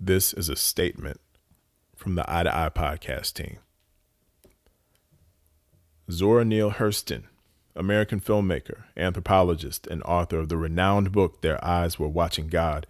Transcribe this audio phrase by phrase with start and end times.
[0.00, 1.20] This is a statement
[1.94, 3.58] from the Eye to Eye podcast team.
[6.10, 7.24] Zora Neale Hurston,
[7.76, 12.86] American filmmaker, anthropologist, and author of the renowned book Their Eyes Were Watching God,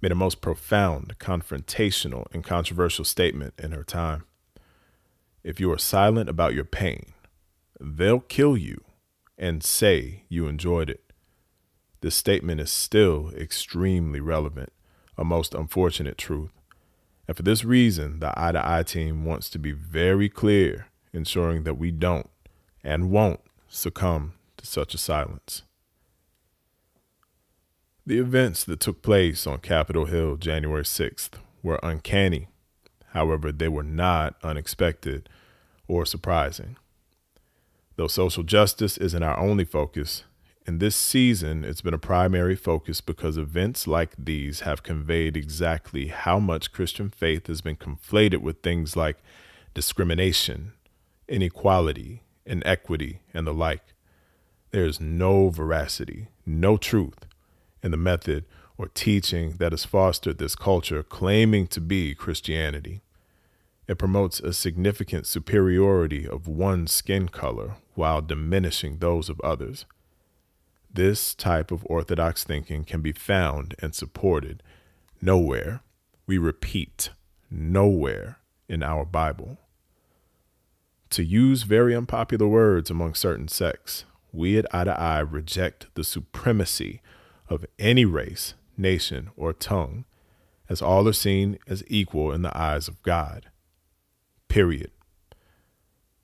[0.00, 4.24] made a most profound, confrontational, and controversial statement in her time.
[5.44, 7.12] If you are silent about your pain,
[7.78, 8.82] they'll kill you
[9.38, 11.12] and say you enjoyed it.
[12.00, 14.72] This statement is still extremely relevant,
[15.18, 16.50] a most unfortunate truth.
[17.28, 21.64] And for this reason, the Eye to Eye team wants to be very clear, ensuring
[21.64, 22.30] that we don't
[22.84, 25.62] and won't succumb to such a silence.
[28.06, 31.30] The events that took place on Capitol Hill January 6th
[31.62, 32.46] were uncanny.
[33.08, 35.28] However, they were not unexpected
[35.88, 36.76] or surprising.
[37.96, 40.22] Though social justice isn't our only focus,
[40.66, 46.08] in this season it's been a primary focus because events like these have conveyed exactly
[46.08, 49.18] how much Christian faith has been conflated with things like
[49.74, 50.72] discrimination,
[51.28, 53.94] inequality, inequity, and the like.
[54.72, 57.26] There is no veracity, no truth
[57.82, 58.44] in the method
[58.76, 63.02] or teaching that has fostered this culture claiming to be Christianity.
[63.86, 69.86] It promotes a significant superiority of one skin color while diminishing those of others.
[70.96, 74.62] This type of orthodox thinking can be found and supported
[75.20, 75.82] nowhere,
[76.26, 77.10] we repeat,
[77.50, 79.58] nowhere in our Bible.
[81.10, 86.02] To use very unpopular words among certain sects, we at Eye to Eye reject the
[86.02, 87.02] supremacy
[87.50, 90.06] of any race, nation, or tongue,
[90.66, 93.50] as all are seen as equal in the eyes of God.
[94.48, 94.92] Period.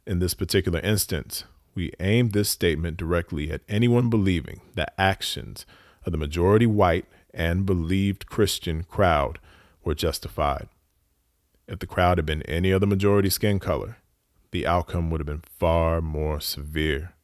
[0.06, 5.64] In this particular instance, we aim this statement directly at anyone believing that actions
[6.04, 9.38] of the majority white and believed Christian crowd
[9.84, 10.68] were justified.
[11.66, 13.98] If the crowd had been any other majority skin color,
[14.50, 17.14] the outcome would have been far more severe.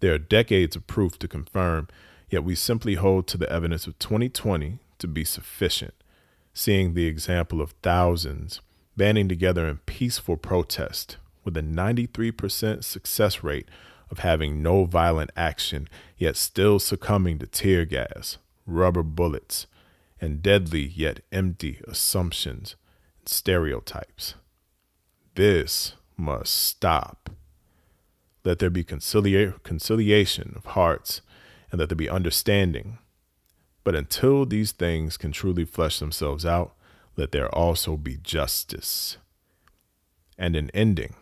[0.00, 1.88] There are decades of proof to confirm,
[2.28, 5.94] yet we simply hold to the evidence of 2020 to be sufficient,
[6.52, 8.60] seeing the example of thousands
[8.96, 13.68] banding together in peaceful protest with a 93% success rate
[14.10, 15.88] of having no violent action,
[16.18, 18.36] yet still succumbing to tear gas,
[18.66, 19.66] rubber bullets,
[20.20, 22.76] and deadly yet empty assumptions
[23.18, 24.34] and stereotypes.
[25.36, 27.30] This must stop.
[28.44, 31.22] Let there be concilia- conciliation of hearts
[31.70, 32.98] and let there be understanding.
[33.84, 36.74] But until these things can truly flesh themselves out,
[37.16, 39.16] let there also be justice.
[40.36, 41.14] And an ending,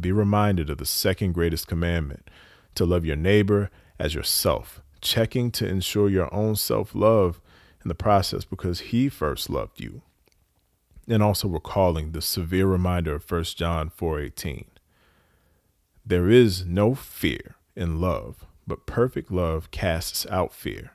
[0.00, 2.28] be reminded of the second greatest commandment
[2.74, 7.40] to love your neighbor as yourself, checking to ensure your own self love
[7.82, 10.02] in the process because he first loved you.
[11.08, 14.66] And also recalling the severe reminder of 1 John 4:18.
[16.04, 20.92] There is no fear in love, but perfect love casts out fear,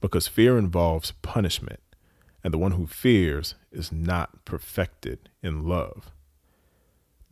[0.00, 1.80] because fear involves punishment,
[2.42, 6.10] and the one who fears is not perfected in love.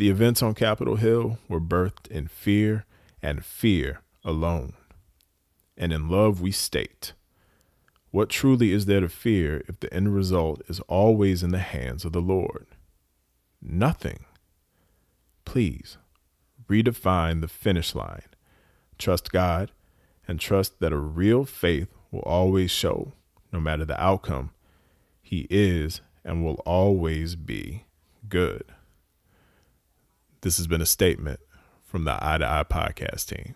[0.01, 2.87] The events on Capitol Hill were birthed in fear
[3.21, 4.73] and fear alone.
[5.77, 7.13] And in love, we state
[8.11, 12.07] what truly is there to fear if the end result is always in the hands
[12.07, 12.69] of the Lord?
[13.61, 14.25] Nothing.
[15.45, 15.99] Please
[16.67, 18.23] redefine the finish line.
[18.97, 19.71] Trust God
[20.27, 23.13] and trust that a real faith will always show,
[23.53, 24.53] no matter the outcome,
[25.21, 27.85] He is and will always be
[28.31, 28.65] good.
[30.43, 31.41] This has been a statement
[31.85, 33.55] from the Eye to Eye podcast team.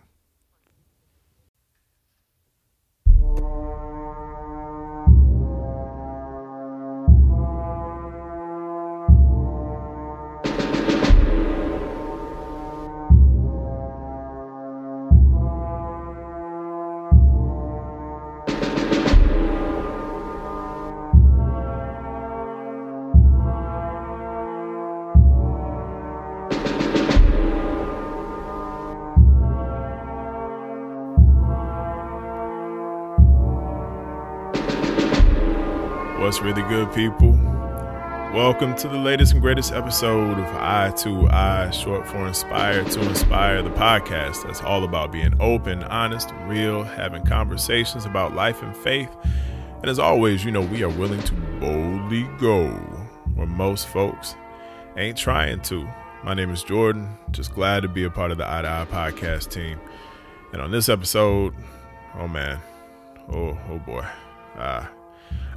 [36.35, 37.31] What's really good, people?
[38.33, 43.07] Welcome to the latest and greatest episode of I to I, short for Inspire to
[43.07, 48.75] Inspire, the podcast that's all about being open, honest, real, having conversations about life and
[48.75, 49.09] faith.
[49.79, 52.67] And as always, you know, we are willing to boldly go
[53.35, 54.35] where most folks
[54.97, 55.87] ain't trying to.
[56.25, 58.85] My name is Jordan, just glad to be a part of the I to I
[58.85, 59.79] podcast team.
[60.51, 61.55] And on this episode,
[62.19, 62.59] oh man,
[63.31, 64.05] oh, oh boy.
[64.57, 64.85] Uh,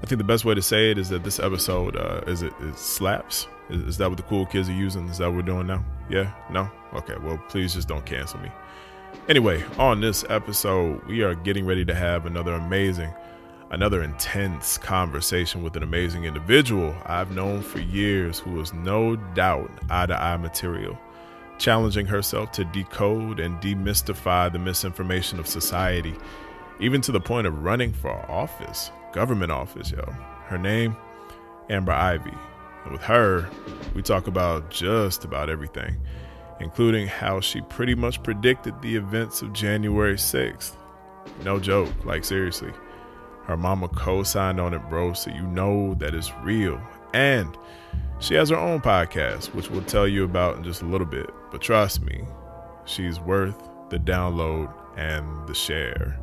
[0.02, 2.52] I think the best way to say it is that this episode uh, is it,
[2.76, 3.48] slaps.
[3.68, 5.08] Is, is that what the cool kids are using?
[5.08, 5.84] Is that what we're doing now?
[6.08, 6.32] Yeah?
[6.50, 6.70] No?
[6.94, 7.16] Okay.
[7.22, 8.50] Well, please just don't cancel me.
[9.28, 13.12] Anyway, on this episode, we are getting ready to have another amazing,
[13.70, 19.70] another intense conversation with an amazing individual I've known for years who is no doubt
[19.90, 20.98] eye to eye material,
[21.58, 26.14] challenging herself to decode and demystify the misinformation of society,
[26.80, 30.04] even to the point of running for office, government office, yo.
[30.46, 30.96] Her name,
[31.68, 32.32] Amber Ivy.
[32.84, 33.48] And with her,
[33.94, 35.96] we talk about just about everything
[36.60, 40.72] including how she pretty much predicted the events of January 6th.
[41.44, 42.72] No joke, like seriously.
[43.44, 46.80] Her mama co signed on it, bro, so you know that it's real.
[47.14, 47.56] And
[48.18, 51.30] she has her own podcast, which we'll tell you about in just a little bit.
[51.50, 52.24] But trust me,
[52.84, 53.56] she's worth
[53.90, 56.18] the download and the share.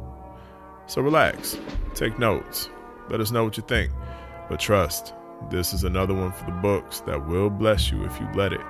[0.88, 1.58] So relax,
[1.96, 2.70] take notes,
[3.10, 3.92] let us know what you think.
[4.50, 5.14] But trust,
[5.50, 8.62] this is another one for the books that will bless you if you let it.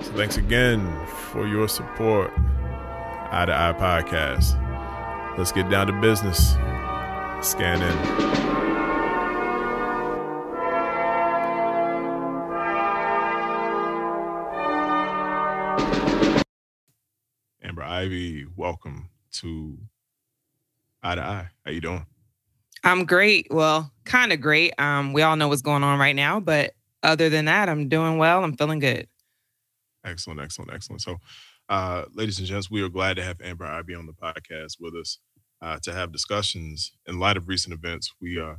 [0.00, 2.30] So thanks again for your support.
[2.36, 4.60] Eye to Eye Podcast.
[5.36, 6.52] Let's get down to business.
[7.40, 8.44] Scan in.
[17.62, 19.78] Amber Ivy, welcome to
[21.02, 21.48] Eye to Eye.
[21.64, 22.06] How you doing?
[22.84, 23.48] I'm great.
[23.50, 24.74] Well, kind of great.
[24.78, 28.18] Um, we all know what's going on right now, but other than that, I'm doing
[28.18, 28.44] well.
[28.44, 29.08] I'm feeling good.
[30.04, 31.00] Excellent, excellent, excellent.
[31.00, 31.16] So,
[31.70, 34.94] uh, ladies and gents, we are glad to have Amber Ivy on the podcast with
[34.94, 35.18] us
[35.62, 38.12] uh, to have discussions in light of recent events.
[38.20, 38.56] We uh,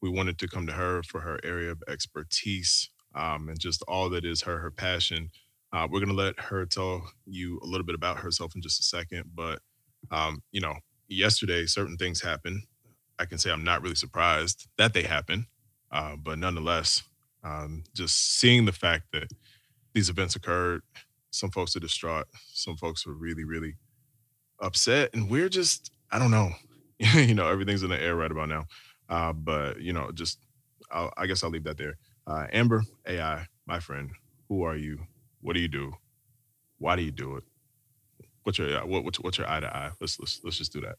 [0.00, 4.08] we wanted to come to her for her area of expertise um, and just all
[4.10, 5.30] that is her her passion.
[5.72, 8.84] Uh, we're to let her tell you a little bit about herself in just a
[8.84, 9.58] second, but
[10.12, 10.74] um, you know,
[11.08, 12.62] yesterday certain things happened.
[13.18, 15.46] I can say I'm not really surprised that they happened,
[15.90, 17.02] uh, but nonetheless,
[17.42, 19.30] um, just seeing the fact that
[19.94, 20.82] these events occurred.
[21.30, 22.26] Some folks are distraught.
[22.52, 23.76] Some folks are really, really
[24.60, 25.10] upset.
[25.14, 26.50] And we're just, I don't know.
[26.98, 28.64] you know, everything's in the air right about now.
[29.08, 30.38] Uh, but, you know, just,
[30.90, 31.96] I'll, i guess I'll leave that there.
[32.26, 34.10] Uh, Amber AI, my friend,
[34.48, 34.98] who are you?
[35.40, 35.92] What do you do?
[36.78, 37.44] Why do you do it?
[38.44, 39.90] What's your what, what's, what's your eye to eye?
[40.00, 40.96] Let's let's let's just do that.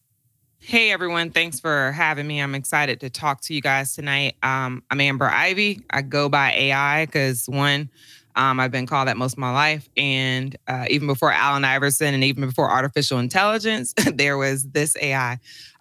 [0.60, 2.40] Hey everyone, thanks for having me.
[2.40, 4.36] I'm excited to talk to you guys tonight.
[4.42, 5.82] Um, I'm Amber Ivy.
[5.92, 7.90] I go by AI because one,
[8.36, 9.88] um, I've been called that most of my life.
[9.96, 15.38] And uh, even before Allen Iverson and even before artificial intelligence, there was this AI.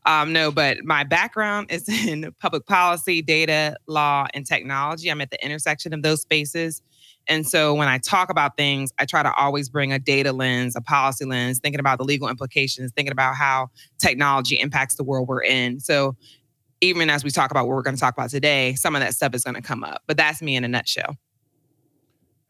[0.07, 5.11] Um, no, but my background is in public policy, data, law, and technology.
[5.11, 6.83] I'm at the intersection of those spaces.
[7.29, 10.77] And so when I talk about things, I try to always bring a data lens,
[10.77, 15.29] a policy lens, thinking about the legal implications, thinking about how technology impacts the world
[15.29, 15.81] we're in.
[15.81, 16.17] So
[16.81, 19.15] even as we talk about what we're going to talk about today, some of that
[19.15, 20.03] stuff is going to come up.
[20.07, 21.17] But that's me in a nutshell.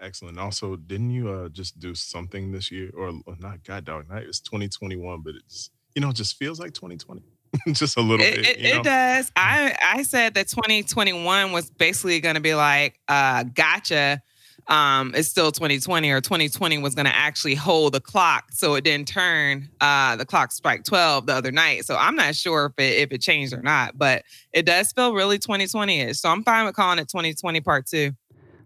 [0.01, 0.39] Excellent.
[0.39, 3.65] Also, didn't you uh, just do something this year, or, or not?
[3.65, 4.25] God dog, night.
[4.25, 7.23] It's 2021, but it's you know, it just feels like 2020.
[7.73, 8.47] just a little it, bit.
[8.47, 9.31] It, it, does.
[9.37, 14.21] I I said that 2021 was basically going to be like, uh, gotcha.
[14.67, 18.85] Um, it's still 2020, or 2020 was going to actually hold the clock, so it
[18.85, 19.69] didn't turn.
[19.81, 21.85] Uh, the clock strike 12 the other night.
[21.85, 25.15] So I'm not sure if it if it changed or not, but it does feel
[25.15, 26.17] really 2020ish.
[26.17, 28.13] So I'm fine with calling it 2020 part two.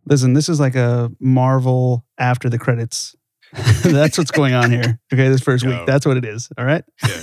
[0.06, 3.14] Listen, this is like a Marvel after the credits.
[3.82, 5.00] that's what's going on here.
[5.12, 5.86] Okay, this first week.
[5.86, 6.48] That's what it is.
[6.58, 6.84] All right.
[7.06, 7.22] Yeah.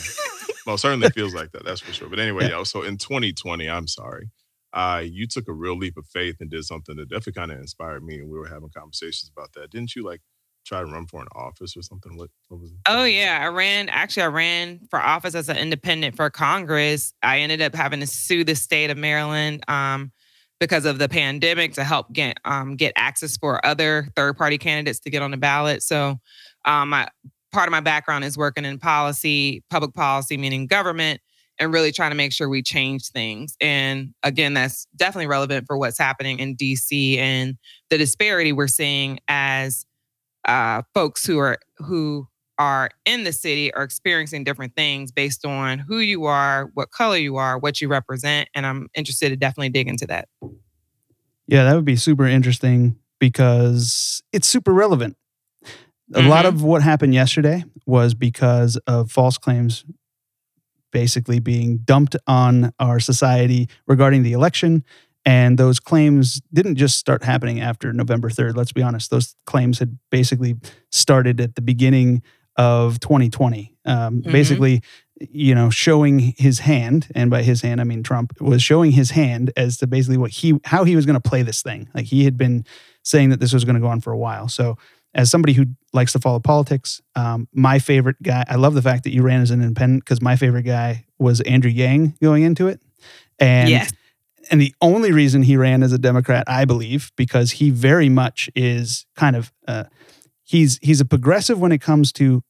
[0.65, 1.63] Well, certainly feels like that.
[1.63, 2.09] That's for sure.
[2.09, 2.57] But anyway, yeah.
[2.57, 4.29] yo, so in 2020, I'm sorry,
[4.75, 7.59] uh, you took a real leap of faith and did something that definitely kind of
[7.59, 9.71] inspired me, and we were having conversations about that.
[9.71, 10.21] Didn't you like
[10.65, 12.17] try to run for an office or something?
[12.17, 12.77] What, what was it?
[12.85, 13.87] Oh yeah, I ran.
[13.87, 17.13] Actually, I ran for office as an independent for Congress.
[17.23, 19.63] I ended up having to sue the state of Maryland.
[19.67, 20.11] Um,
[20.59, 24.99] because of the pandemic to help get um, get access for other third party candidates
[25.01, 25.83] to get on the ballot.
[25.83, 26.17] So,
[26.63, 26.91] um,
[27.51, 31.21] part of my background is working in policy, public policy, meaning government,
[31.59, 33.55] and really trying to make sure we change things.
[33.61, 37.57] And again, that's definitely relevant for what's happening in DC and
[37.89, 39.85] the disparity we're seeing as
[40.45, 45.79] uh, folks who are who are in the city are experiencing different things based on
[45.79, 48.47] who you are, what color you are, what you represent.
[48.55, 50.29] And I'm interested to definitely dig into that.
[51.47, 55.17] Yeah, that would be super interesting because it's super relevant.
[56.13, 56.29] A mm-hmm.
[56.29, 59.83] lot of what happened yesterday was because of false claims
[60.95, 64.81] basically being dumped on our society regarding the election.
[65.25, 68.55] And those claims didn't just start happening after November 3rd.
[68.55, 69.11] Let's be honest.
[69.11, 70.55] Those claims had basically
[70.93, 72.23] started at the beginning
[72.55, 73.75] of 2020.
[73.83, 74.31] Um, mm-hmm.
[74.31, 74.81] Basically,
[75.19, 79.11] you know, showing his hand, and by his hand I mean Trump was showing his
[79.11, 81.89] hand as to basically what he how he was going to play this thing.
[81.93, 82.63] Like he had been
[83.03, 84.47] saying that this was going to go on for a while.
[84.47, 84.77] So
[85.15, 89.05] as somebody who likes to follow politics, um, my favorite guy, I love the fact
[89.05, 92.67] that you ran as an independent because my favorite guy was Andrew Yang going into
[92.67, 92.81] it.
[93.39, 93.91] And Yes.
[94.51, 98.49] and the only reason he ran as a Democrat, I believe, because he very much
[98.55, 99.85] is kind of uh,
[100.43, 102.43] he's he's a progressive when it comes to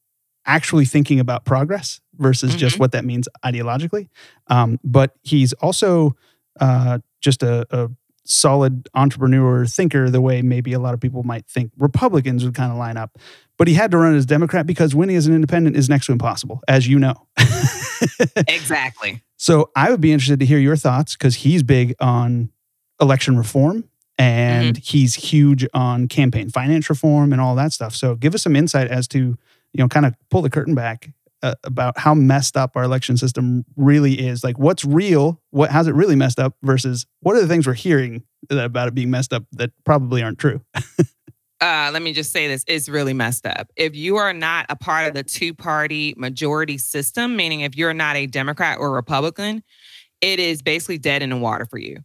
[0.48, 4.10] actually thinking about progress versus just what that means ideologically.
[4.48, 6.15] Um, but he's also
[6.60, 7.89] uh, just a, a
[8.25, 12.72] solid entrepreneur thinker, the way maybe a lot of people might think Republicans would kind
[12.72, 13.17] of line up.
[13.58, 16.12] But he had to run as Democrat because winning as an independent is next to
[16.12, 17.27] impossible, as you know.
[18.48, 19.22] Exactly.
[19.38, 22.50] So I would be interested to hear your thoughts because he's big on
[23.01, 23.86] election reform
[24.17, 24.82] and mm-hmm.
[24.84, 27.96] he's huge on campaign finance reform and all that stuff.
[27.96, 29.38] So give us some insight as to, you
[29.75, 31.10] know, kind of pull the curtain back
[31.45, 34.43] uh, about how messed up our election system really is.
[34.43, 37.73] Like what's real, what how's it really messed up versus what are the things we're
[37.73, 40.61] hearing about it being messed up that probably aren't true.
[41.61, 43.67] uh, let me just say this it's really messed up.
[43.75, 47.93] If you are not a part of the two party majority system, meaning if you're
[47.93, 49.63] not a Democrat or Republican,
[50.21, 51.99] it is basically dead in the water for you.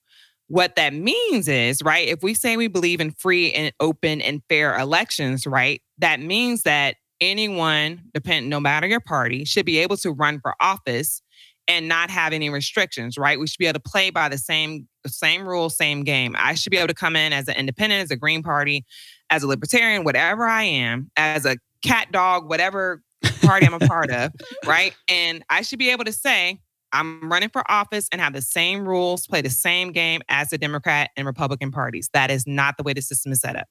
[0.49, 4.43] What that means is, right, if we say we believe in free and open and
[4.51, 9.97] fair elections, right, that means that anyone, depend no matter your party, should be able
[9.99, 11.23] to run for office
[11.69, 13.39] and not have any restrictions, right?
[13.39, 16.35] We should be able to play by the same same rules, same game.
[16.39, 18.85] I should be able to come in as an independent, as a Green Party,
[19.31, 23.03] as a libertarian, whatever I am, as a cat dog, whatever
[23.43, 24.33] party I'm a part of,
[24.67, 24.95] right?
[25.09, 26.61] And I should be able to say,
[26.93, 30.59] I'm running for office and have the same rules, play the same game as the
[30.59, 32.11] Democrat and Republican parties.
[32.13, 33.69] That is not the way the system is set up.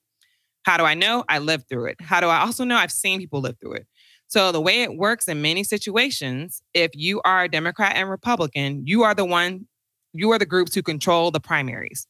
[0.63, 1.23] How do I know?
[1.29, 2.01] I lived through it.
[2.01, 2.75] How do I also know?
[2.75, 3.87] I've seen people live through it.
[4.27, 8.85] So the way it works in many situations, if you are a Democrat and Republican,
[8.85, 9.67] you are the one,
[10.13, 12.05] you are the groups who control the primaries.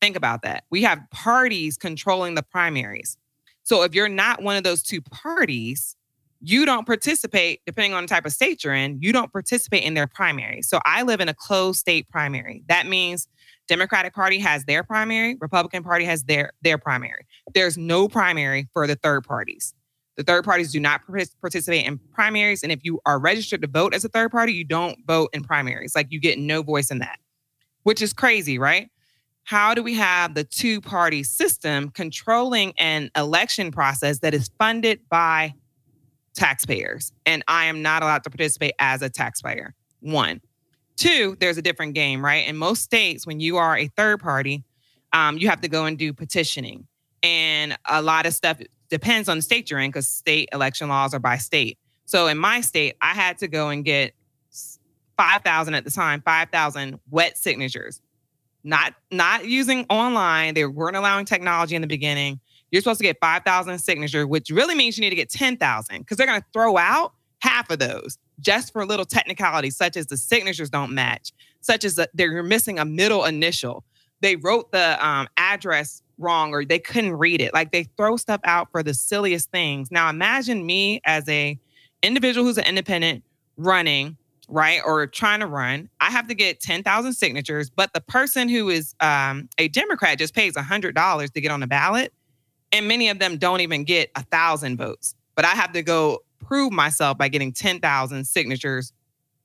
[0.00, 0.64] Think about that.
[0.70, 3.16] We have parties controlling the primaries.
[3.64, 5.96] So if you're not one of those two parties,
[6.40, 9.94] you don't participate, depending on the type of state you're in, you don't participate in
[9.94, 10.62] their primary.
[10.62, 12.62] So I live in a closed state primary.
[12.68, 13.26] That means
[13.68, 17.26] Democratic Party has their primary, Republican Party has their their primary.
[17.54, 19.74] There's no primary for the third parties.
[20.16, 23.94] The third parties do not participate in primaries, and if you are registered to vote
[23.94, 25.94] as a third party, you don't vote in primaries.
[25.94, 27.18] Like you get no voice in that,
[27.82, 28.88] which is crazy, right?
[29.44, 35.00] How do we have the two party system controlling an election process that is funded
[35.08, 35.54] by
[36.34, 37.12] taxpayers?
[37.26, 39.74] And I am not allowed to participate as a taxpayer.
[40.00, 40.40] One.
[40.96, 42.46] Two, there's a different game, right?
[42.48, 44.64] In most states, when you are a third party,
[45.12, 46.86] um, you have to go and do petitioning.
[47.22, 51.12] And a lot of stuff depends on the state you're in because state election laws
[51.12, 51.78] are by state.
[52.06, 54.14] So in my state, I had to go and get
[55.16, 58.00] 5,000 at the time, 5,000 wet signatures.
[58.64, 60.54] Not not using online.
[60.54, 62.40] They weren't allowing technology in the beginning.
[62.72, 66.16] You're supposed to get 5,000 signatures, which really means you need to get 10,000 because
[66.16, 70.16] they're going to throw out half of those just for little technicalities, such as the
[70.16, 73.84] signatures don't match, such as that they're missing a middle initial.
[74.20, 77.52] They wrote the um, address wrong or they couldn't read it.
[77.52, 79.90] Like they throw stuff out for the silliest things.
[79.90, 81.58] Now imagine me as a
[82.02, 83.24] individual who's an independent
[83.56, 84.16] running,
[84.48, 85.88] right, or trying to run.
[86.00, 90.34] I have to get 10,000 signatures, but the person who is um, a Democrat just
[90.34, 92.12] pays $100 to get on the ballot.
[92.72, 95.14] And many of them don't even get a thousand votes.
[95.34, 98.92] But I have to go prove myself by getting 10,000 signatures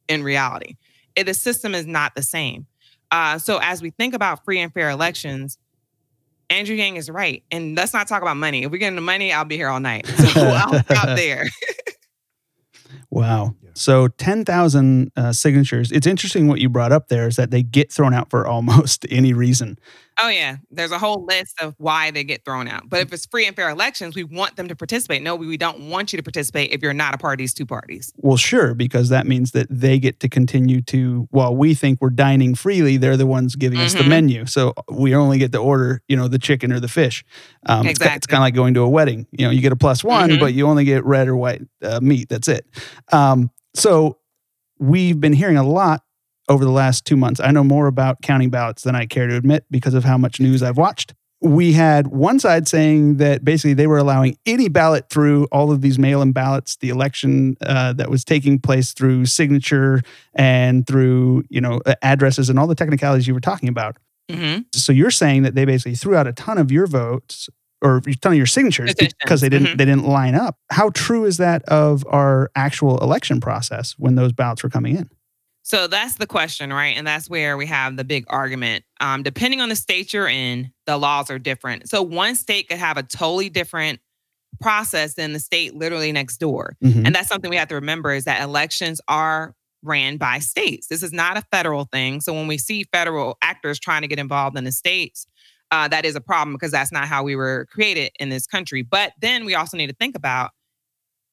[0.07, 0.75] in reality.
[1.15, 2.67] It, the system is not the same.
[3.11, 5.57] Uh, so as we think about free and fair elections,
[6.49, 7.43] Andrew Yang is right.
[7.51, 8.63] And let's not talk about money.
[8.63, 10.05] If we get into money, I'll be here all night.
[10.07, 11.47] So I'll stop there.
[13.11, 13.55] Wow.
[13.73, 15.91] So 10,000 uh, signatures.
[15.91, 19.05] It's interesting what you brought up there is that they get thrown out for almost
[19.11, 19.77] any reason.
[20.23, 22.87] Oh yeah, there's a whole list of why they get thrown out.
[22.89, 25.23] But if it's free and fair elections, we want them to participate.
[25.23, 27.65] No, we don't want you to participate if you're not a part of these two
[27.65, 28.13] parties.
[28.17, 32.11] Well, sure, because that means that they get to continue to, while we think we're
[32.11, 34.09] dining freely, they're the ones giving us the Mhm.
[34.09, 34.45] menu.
[34.45, 37.23] So we only get to order, you know, the chicken or the fish.
[37.65, 39.25] Um, it's It's, kind of like going to a wedding.
[39.31, 40.39] You know, you get a plus one, Mhm.
[40.39, 42.29] but you only get red or white uh, meat.
[42.29, 42.65] That's it.
[43.11, 44.17] Um, so
[44.77, 46.03] we've been hearing a lot
[46.51, 47.39] over the last two months.
[47.39, 50.39] I know more about counting ballots than I care to admit because of how much
[50.39, 51.13] news I've watched.
[51.39, 55.81] We had one side saying that basically they were allowing any ballot through all of
[55.81, 60.01] these mail in ballots, the election uh, that was taking place through signature
[60.35, 63.97] and through, you know, addresses and all the technicalities you were talking about.
[64.29, 67.49] hmm So you're saying that they basically threw out a ton of your votes
[67.81, 69.77] or you're telling your signatures because they didn't mm-hmm.
[69.77, 70.57] they didn't line up.
[70.69, 75.09] How true is that of our actual election process when those ballots were coming in?
[75.63, 76.97] So that's the question, right?
[76.97, 78.83] And that's where we have the big argument.
[78.99, 81.89] Um, depending on the state you're in, the laws are different.
[81.89, 83.99] So one state could have a totally different
[84.59, 86.75] process than the state literally next door.
[86.83, 87.05] Mm-hmm.
[87.05, 90.87] And that's something we have to remember is that elections are ran by states.
[90.87, 92.21] This is not a federal thing.
[92.21, 95.25] So when we see federal actors trying to get involved in the states,
[95.71, 98.81] uh, that is a problem because that's not how we were created in this country.
[98.81, 100.51] But then we also need to think about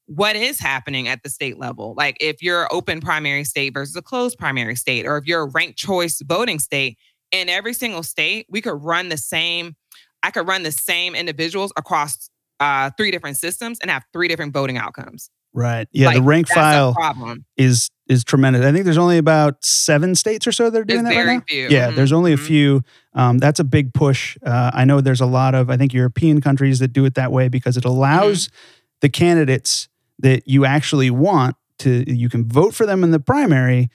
[0.09, 1.95] what is happening at the state level.
[1.97, 5.50] Like if you're open primary state versus a closed primary state, or if you're a
[5.50, 6.99] ranked choice voting state,
[7.31, 9.77] in every single state, we could run the same,
[10.23, 14.55] I could run the same individuals across uh, three different systems and have three different
[14.55, 15.31] voting outcomes.
[15.53, 15.87] Right.
[15.93, 16.07] Yeah.
[16.07, 17.45] Like, the rank file problem.
[17.57, 18.65] is is tremendous.
[18.65, 21.35] I think there's only about seven states or so that are doing there's that right
[21.38, 21.45] now.
[21.47, 21.69] Few.
[21.69, 21.88] Yeah.
[21.88, 21.97] Mm-hmm.
[21.97, 22.43] There's only mm-hmm.
[22.43, 22.83] a few.
[23.12, 24.38] Um, that's a big push.
[24.43, 27.31] Uh, I know there's a lot of I think European countries that do it that
[27.31, 28.57] way because it allows mm-hmm.
[29.03, 29.88] the candidates
[30.19, 32.05] that you actually want to.
[32.13, 33.91] You can vote for them in the primary,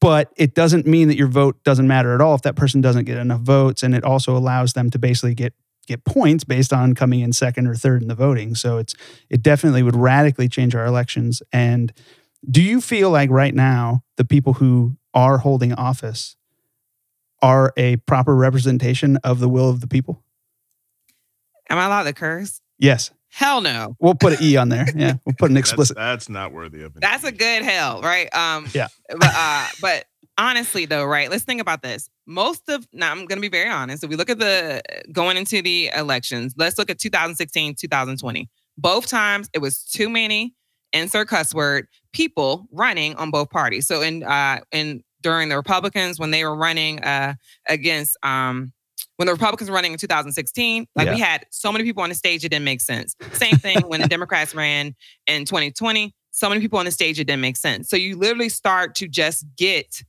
[0.00, 3.04] but it doesn't mean that your vote doesn't matter at all if that person doesn't
[3.04, 5.54] get enough votes, and it also allows them to basically get
[5.86, 8.54] get points based on coming in second or third in the voting.
[8.54, 8.94] So it's
[9.30, 11.42] it definitely would radically change our elections.
[11.52, 11.92] And
[12.48, 16.36] do you feel like right now the people who are holding office
[17.40, 20.22] are a proper representation of the will of the people?
[21.68, 22.60] Am I allowed to curse?
[22.82, 23.12] Yes.
[23.30, 23.96] Hell no.
[24.00, 24.86] We'll put an E on there.
[24.94, 25.14] Yeah.
[25.24, 25.96] We'll put an explicit.
[25.96, 27.00] that's, that's, not worthy of it.
[27.00, 28.28] That's a good hell, right?
[28.34, 28.88] Um yeah.
[29.08, 30.04] But uh but
[30.36, 31.30] honestly though, right?
[31.30, 32.10] Let's think about this.
[32.26, 34.02] Most of now I'm going to be very honest.
[34.02, 38.50] If we look at the going into the elections, let's look at 2016, 2020.
[38.76, 40.54] Both times it was too many
[40.92, 43.86] insert cuss word people running on both parties.
[43.86, 47.34] So in uh in during the Republicans when they were running uh
[47.68, 48.72] against um
[49.22, 51.14] when the Republicans were running in 2016, like yeah.
[51.14, 53.14] we had so many people on the stage, it didn't make sense.
[53.34, 54.96] Same thing when the Democrats ran
[55.28, 57.88] in 2020, so many people on the stage, it didn't make sense.
[57.88, 60.02] So you literally start to just get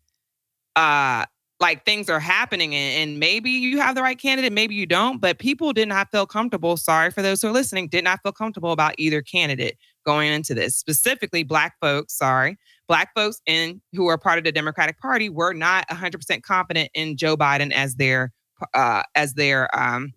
[0.75, 1.25] uh
[1.60, 5.22] like things are happening and, and, maybe you have the right candidate maybe you don't
[5.22, 8.32] but people did not feel comfortable sorry for those who are listening did not feel
[8.32, 14.08] comfortable about either candidate going into this specifically black folks sorry black folks in who
[14.08, 18.34] are part of the democratic party were not 100% confident in joe biden as their
[18.73, 20.13] uh, as their um,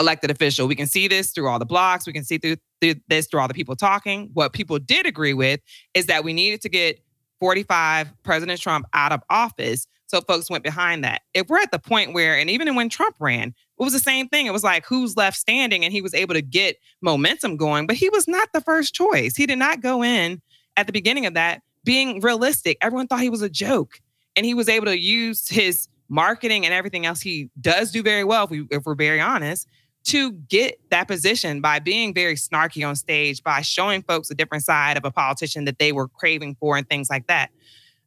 [0.00, 2.94] elected official we can see this through all the blogs we can see through, through
[3.08, 5.60] this through all the people talking what people did agree with
[5.94, 7.00] is that we needed to get
[7.40, 11.22] 45 president trump out of office so folks went behind that.
[11.34, 14.28] If we're at the point where, and even when Trump ran, it was the same
[14.28, 14.46] thing.
[14.46, 17.96] It was like who's left standing, and he was able to get momentum going, but
[17.96, 19.34] he was not the first choice.
[19.34, 20.40] He did not go in
[20.76, 22.78] at the beginning of that being realistic.
[22.80, 24.00] Everyone thought he was a joke,
[24.36, 28.24] and he was able to use his marketing and everything else he does do very
[28.24, 29.68] well, if, we, if we're very honest,
[30.04, 34.64] to get that position by being very snarky on stage, by showing folks a different
[34.64, 37.50] side of a politician that they were craving for, and things like that.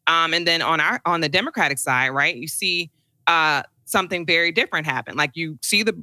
[0.06, 2.92] Um, and then on our on the Democratic side, right, you see
[3.26, 5.16] uh, something very different happen.
[5.18, 6.02] Like you see the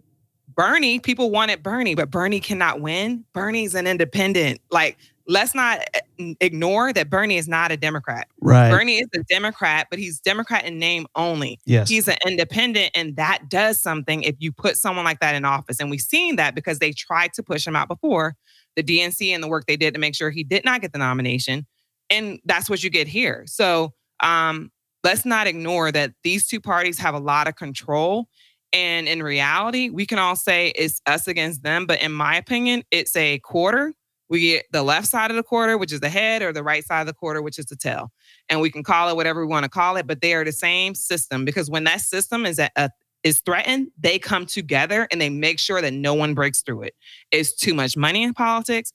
[0.54, 3.24] Bernie, people wanted Bernie, but Bernie cannot win.
[3.32, 4.60] Bernie's an independent.
[4.70, 8.28] Like, let's not eh, ignore that Bernie is not a Democrat.
[8.40, 8.70] Right.
[8.70, 11.58] Bernie is a Democrat, but he's Democrat in name only.
[11.64, 11.88] Yes.
[11.88, 15.80] He's an independent, and that does something if you put someone like that in office.
[15.80, 18.36] And we've seen that because they tried to push him out before
[18.76, 20.98] the DNC and the work they did to make sure he did not get the
[20.98, 21.66] nomination
[22.10, 23.44] and that's what you get here.
[23.46, 24.70] So um,
[25.02, 28.28] let's not ignore that these two parties have a lot of control.
[28.72, 31.86] And in reality, we can all say it's us against them.
[31.86, 33.92] But in my opinion, it's a quarter.
[34.28, 36.84] We get the left side of the quarter, which is the head, or the right
[36.84, 38.10] side of the quarter, which is the tail.
[38.48, 40.52] And we can call it whatever we want to call it, but they are the
[40.52, 42.88] same system because when that system is a, uh,
[43.22, 46.94] is threatened, they come together and they make sure that no one breaks through it.
[47.30, 48.92] It's too much money in politics.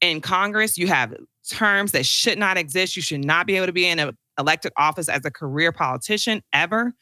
[0.00, 1.14] In Congress, you have
[1.48, 2.94] terms that should not exist.
[2.94, 6.42] You should not be able to be in an elected office as a career politician
[6.52, 6.92] ever.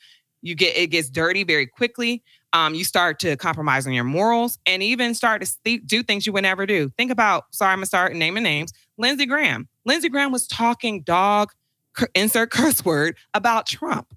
[0.40, 2.22] You get it gets dirty very quickly.
[2.52, 6.26] Um, you start to compromise on your morals and even start to th- do things
[6.26, 6.90] you would never do.
[6.96, 8.72] Think about, sorry, I'm gonna start naming names.
[8.96, 9.68] Lindsey Graham.
[9.84, 11.52] Lindsey Graham was talking dog,
[12.14, 14.14] insert curse word about Trump.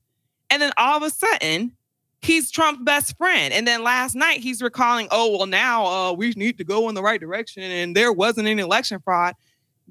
[0.50, 1.74] And then all of a sudden,
[2.22, 3.54] he's Trump's best friend.
[3.54, 6.96] And then last night he's recalling, oh, well, now uh, we need to go in
[6.96, 7.64] the right direction.
[7.64, 9.36] And there wasn't any election fraud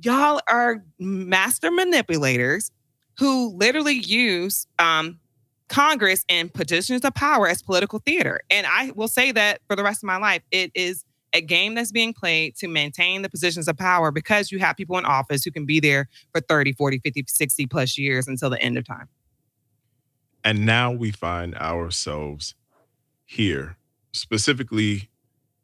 [0.03, 2.71] y'all are master manipulators
[3.19, 5.19] who literally use um,
[5.71, 8.41] Congress and positions of power as political theater.
[8.51, 11.77] And I will say that for the rest of my life, it is a game
[11.77, 15.45] that's being played to maintain the positions of power because you have people in office
[15.45, 18.85] who can be there for 30, 40, 50, 60 plus years until the end of
[18.85, 19.09] time.
[20.43, 22.57] And now we find ourselves
[23.25, 23.77] here,
[24.13, 25.09] specifically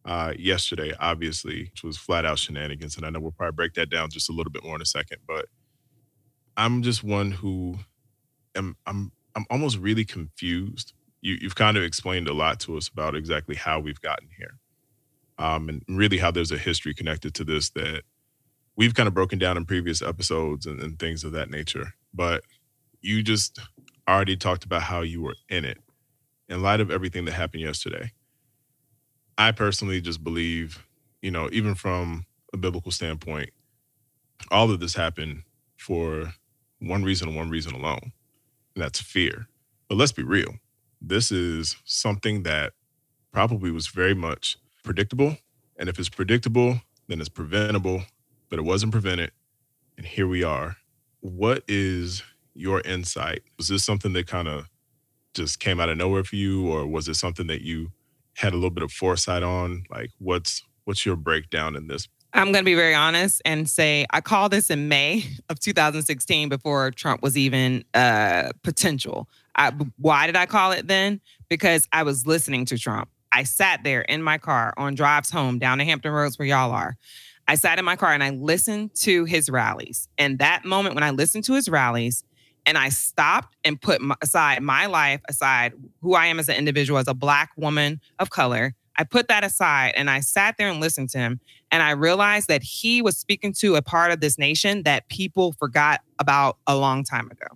[0.05, 2.97] uh, yesterday, obviously, which was flat out shenanigans.
[2.97, 4.87] And I know we'll probably break that down just a little bit more in a
[4.87, 5.19] second.
[5.27, 5.47] But
[6.57, 7.79] I'm just one who
[8.55, 10.95] am I'm I'm almost really confused.
[11.21, 14.59] You you've kind of explained a lot to us about exactly how we've gotten here.
[15.39, 18.03] Um, and really how there's a history connected to this that
[18.77, 21.95] we've kind of broken down in previous episodes and, and things of that nature.
[22.15, 22.43] But
[23.03, 23.59] you just
[24.09, 25.79] already talked about how you were in it
[26.49, 28.13] in light of everything that happened yesterday.
[29.39, 30.87] I personally just believe,
[31.21, 33.51] you know, even from a biblical standpoint,
[34.51, 35.43] all of this happened
[35.77, 36.33] for
[36.81, 38.13] one reason one reason alone,
[38.83, 39.49] that's fear.
[39.89, 40.55] But let's be real.
[41.01, 42.73] This is something that
[43.33, 45.37] probably was very much predictable.
[45.79, 48.03] And if it's predictable, then it's preventable,
[48.49, 49.31] but it wasn't prevented.
[49.97, 50.77] And here we are.
[51.21, 52.23] What is
[52.55, 53.43] your insight?
[53.59, 54.69] Was this something that kind of
[55.35, 57.91] just came out of nowhere for you, or was it something that you
[58.35, 59.85] had a little bit of foresight on?
[59.91, 62.09] Like, what's what's your breakdown in this?
[62.37, 66.51] I'm going to be very honest and say I called this in May of 2016
[66.51, 69.27] before Trump was even uh, potential.
[69.55, 71.23] I, why did I call it then?
[71.49, 73.09] Because I was listening to Trump.
[73.33, 76.73] I sat there in my car on drives home down to Hampton Roads where y'all
[76.73, 76.99] are.
[77.49, 80.07] I sat in my car and I listened to his rallies.
[80.19, 82.23] And that moment when I listened to his rallies,
[82.67, 85.73] and I stopped and put my, aside my life, aside
[86.03, 88.75] who I am as an individual, as a Black woman of color.
[88.99, 91.41] I put that aside and I sat there and listened to him.
[91.71, 95.53] And I realized that he was speaking to a part of this nation that people
[95.53, 97.47] forgot about a long time ago.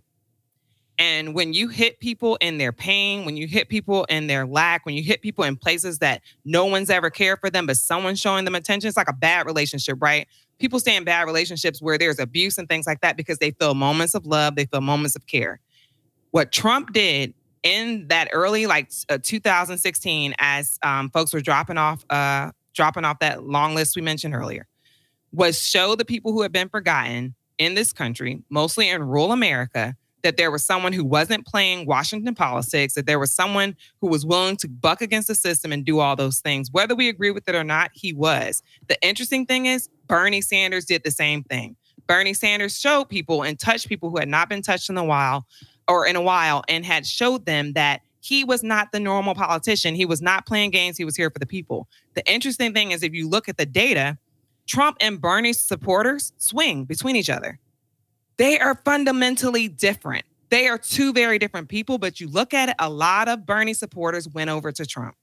[1.00, 4.84] And when you hit people in their pain, when you hit people in their lack,
[4.84, 8.20] when you hit people in places that no one's ever cared for them, but someone's
[8.20, 10.28] showing them attention, it's like a bad relationship, right?
[10.58, 13.72] People stay in bad relationships where there's abuse and things like that because they feel
[13.72, 15.58] moments of love, they feel moments of care.
[16.32, 22.04] What Trump did in that early, like uh, 2016, as um, folks were dropping off,
[22.10, 24.66] uh, dropping off that long list we mentioned earlier,
[25.32, 29.94] was show the people who had been forgotten in this country, mostly in rural America,
[30.22, 34.26] that there was someone who wasn't playing Washington politics, that there was someone who was
[34.26, 36.70] willing to buck against the system and do all those things.
[36.70, 38.62] Whether we agree with it or not, he was.
[38.88, 41.76] The interesting thing is, Bernie Sanders did the same thing.
[42.06, 45.46] Bernie Sanders showed people and touched people who had not been touched in a while
[45.88, 49.94] or in a while and had showed them that he was not the normal politician.
[49.94, 50.96] He was not playing games.
[50.96, 51.88] He was here for the people.
[52.14, 54.18] The interesting thing is, if you look at the data,
[54.66, 57.58] Trump and Bernie's supporters swing between each other.
[58.36, 60.24] They are fundamentally different.
[60.50, 63.74] They are two very different people, but you look at it, a lot of Bernie
[63.74, 65.16] supporters went over to Trump.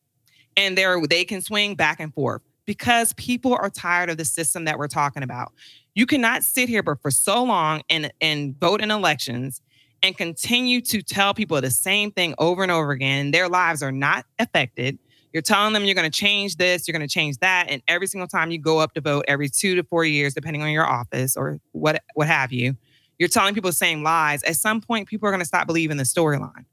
[0.55, 4.77] And they can swing back and forth because people are tired of the system that
[4.77, 5.53] we're talking about.
[5.95, 9.61] You cannot sit here but for so long and, and vote in elections
[10.03, 13.31] and continue to tell people the same thing over and over again.
[13.31, 14.99] Their lives are not affected.
[15.33, 18.07] You're telling them you're going to change this, you're going to change that, and every
[18.07, 20.85] single time you go up to vote, every two to four years, depending on your
[20.85, 22.75] office or what what have you,
[23.19, 24.41] you're telling people the same lies.
[24.43, 26.65] At some point, people are going to stop believing the storyline.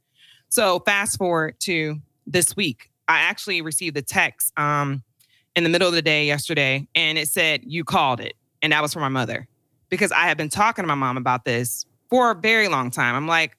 [0.48, 5.02] So fast forward to this week, I actually received a text um,
[5.56, 8.80] in the middle of the day yesterday, and it said you called it, and that
[8.80, 9.48] was for my mother
[9.90, 11.84] because I had been talking to my mom about this
[12.14, 13.16] for a very long time.
[13.16, 13.56] I'm like,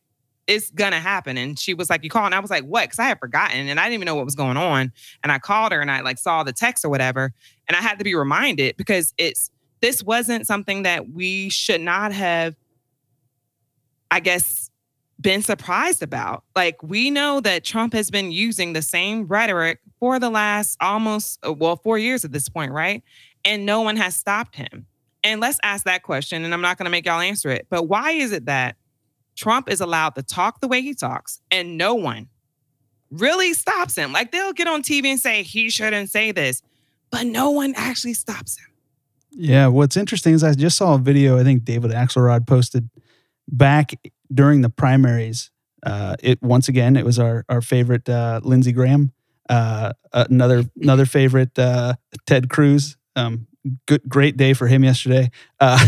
[0.48, 1.38] it's gonna happen.
[1.38, 2.28] And she was like, You called?
[2.28, 2.86] And I was like, What?
[2.86, 4.94] Because I had forgotten and I didn't even know what was going on.
[5.24, 7.34] And I called her and I like saw the text or whatever.
[7.68, 12.14] And I had to be reminded because it's this wasn't something that we should not
[12.14, 12.56] have
[14.10, 14.70] I guess,
[15.20, 16.46] been surprised about.
[16.56, 21.40] Like, we know that Trump has been using the same rhetoric for the last almost,
[21.46, 23.04] uh, well, four years at this point, right?
[23.44, 24.86] And no one has stopped him.
[25.26, 27.66] And let's ask that question, and I'm not going to make y'all answer it.
[27.70, 28.76] But why is it that
[29.36, 32.30] Trump is allowed to talk the way he talks and no one
[33.10, 34.14] really stops him?
[34.14, 36.62] Like, they'll get on TV and say he shouldn't say this,
[37.10, 38.68] but no one actually stops him.
[39.32, 39.68] Yeah.
[39.68, 42.88] What's interesting is I just saw a video I think David Axelrod posted
[43.48, 43.94] back
[44.32, 45.50] during the primaries,
[45.86, 49.12] uh, it once again it was our our favorite uh, Lindsey Graham,
[49.50, 52.98] uh, another another favorite uh, Ted Cruz.
[53.16, 53.48] Um,
[53.86, 55.30] good great day for him yesterday.
[55.60, 55.86] Uh,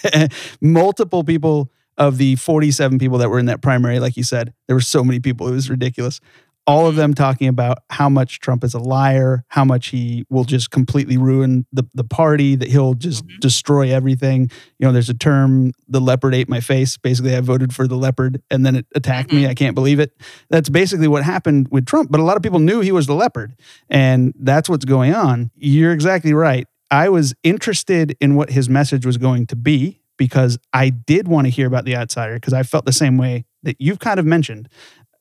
[0.60, 4.76] multiple people of the 47 people that were in that primary, like you said, there
[4.76, 5.48] were so many people.
[5.48, 6.20] It was ridiculous
[6.68, 10.44] all of them talking about how much Trump is a liar, how much he will
[10.44, 13.38] just completely ruin the, the party, that he'll just mm-hmm.
[13.40, 14.50] destroy everything.
[14.78, 16.98] You know, there's a term, the leopard ate my face.
[16.98, 19.44] Basically, I voted for the leopard and then it attacked mm-hmm.
[19.44, 19.46] me.
[19.46, 20.12] I can't believe it.
[20.50, 22.10] That's basically what happened with Trump.
[22.10, 23.56] But a lot of people knew he was the leopard.
[23.88, 25.50] And that's what's going on.
[25.56, 26.67] You're exactly right.
[26.90, 31.46] I was interested in what his message was going to be because I did want
[31.46, 34.26] to hear about the outsider because I felt the same way that you've kind of
[34.26, 34.68] mentioned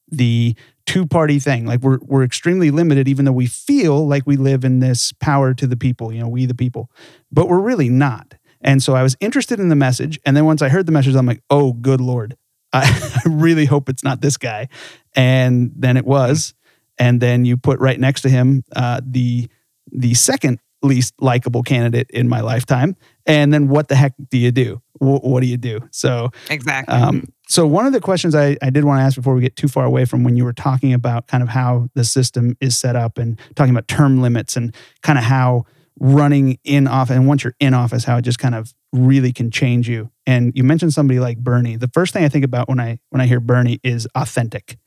[0.10, 1.66] the two party thing.
[1.66, 5.54] Like we're we're extremely limited, even though we feel like we live in this power
[5.54, 6.90] to the people, you know, we the people,
[7.32, 8.36] but we're really not.
[8.62, 11.16] And so I was interested in the message, and then once I heard the message,
[11.16, 12.36] I'm like, oh, good lord,
[12.74, 14.70] I, really hope it's not this guy.
[15.16, 16.56] And then it was,
[16.98, 19.50] and then you put right next to him uh, the
[19.92, 22.96] the second least likable candidate in my lifetime.
[23.26, 24.82] And then what the heck do you do?
[25.00, 25.82] W- what do you do?
[25.92, 26.94] So exactly.
[26.94, 29.56] Um, so one of the questions I, I did want to ask before we get
[29.56, 32.78] too far away from when you were talking about kind of how the system is
[32.78, 35.66] set up and talking about term limits and kind of how
[36.00, 39.50] running in office and once you're in office, how it just kind of really can
[39.52, 40.12] change you.
[40.26, 41.76] And you mentioned somebody like Bernie.
[41.76, 44.78] The first thing I think about when I when I hear Bernie is authentic.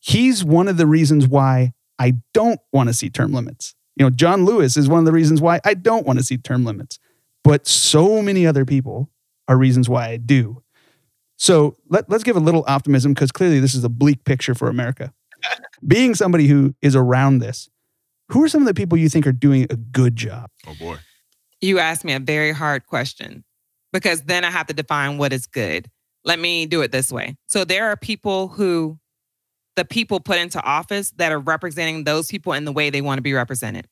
[0.00, 3.74] He's one of the reasons why I don't want to see term limits.
[3.96, 6.36] You know, John Lewis is one of the reasons why I don't want to see
[6.36, 6.98] term limits.
[7.42, 9.10] But so many other people
[9.48, 10.62] are reasons why I do.
[11.38, 14.68] So let, let's give a little optimism because clearly this is a bleak picture for
[14.68, 15.12] America.
[15.86, 17.68] Being somebody who is around this,
[18.30, 20.50] who are some of the people you think are doing a good job?
[20.66, 20.96] Oh boy.
[21.60, 23.44] You asked me a very hard question
[23.92, 25.88] because then I have to define what is good.
[26.24, 27.36] Let me do it this way.
[27.46, 28.98] So there are people who
[29.76, 33.18] the people put into office that are representing those people in the way they want
[33.18, 33.86] to be represented.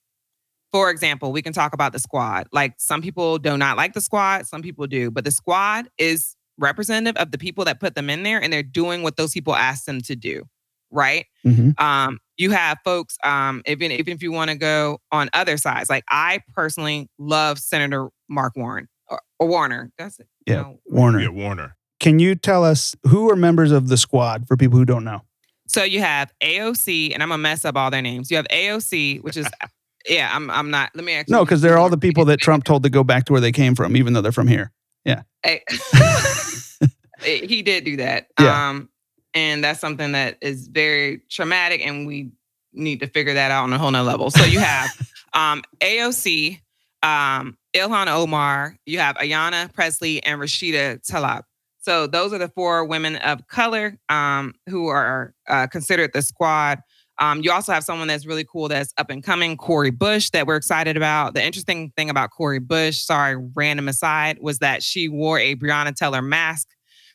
[0.73, 2.49] For example, we can talk about the squad.
[2.51, 6.35] Like some people do not like the squad, some people do, but the squad is
[6.59, 9.55] representative of the people that put them in there and they're doing what those people
[9.55, 10.45] asked them to do.
[10.91, 11.27] Right.
[11.47, 11.83] Mm-hmm.
[11.85, 15.91] Um, you have folks, um, even, even if you want to go on other sides,
[15.91, 19.93] like I personally love Senator Mark Warren or, or Warner.
[19.99, 20.29] That's it.
[20.47, 20.55] Yeah.
[20.55, 20.81] No.
[20.87, 21.21] Warner.
[21.21, 21.77] Yeah, Warner.
[22.01, 25.23] Can you tell us who are members of the squad for people who don't know?
[25.67, 28.31] So you have AOC, and I'm gonna mess up all their names.
[28.31, 29.47] You have AOC, which is
[30.09, 30.91] yeah, I'm I'm not.
[30.95, 33.25] Let me actually no, because they're all the people that Trump told to go back
[33.27, 34.73] to where they came from, even though they're from here.
[35.05, 35.23] Yeah,
[37.23, 38.29] he did do that.
[38.39, 38.71] Yeah.
[38.71, 38.89] Um,
[39.35, 42.31] and that's something that is very traumatic, and we
[42.73, 44.31] need to figure that out on a whole nother level.
[44.31, 44.91] So you have
[45.33, 46.61] um, AOC,
[47.03, 51.43] um, Ilhan Omar, you have Ayanna Pressley, and Rashida Tlaib.
[51.85, 56.81] So those are the four women of color um, who are uh, considered the squad.
[57.19, 60.47] Um, you also have someone that's really cool that's up and coming, Cori Bush, that
[60.47, 61.35] we're excited about.
[61.35, 65.95] The interesting thing about Cori Bush, sorry, random aside, was that she wore a Breonna
[65.95, 66.69] Taylor mask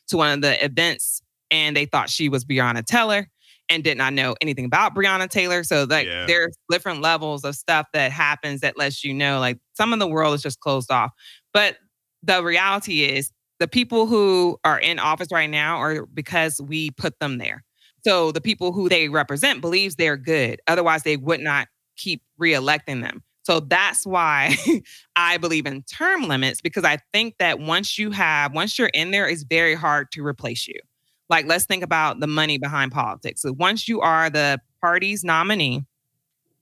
[0.06, 3.28] to one of the events and they thought she was Breonna Taylor
[3.68, 5.64] and did not know anything about Breonna Taylor.
[5.64, 6.26] So like yeah.
[6.26, 10.08] there's different levels of stuff that happens that lets you know like some of the
[10.08, 11.10] world is just closed off.
[11.52, 11.76] But
[12.22, 17.20] the reality is the people who are in office right now are because we put
[17.20, 17.62] them there.
[18.02, 20.60] So the people who they represent believes they're good.
[20.66, 23.22] Otherwise, they would not keep reelecting them.
[23.42, 24.56] So that's why
[25.16, 29.10] I believe in term limits because I think that once you have, once you're in
[29.10, 30.80] there, it's very hard to replace you.
[31.28, 33.42] Like, let's think about the money behind politics.
[33.42, 35.84] So once you are the party's nominee,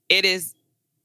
[0.09, 0.55] it is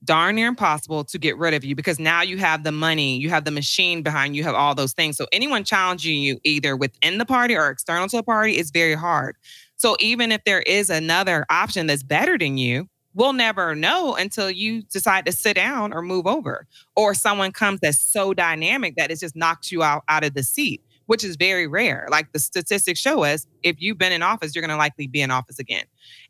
[0.03, 3.29] darn near impossible to get rid of you because now you have the money, you
[3.29, 5.17] have the machine behind you, have all those things.
[5.17, 8.95] So anyone challenging you either within the party or external to the party is very
[8.95, 9.35] hard.
[9.75, 14.49] So even if there is another option that's better than you, we'll never know until
[14.49, 19.11] you decide to sit down or move over or someone comes that's so dynamic that
[19.11, 22.39] it just knocks you out out of the seat which is very rare like the
[22.39, 25.59] statistics show us if you've been in office you're going to likely be in office
[25.59, 25.83] again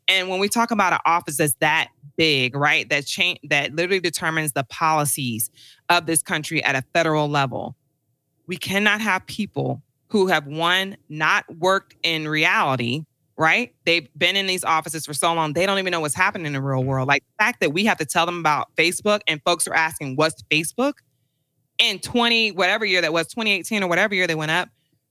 [0.08, 4.00] and when we talk about an office that's that big, right, that change that literally
[4.00, 5.50] determines the policies
[5.88, 7.76] of this country at a federal level,
[8.46, 13.04] we cannot have people who have one not worked in reality,
[13.36, 13.74] right?
[13.84, 16.52] They've been in these offices for so long, they don't even know what's happening in
[16.52, 17.08] the real world.
[17.08, 20.16] Like the fact that we have to tell them about Facebook and folks are asking,
[20.16, 20.94] what's Facebook?
[21.78, 24.68] In 20, whatever year that was, 2018 or whatever year they went up,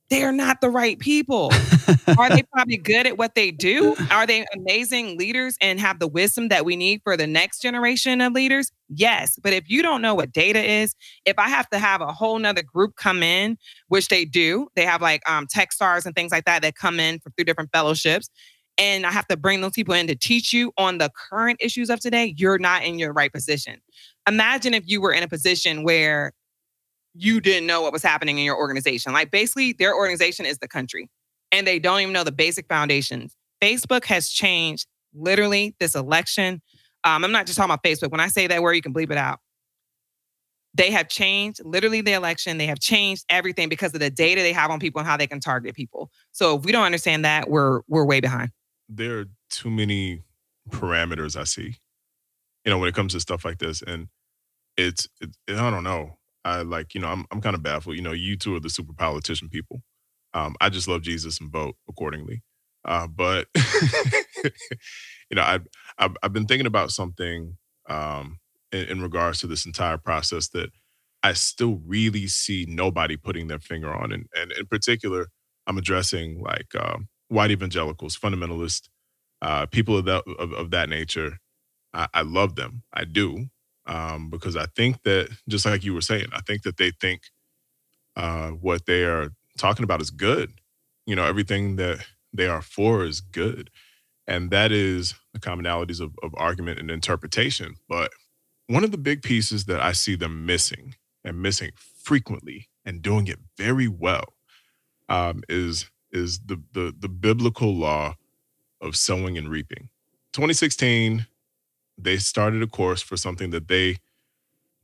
[0.09, 1.51] they're not the right people.
[2.17, 3.95] Are they probably good at what they do?
[4.11, 8.21] Are they amazing leaders and have the wisdom that we need for the next generation
[8.21, 8.71] of leaders?
[8.89, 9.39] Yes.
[9.41, 12.37] But if you don't know what data is, if I have to have a whole
[12.37, 16.31] nother group come in, which they do, they have like um, tech stars and things
[16.31, 18.29] like that that come in from through different fellowships.
[18.77, 21.89] And I have to bring those people in to teach you on the current issues
[21.89, 23.79] of today, you're not in your right position.
[24.27, 26.33] Imagine if you were in a position where
[27.13, 29.13] you didn't know what was happening in your organization.
[29.13, 31.09] Like basically, their organization is the country
[31.51, 33.35] and they don't even know the basic foundations.
[33.61, 36.61] Facebook has changed literally this election.
[37.03, 38.11] Um, I'm not just talking about Facebook.
[38.11, 39.39] When I say that word, you can bleep it out.
[40.75, 42.57] They have changed literally the election.
[42.57, 45.27] They have changed everything because of the data they have on people and how they
[45.27, 46.09] can target people.
[46.31, 48.49] So if we don't understand that, we're we're way behind.
[48.89, 50.23] There are too many
[50.69, 51.75] parameters I see,
[52.65, 54.07] you know, when it comes to stuff like this, and
[54.77, 56.17] it's, it, I don't know.
[56.45, 57.95] I like, you know, I'm I'm kind of baffled.
[57.95, 59.81] You know, you two are the super politician people.
[60.33, 62.41] Um, I just love Jesus and vote accordingly.
[62.85, 65.59] Uh, but you know, I
[65.97, 68.39] I've, I've, been thinking about something um,
[68.71, 70.69] in, in regards to this entire process that
[71.21, 75.27] I still really see nobody putting their finger on, and and in particular,
[75.65, 78.89] I'm addressing like um, white evangelicals, fundamentalists,
[79.41, 81.37] uh, people of that of, of that nature.
[81.93, 83.49] I, I, love them, I do,
[83.85, 87.23] um, because I think that just like you were saying, I think that they think
[88.15, 90.53] uh, what they are talking about is good.
[91.05, 93.69] You know, everything that they are for is good.
[94.25, 97.75] And that is the commonalities of, of argument and interpretation.
[97.89, 98.11] But
[98.67, 103.27] one of the big pieces that I see them missing and missing frequently and doing
[103.27, 104.33] it very well
[105.09, 108.15] um, is is the, the the biblical law
[108.81, 109.89] of sowing and reaping.
[110.33, 111.25] 2016,
[111.97, 113.97] they started a course for something that they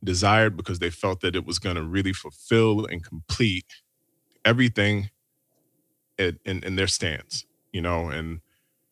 [0.02, 3.82] desired because they felt that it was going to really fulfill and complete
[4.44, 5.10] everything
[6.18, 8.40] in, in, in their stance, you know, and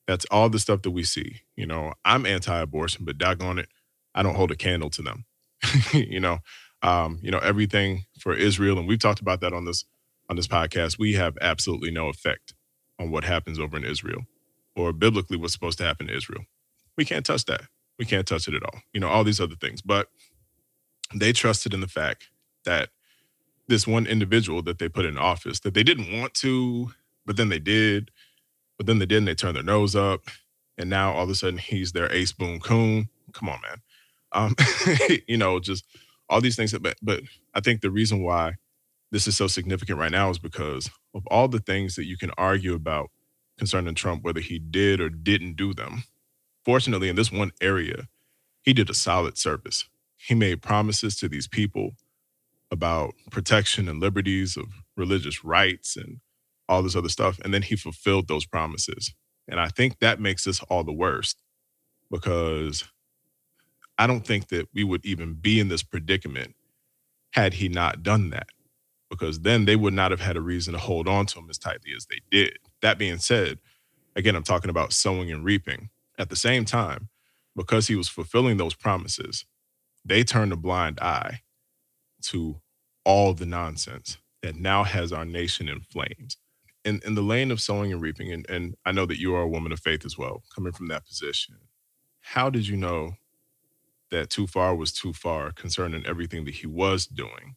[0.07, 1.42] that's all the stuff that we see.
[1.57, 3.68] You know, I'm anti-abortion, but doggone it,
[4.14, 5.24] I don't hold a candle to them.
[5.92, 6.38] you know,
[6.83, 9.85] um, you know, everything for Israel, and we've talked about that on this
[10.31, 10.98] on this podcast.
[10.98, 12.54] We have absolutely no effect
[12.98, 14.22] on what happens over in Israel,
[14.76, 16.44] or biblically what's supposed to happen to Israel.
[16.96, 17.62] We can't touch that.
[17.98, 18.80] We can't touch it at all.
[18.92, 20.08] You know, all these other things, but
[21.14, 22.28] they trusted in the fact
[22.64, 22.90] that
[23.66, 26.90] this one individual that they put in office that they didn't want to,
[27.26, 28.11] but then they did,
[28.76, 29.26] but then they didn't.
[29.26, 30.22] They turned their nose up,
[30.78, 33.08] and now all of a sudden he's their ace boon coon.
[33.32, 33.82] Come on, man.
[34.32, 34.54] Um,
[35.28, 35.84] you know, just
[36.28, 36.72] all these things.
[36.72, 37.20] That, but, but
[37.54, 38.54] I think the reason why
[39.11, 42.30] this is so significant right now is because of all the things that you can
[42.38, 43.11] argue about
[43.58, 46.04] concerning Trump, whether he did or didn't do them.
[46.68, 48.09] Fortunately, in this one area,
[48.61, 49.88] he did a solid service.
[50.18, 51.92] He made promises to these people
[52.70, 56.20] about protection and liberties of religious rights and
[56.68, 57.38] all this other stuff.
[57.42, 59.14] And then he fulfilled those promises.
[59.48, 61.40] And I think that makes us all the worst
[62.11, 62.85] because
[63.96, 66.54] I don't think that we would even be in this predicament
[67.31, 68.48] had he not done that,
[69.09, 71.57] because then they would not have had a reason to hold on to him as
[71.57, 72.59] tightly as they did.
[72.83, 73.59] That being said,
[74.14, 75.88] again, I'm talking about sowing and reaping.
[76.18, 77.09] At the same time,
[77.54, 79.46] because he was fulfilling those promises,
[80.04, 81.42] they turned a blind eye
[82.22, 82.61] to
[83.04, 86.37] all the nonsense that now has our nation in flames.
[86.85, 89.42] In, in the lane of sowing and reaping, and, and I know that you are
[89.42, 91.57] a woman of faith as well, coming from that position,
[92.20, 93.12] how did you know
[94.11, 97.57] that too far was too far concerning everything that he was doing,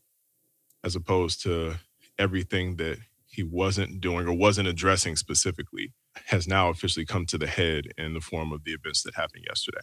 [0.84, 1.76] as opposed to
[2.20, 5.94] everything that he wasn't doing or wasn't addressing specifically
[6.26, 9.46] has now officially come to the head in the form of the events that happened
[9.48, 9.82] yesterday.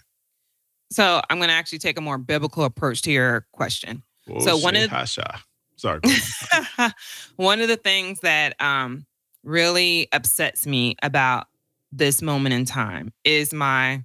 [0.90, 4.02] So I'm going to actually take a more biblical approach to your question.
[4.30, 5.40] Oh, so one of Hasha.
[5.76, 6.00] sorry,
[7.36, 9.06] one of the things that um,
[9.42, 11.46] really upsets me about
[11.92, 14.04] this moment in time is my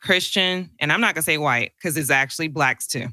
[0.00, 3.08] Christian, and I'm not gonna say white because it's actually blacks too,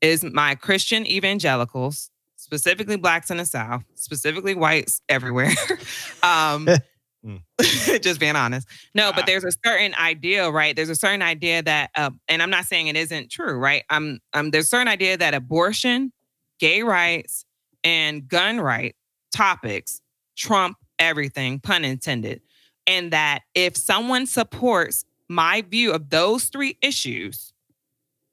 [0.00, 5.50] is my Christian evangelicals, specifically blacks in the South, specifically whites everywhere.
[6.22, 6.68] um,
[7.24, 7.36] hmm.
[8.00, 8.68] just being honest.
[8.94, 9.26] No, but ah.
[9.26, 10.76] there's a certain idea, right?
[10.76, 13.84] There's a certain idea that, uh, and I'm not saying it isn't true, right?
[13.90, 16.12] I'm, um, there's a certain idea that abortion,
[16.58, 17.44] gay rights,
[17.82, 18.94] and gun right
[19.32, 20.00] topics
[20.36, 22.40] trump everything, pun intended.
[22.86, 27.52] And that if someone supports my view of those three issues,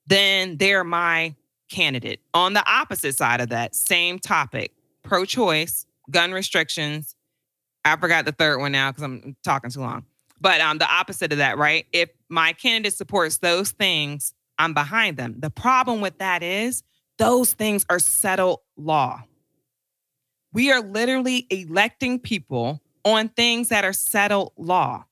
[0.08, 1.36] then they're my
[1.72, 2.20] candidate.
[2.34, 4.74] On the opposite side of that same topic,
[5.04, 7.16] pro choice, gun restrictions.
[7.84, 10.06] I forgot the third one now because I'm talking too long.
[10.40, 11.86] But um, the opposite of that, right?
[11.94, 15.36] If my candidate supports those things, I'm behind them.
[15.40, 16.84] The problem with that is
[17.18, 19.24] those things are settled law.
[20.54, 25.06] We are literally electing people on things that are settled law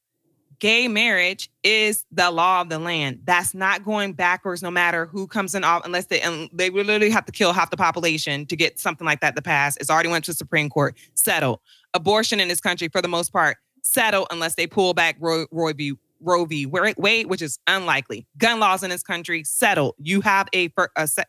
[0.60, 3.22] gay marriage is the law of the land.
[3.24, 7.10] That's not going backwards, no matter who comes in off, unless they and they literally
[7.10, 9.78] have to kill half the population to get something like that to pass.
[9.78, 10.98] It's already went to the Supreme Court.
[11.16, 11.60] Settled.
[11.94, 15.74] Abortion in this country, for the most part, settled unless they pull back Roe, Roe
[15.74, 15.94] v.
[16.22, 16.66] Roe v.
[16.66, 18.28] Wade, which is unlikely.
[18.38, 19.96] Gun laws in this country settled.
[19.98, 21.24] You have a, a se-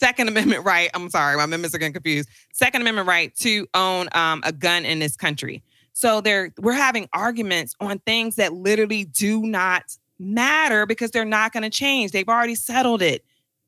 [0.00, 0.90] Second Amendment right.
[0.94, 2.28] I'm sorry, my amendments are getting confused.
[2.52, 5.62] Second Amendment right to own um, a gun in this country.
[5.92, 11.52] So they're we're having arguments on things that literally do not matter because they're not
[11.52, 12.10] going to change.
[12.10, 13.24] They've already settled it.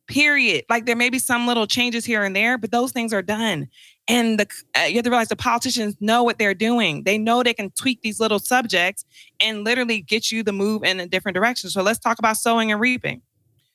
[0.09, 0.64] Period.
[0.68, 3.68] Like there may be some little changes here and there, but those things are done.
[4.07, 4.47] And the
[4.79, 7.05] uh, you have to realize the politicians know what they're doing.
[7.05, 9.05] They know they can tweak these little subjects
[9.41, 11.71] and literally get you the move in a different direction.
[11.71, 13.23] So let's talk about sowing and reaping.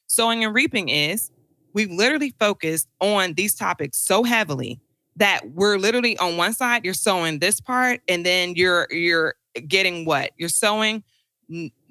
[0.08, 1.32] Sowing and reaping is
[1.74, 4.80] we've literally focused on these topics so heavily
[5.16, 9.36] that we're literally on one side, you're sowing this part, and then you're you're
[9.68, 10.32] getting what?
[10.38, 11.04] You're sowing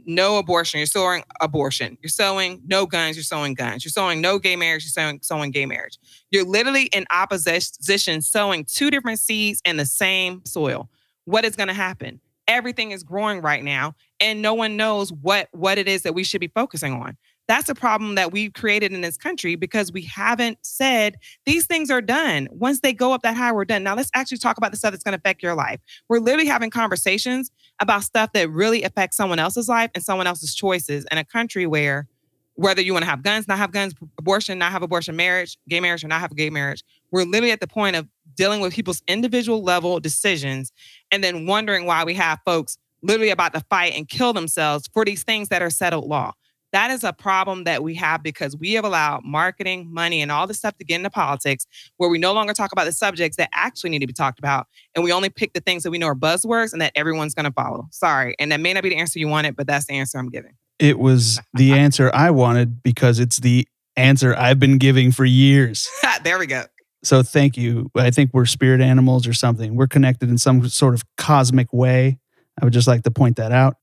[0.09, 1.99] no abortion, you're sowing abortion.
[2.03, 3.85] You're sowing no guns, you're sowing guns.
[3.85, 5.99] You're sowing no gay marriage, you're sowing, sowing gay marriage.
[6.31, 10.89] You're literally in opposition, sowing two different seeds in the same soil.
[11.27, 12.21] What is going to happen?
[12.49, 16.25] Everything is growing right now, and no one knows what what it is that we
[16.25, 17.19] should be focusing on.
[17.47, 21.91] That's a problem that we've created in this country because we haven't said these things
[21.91, 22.47] are done.
[22.51, 23.83] Once they go up that high, we're done.
[23.83, 25.81] Now let's actually talk about the stuff that's going to affect your life.
[26.09, 27.51] We're literally having conversations
[27.81, 31.67] about stuff that really affects someone else's life and someone else's choices in a country
[31.67, 32.07] where
[32.55, 35.79] whether you want to have guns, not have guns, abortion, not have abortion, marriage, gay
[35.79, 38.73] marriage, or not have a gay marriage, we're literally at the point of dealing with
[38.73, 40.73] people's individual level decisions
[41.13, 45.05] and then wondering why we have folks literally about to fight and kill themselves for
[45.05, 46.33] these things that are settled law.
[46.73, 50.47] That is a problem that we have because we have allowed marketing, money, and all
[50.47, 51.67] this stuff to get into politics
[51.97, 54.67] where we no longer talk about the subjects that actually need to be talked about.
[54.95, 57.47] And we only pick the things that we know are buzzwords and that everyone's going
[57.47, 57.89] to follow.
[57.91, 58.35] Sorry.
[58.39, 60.53] And that may not be the answer you wanted, but that's the answer I'm giving.
[60.79, 63.67] It was the answer I wanted because it's the
[63.97, 65.89] answer I've been giving for years.
[66.23, 66.65] there we go.
[67.03, 67.91] So thank you.
[67.97, 69.77] I think we're spirit animals or something.
[69.77, 72.19] We're connected in some sort of cosmic way.
[72.61, 73.77] I would just like to point that out.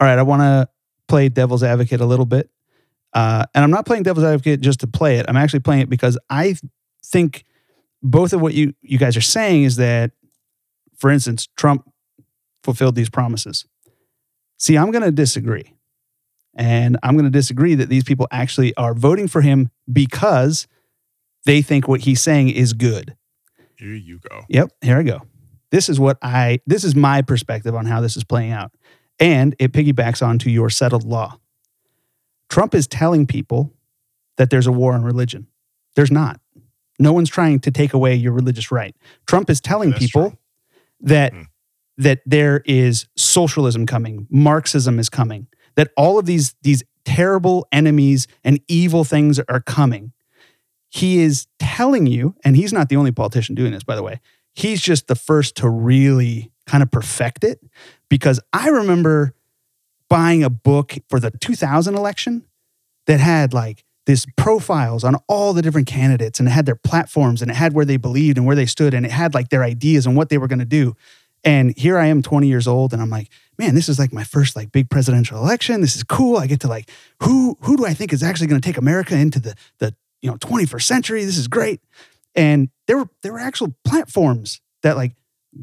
[0.00, 0.68] All right, I want to
[1.10, 2.50] play devil's advocate a little bit.
[3.12, 5.26] Uh, and I'm not playing devil's advocate just to play it.
[5.28, 6.54] I'm actually playing it because I
[7.04, 7.44] think
[8.02, 10.12] both of what you, you guys are saying is that,
[10.96, 11.90] for instance, Trump
[12.62, 13.66] fulfilled these promises.
[14.58, 15.74] See, I'm going to disagree.
[16.54, 20.66] And I'm going to disagree that these people actually are voting for him because
[21.44, 23.16] they think what he's saying is good.
[23.76, 24.42] Here you go.
[24.48, 25.22] Yep, here I go.
[25.70, 28.72] This is what I this is my perspective on how this is playing out.
[29.20, 31.38] And it piggybacks onto your settled law.
[32.48, 33.72] Trump is telling people
[34.38, 35.46] that there's a war on religion.
[35.94, 36.40] There's not.
[36.98, 38.96] No one's trying to take away your religious right.
[39.26, 40.38] Trump is telling people true.
[41.00, 41.46] that mm.
[41.98, 45.46] that there is socialism coming, Marxism is coming,
[45.76, 50.12] that all of these these terrible enemies and evil things are coming.
[50.90, 54.20] He is telling you, and he's not the only politician doing this, by the way.
[54.52, 57.60] He's just the first to really kind of perfect it
[58.08, 59.34] because I remember
[60.08, 62.44] buying a book for the 2000 election
[63.06, 67.42] that had like this profiles on all the different candidates and it had their platforms
[67.42, 69.64] and it had where they believed and where they stood and it had like their
[69.64, 70.94] ideas and what they were going to do.
[71.42, 74.24] And here I am 20 years old and I'm like, man, this is like my
[74.24, 75.80] first like big presidential election.
[75.80, 76.36] This is cool.
[76.36, 76.88] I get to like
[77.22, 80.30] who who do I think is actually going to take America into the the you
[80.30, 81.24] know 21st century?
[81.24, 81.80] This is great.
[82.36, 85.12] And there were there were actual platforms that like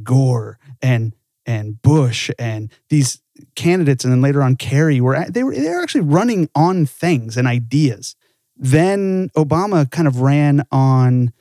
[0.04, 1.14] Gore and
[1.46, 3.22] and Bush and these
[3.56, 7.38] candidates, and then later on Kerry were they were they were actually running on things
[7.38, 8.16] and ideas.
[8.56, 11.32] Then Obama kind of ran on,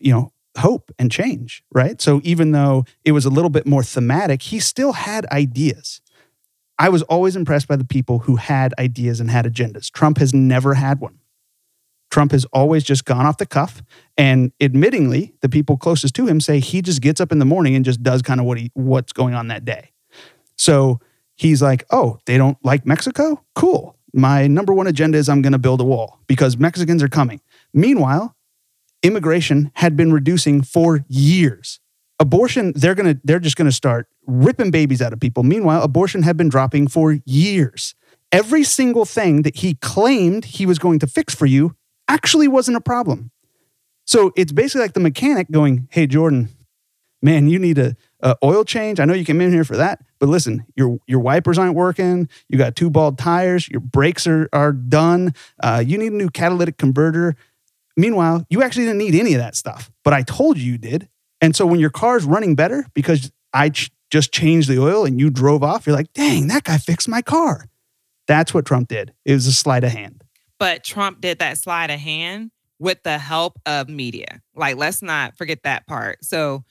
[0.00, 2.00] you know, hope and change, right?
[2.00, 6.00] So even though it was a little bit more thematic, he still had ideas.
[6.78, 9.90] I was always impressed by the people who had ideas and had agendas.
[9.90, 11.18] Trump has never had one.
[12.10, 13.82] Trump has always just gone off the cuff.
[14.16, 17.74] And admittingly, the people closest to him say he just gets up in the morning
[17.74, 19.92] and just does kind of what he what's going on that day.
[20.56, 21.00] So
[21.36, 23.44] he's like, oh, they don't like Mexico?
[23.54, 23.96] Cool.
[24.12, 27.40] My number one agenda is I'm going to build a wall because Mexicans are coming.
[27.74, 28.34] Meanwhile,
[29.02, 31.80] immigration had been reducing for years.
[32.20, 35.44] Abortion, they're going to they're just going to start ripping babies out of people.
[35.44, 37.94] Meanwhile, abortion had been dropping for years.
[38.32, 41.76] Every single thing that he claimed he was going to fix for you
[42.08, 43.30] actually wasn't a problem.
[44.06, 46.48] So it's basically like the mechanic going, Hey, Jordan,
[47.22, 49.00] man, you need a, a, oil change.
[49.00, 52.28] I know you came in here for that, but listen, your your wipers aren't working.
[52.48, 53.68] You got two bald tires.
[53.68, 55.34] Your brakes are are done.
[55.62, 57.36] Uh, you need a new catalytic converter.
[57.96, 61.08] Meanwhile, you actually didn't need any of that stuff, but I told you you did.
[61.40, 65.20] And so when your car's running better because I ch- just changed the oil and
[65.20, 67.66] you drove off, you're like, dang, that guy fixed my car.
[68.26, 69.14] That's what Trump did.
[69.24, 70.22] It was a sleight of hand.
[70.58, 74.40] But Trump did that slide of hand with the help of media.
[74.54, 76.24] Like, let's not forget that part.
[76.24, 76.64] So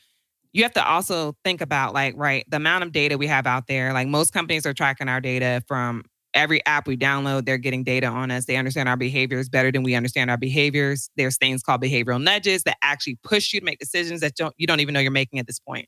[0.53, 3.67] you have to also think about like, right, the amount of data we have out
[3.67, 3.93] there.
[3.93, 8.07] Like most companies are tracking our data from every app we download, they're getting data
[8.07, 8.45] on us.
[8.45, 11.09] They understand our behaviors better than we understand our behaviors.
[11.17, 14.67] There's things called behavioral nudges that actually push you to make decisions that don't you
[14.67, 15.87] don't even know you're making at this point.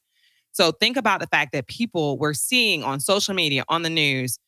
[0.52, 4.40] So think about the fact that people were seeing on social media, on the news,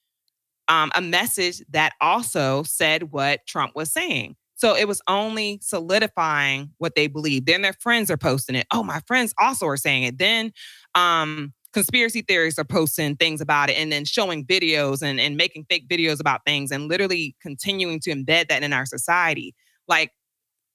[0.72, 4.38] um, a message that also said what Trump was saying.
[4.56, 7.46] So it was only solidifying what they believed.
[7.46, 8.68] Then their friends are posting it.
[8.72, 10.18] Oh, my friends also are saying it.
[10.18, 10.54] Then
[10.96, 15.66] um, conspiracy theories are posting things about it and then showing videos and, and making
[15.70, 19.54] fake videos about things and literally continuing to embed that in our society.
[19.90, 20.12] Like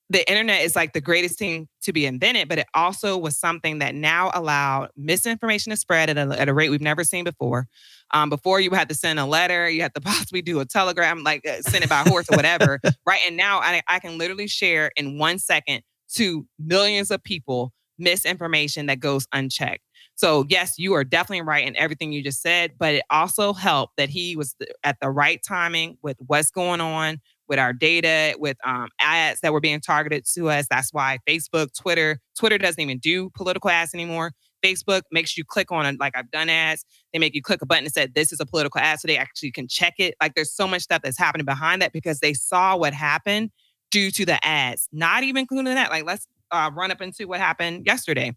[0.09, 3.81] the internet is like the greatest thing to be invented, but it also was something
[3.81, 7.67] that now allowed misinformation to spread at a, at a rate we've never seen before.
[8.13, 11.25] Um, before you had to send a letter, you had to possibly do a telegram,
[11.25, 13.21] like uh, send it by horse or whatever, right?
[13.27, 15.83] And now I, I can literally share in one second
[16.15, 19.83] to millions of people misinformation that goes unchecked.
[20.15, 23.97] So, yes, you are definitely right in everything you just said, but it also helped
[23.97, 28.57] that he was at the right timing with what's going on with our data, with
[28.65, 30.67] um, ads that were being targeted to us.
[30.69, 34.33] That's why Facebook, Twitter, Twitter doesn't even do political ads anymore.
[34.65, 36.85] Facebook makes you click on it, like I've done ads.
[37.13, 39.19] They make you click a button and said this is a political ad, so they
[39.19, 40.15] actually can check it.
[40.21, 43.51] Like there's so much stuff that's happening behind that because they saw what happened
[43.91, 44.89] due to the ads.
[44.93, 45.91] Not even including that.
[45.91, 48.35] Like let's uh, run up into what happened yesterday.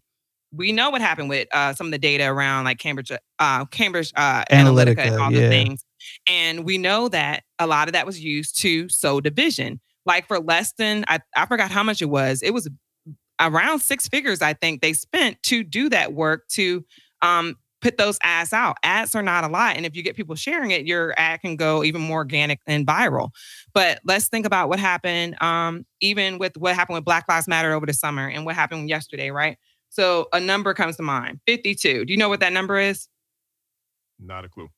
[0.52, 4.12] We know what happened with uh, some of the data around like Cambridge, uh, Cambridge
[4.16, 5.40] uh, Analytica, Analytica, and all yeah.
[5.42, 5.84] the things.
[6.26, 9.80] And we know that a lot of that was used to sow division.
[10.06, 12.42] Like for less than, I, I forgot how much it was.
[12.42, 12.68] It was
[13.40, 16.84] around six figures, I think they spent to do that work to
[17.22, 18.76] um, put those ads out.
[18.82, 19.76] Ads are not a lot.
[19.76, 22.86] And if you get people sharing it, your ad can go even more organic and
[22.86, 23.30] viral.
[23.72, 27.72] But let's think about what happened, um, even with what happened with Black Lives Matter
[27.72, 29.56] over the summer and what happened yesterday, right?
[29.88, 32.04] So a number comes to mind 52.
[32.04, 33.08] Do you know what that number is?
[34.18, 34.68] Not a clue.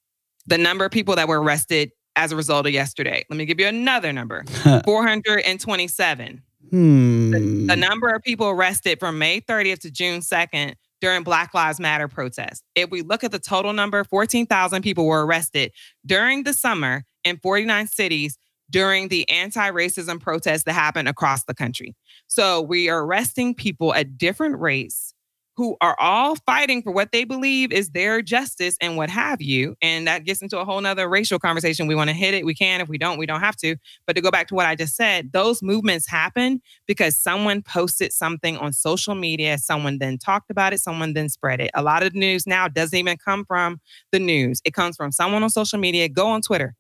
[0.47, 3.25] The number of people that were arrested as a result of yesterday.
[3.31, 4.45] Let me give you another number
[4.85, 6.43] 427.
[6.71, 7.31] Hmm.
[7.31, 7.39] The,
[7.69, 12.09] the, number of people arrested from May 30th to June 2nd during Black Lives Matter
[12.09, 12.63] protests.
[12.75, 15.73] If we look at the total number, 14,000 people were arrested
[16.07, 18.39] during the summer in 49 cities
[18.71, 21.95] during the anti racism protests that happened across the country.
[22.27, 25.12] So we are arresting people at different rates
[25.57, 29.75] who are all fighting for what they believe is their justice and what have you.
[29.83, 31.87] And that gets into a whole nother racial conversation.
[31.87, 32.81] We want to hit it, we can.
[32.81, 33.77] If we don't, we don't have to.
[34.07, 38.13] But to go back to what I just said, those movements happen because someone posted
[38.13, 41.71] something on social media, someone then talked about it, someone then spread it.
[41.75, 43.81] A lot of the news now doesn't even come from
[44.11, 46.09] the news, it comes from someone on social media.
[46.09, 46.75] Go on Twitter,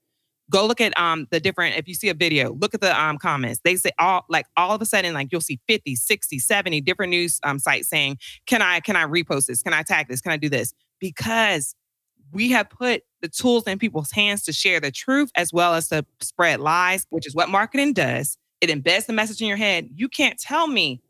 [0.52, 3.18] go look at um the different if you see a video look at the um
[3.18, 3.60] comments.
[3.64, 7.10] They say all like all of a sudden like you'll see 50 60 70 different
[7.10, 9.62] news um sites saying can i can i repost this?
[9.62, 10.20] Can i tag this?
[10.20, 10.74] Can i do this?
[11.00, 11.74] Because
[12.32, 15.88] we have put the tools in people's hands to share the truth as well as
[15.88, 18.36] to spread lies which is what marketing does.
[18.60, 19.88] It embeds the message in your head.
[19.94, 21.00] You can't tell me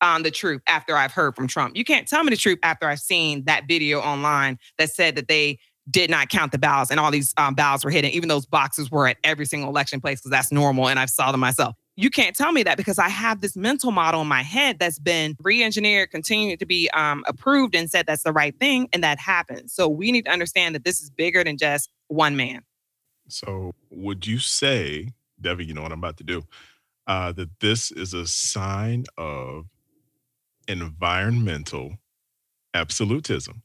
[0.00, 1.76] um, the truth after I've heard from Trump.
[1.76, 5.28] You can't tell me the truth after I've seen that video online that said that
[5.28, 5.58] they
[5.90, 8.90] did not count the ballots and all these um, ballots were hidden, even those boxes
[8.90, 11.74] were at every single election place because that's normal and I've saw them myself.
[11.96, 15.00] You can't tell me that because I have this mental model in my head that's
[15.00, 19.18] been re-engineered, continued to be um, approved and said that's the right thing, and that
[19.18, 19.72] happens.
[19.72, 22.62] So we need to understand that this is bigger than just one man.
[23.28, 26.44] So would you say, Debbie, you know what I'm about to do,
[27.08, 29.66] uh, that this is a sign of
[30.68, 31.96] environmental
[32.74, 33.62] absolutism?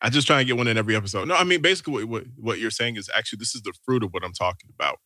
[0.00, 1.28] I just try and get one in every episode.
[1.28, 4.04] No, I mean basically what, what, what you're saying is actually this is the fruit
[4.04, 4.98] of what I'm talking about,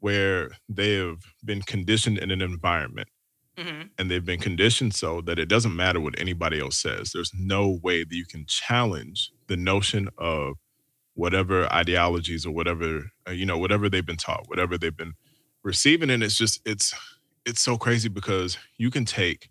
[0.00, 3.08] where they have been conditioned in an environment.
[3.56, 3.88] Mm-hmm.
[3.98, 7.10] And they've been conditioned so that it doesn't matter what anybody else says.
[7.12, 10.54] There's no way that you can challenge the notion of
[11.14, 15.12] whatever ideologies or whatever uh, you know, whatever they've been taught, whatever they've been
[15.62, 16.10] receiving.
[16.10, 16.94] And it's just it's
[17.44, 19.50] it's so crazy because you can take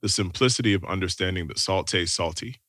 [0.00, 2.60] the simplicity of understanding that salt tastes salty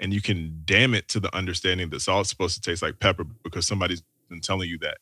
[0.00, 3.24] and you can damn it to the understanding that salt's supposed to taste like pepper
[3.42, 4.98] because somebody's been telling you that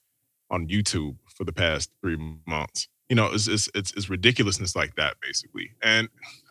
[0.51, 2.89] on YouTube for the past three months.
[3.09, 5.71] You know, it's it's it's, it's ridiculousness like that basically.
[5.83, 6.09] And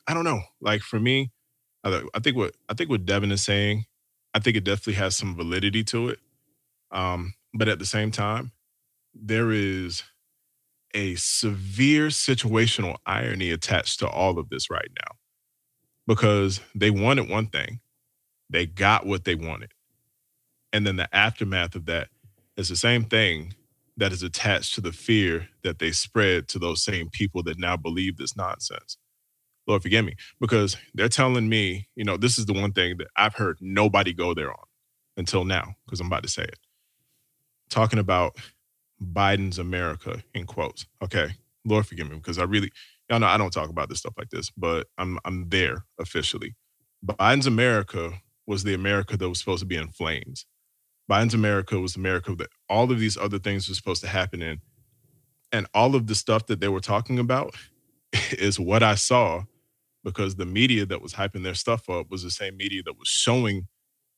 [0.08, 0.42] I don't know.
[0.62, 1.32] Like for me,
[1.84, 3.86] I, think what I think what Devin is saying,
[4.34, 6.20] I think it definitely has some validity to it.
[6.92, 8.52] Um, but at the same time,
[9.14, 10.04] there is
[10.94, 15.16] a severe situational irony attached to all of this right now
[16.08, 17.80] because they wanted one thing
[18.56, 19.74] they got what they wanted.
[20.72, 22.08] And then the aftermath of that
[22.56, 23.54] is the same thing
[23.98, 27.76] that is attached to the fear that they spread to those same people that now
[27.76, 28.98] believe this nonsense.
[29.68, 33.08] Lord, forgive me, because they're telling me, you know, this is the one thing that
[33.18, 34.66] I've heard nobody go there on
[35.18, 36.60] until now, because I'm about to say it.
[37.70, 38.38] Talking about
[39.02, 40.86] Biden's America in quotes.
[41.02, 41.30] Okay.
[41.66, 42.72] Lord forgive me, because I really
[43.10, 46.56] y'all know I don't talk about this stuff like this, but I'm I'm there officially.
[47.06, 50.46] Biden's America was the America that was supposed to be in flames.
[51.10, 54.62] Biden's America was America that all of these other things were supposed to happen in.
[55.52, 57.56] And all of the stuff that they were talking about
[58.32, 59.44] is what I saw
[60.04, 63.08] because the media that was hyping their stuff up was the same media that was
[63.08, 63.68] showing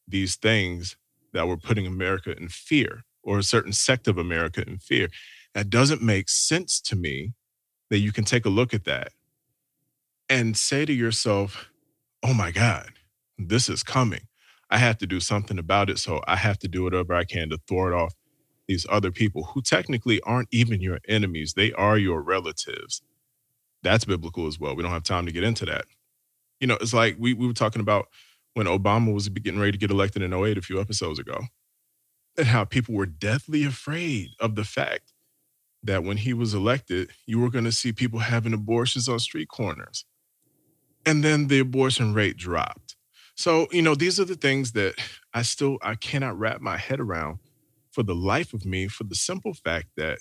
[0.08, 0.98] these things
[1.34, 5.10] that were putting America in fear or a certain sect of America in fear.
[5.54, 7.34] That doesn't make sense to me
[7.90, 9.12] that you can take a look at that
[10.30, 11.70] and say to yourself,
[12.24, 12.92] oh my God,
[13.38, 14.28] this is coming.
[14.70, 15.98] I have to do something about it.
[16.00, 18.14] So I have to do whatever I can to thwart off
[18.68, 21.54] these other people who technically aren't even your enemies.
[21.54, 23.02] They are your relatives.
[23.84, 24.76] That's biblical as well.
[24.76, 25.86] We don't have time to get into that.
[26.60, 28.08] You know, it's like we, we were talking about
[28.56, 31.42] when Obama was getting ready to get elected in 08 a few episodes ago,
[32.38, 35.14] and how people were deathly afraid of the fact
[35.84, 39.48] that when he was elected, you were going to see people having abortions on street
[39.48, 40.06] corners.
[41.06, 42.87] And then the abortion rate dropped.
[43.38, 44.96] So, you know, these are the things that
[45.32, 47.38] I still I cannot wrap my head around
[47.92, 50.18] for the life of me for the simple fact that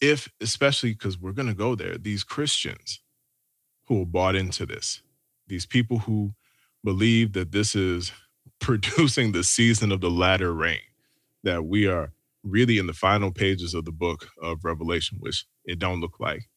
[0.00, 3.00] if especially because we're going to go there, these Christians
[3.86, 5.00] who are bought into this,
[5.46, 6.34] these people who
[6.82, 8.10] believe that this is
[8.60, 10.80] producing the season of the latter rain,
[11.44, 15.78] that we are really in the final pages of the book of Revelation, which it
[15.78, 16.48] don't look like,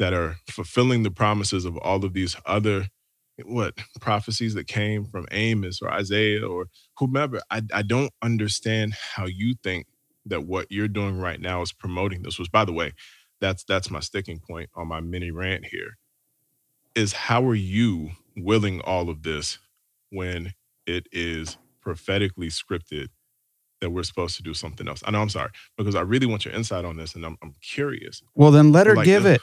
[0.00, 2.88] that are fulfilling the promises of all of these other
[3.44, 6.66] what prophecies that came from Amos or Isaiah or
[6.98, 7.40] whomever.
[7.50, 9.86] I, I don't understand how you think
[10.26, 12.38] that what you're doing right now is promoting this.
[12.38, 12.92] Which, by the way,
[13.40, 15.98] that's that's my sticking point on my mini rant here.
[16.94, 19.58] Is how are you willing all of this
[20.10, 20.52] when
[20.86, 23.08] it is prophetically scripted
[23.80, 25.02] that we're supposed to do something else?
[25.06, 27.54] I know I'm sorry because I really want your insight on this, and I'm, I'm
[27.62, 28.22] curious.
[28.34, 29.40] Well, then let her like, give uh, it.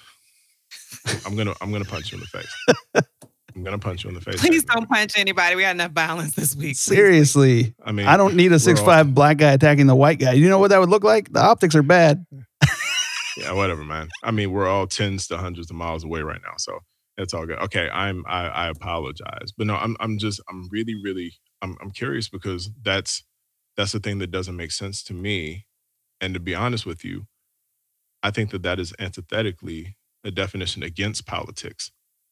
[1.25, 2.55] I'm gonna I'm gonna punch you in the face.
[3.55, 4.39] I'm gonna punch you in the face.
[4.39, 5.55] Please don't punch anybody.
[5.55, 6.75] We got enough violence this week.
[6.75, 7.73] Seriously.
[7.83, 10.33] I mean, I don't need a six five black guy attacking the white guy.
[10.33, 11.31] You know what that would look like?
[11.31, 12.25] The optics are bad.
[13.37, 14.09] yeah, whatever, man.
[14.23, 16.79] I mean, we're all tens to hundreds of miles away right now, so
[17.17, 17.59] it's all good.
[17.59, 21.91] Okay, I'm I, I apologize, but no, I'm I'm just I'm really really I'm I'm
[21.91, 23.23] curious because that's
[23.75, 25.65] that's the thing that doesn't make sense to me,
[26.21, 27.25] and to be honest with you,
[28.23, 31.91] I think that that is antithetically a definition against politics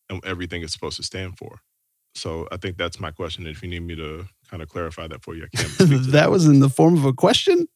[0.10, 1.60] and everything is supposed to stand for.
[2.16, 3.46] So I think that's my question.
[3.46, 5.72] If you need me to kind of clarify that for you, I can't.
[6.12, 7.68] that was in the form of a question.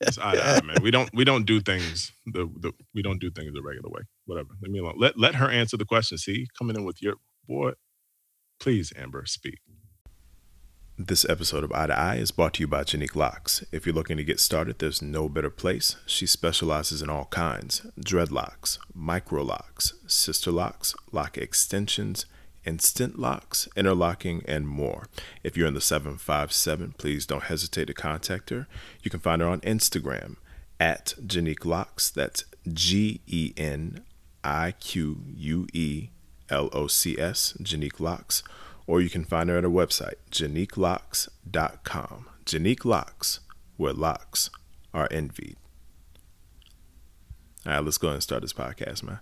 [0.00, 0.76] it's eye to eye, man.
[0.82, 4.02] We don't we don't do things the, the we don't do things the regular way.
[4.24, 4.50] Whatever.
[4.62, 4.96] Let me alone.
[4.98, 6.16] Let let her answer the question.
[6.16, 7.72] See, coming in with your boy.
[8.58, 9.58] Please, Amber, speak.
[11.04, 13.64] This episode of Eye to Eye is brought to you by Genique Locs.
[13.72, 15.96] If you're looking to get started, there's no better place.
[16.06, 22.24] She specializes in all kinds dreadlocks, micro locks, sister locks, lock extensions,
[22.64, 25.08] instant locks, interlocking, and more.
[25.42, 28.68] If you're in the 757, please don't hesitate to contact her.
[29.02, 30.36] You can find her on Instagram
[30.78, 32.10] at Genique Locs.
[32.10, 34.04] That's G E N
[34.44, 36.10] I Q U E
[36.48, 38.44] L O C S, Genique Locs
[38.92, 42.26] or you can find her at her website, geniquelocs.com.
[42.44, 43.40] Genique Locs,
[43.78, 44.50] where locks
[44.92, 45.56] are envied.
[47.64, 49.20] All right, let's go ahead and start this podcast, man.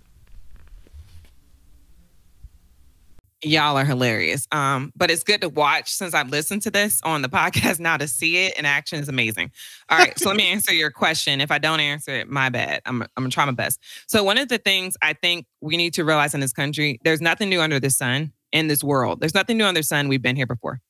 [3.45, 4.49] Y'all are hilarious.
[4.51, 7.97] Um, but it's good to watch since I've listened to this on the podcast now
[7.97, 9.53] to see it in action is amazing.
[9.89, 11.41] All right, so let me answer your question.
[11.41, 12.83] If I don't answer it, my bad.
[12.87, 13.79] I'm, I'm gonna try my best.
[14.09, 17.21] So one of the things I think we need to realize in this country, there's
[17.21, 19.21] nothing new under the sun in this world.
[19.21, 20.09] There's nothing new under the sun.
[20.09, 20.81] We've been here before.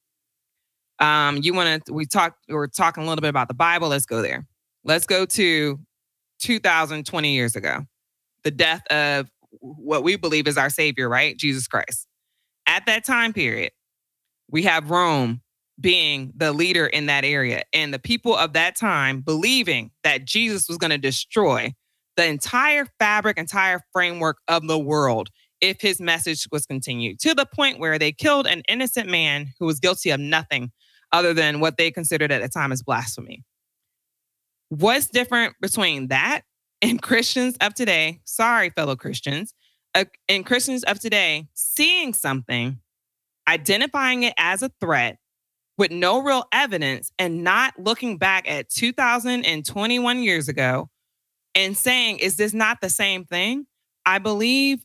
[0.98, 1.92] Um, you want to?
[1.92, 2.44] We talked.
[2.48, 3.88] We're talking a little bit about the Bible.
[3.88, 4.46] Let's go there.
[4.84, 5.78] Let's go to
[6.40, 7.84] 2020 years ago,
[8.44, 9.28] the death of
[9.60, 11.36] what we believe is our Savior, right?
[11.36, 12.06] Jesus Christ.
[12.66, 13.72] At that time period,
[14.50, 15.40] we have Rome
[15.80, 20.68] being the leader in that area, and the people of that time believing that Jesus
[20.68, 21.72] was going to destroy
[22.16, 25.30] the entire fabric, entire framework of the world
[25.60, 29.66] if his message was continued to the point where they killed an innocent man who
[29.66, 30.72] was guilty of nothing
[31.12, 33.42] other than what they considered at the time as blasphemy.
[34.68, 36.42] What's different between that
[36.80, 38.20] and Christians of today?
[38.24, 39.52] Sorry, fellow Christians,
[39.94, 42.78] uh, and Christians of today seeing something,
[43.48, 45.18] identifying it as a threat
[45.76, 50.90] with no real evidence, and not looking back at 2021 years ago
[51.54, 53.66] and saying, is this not the same thing?
[54.04, 54.84] I believe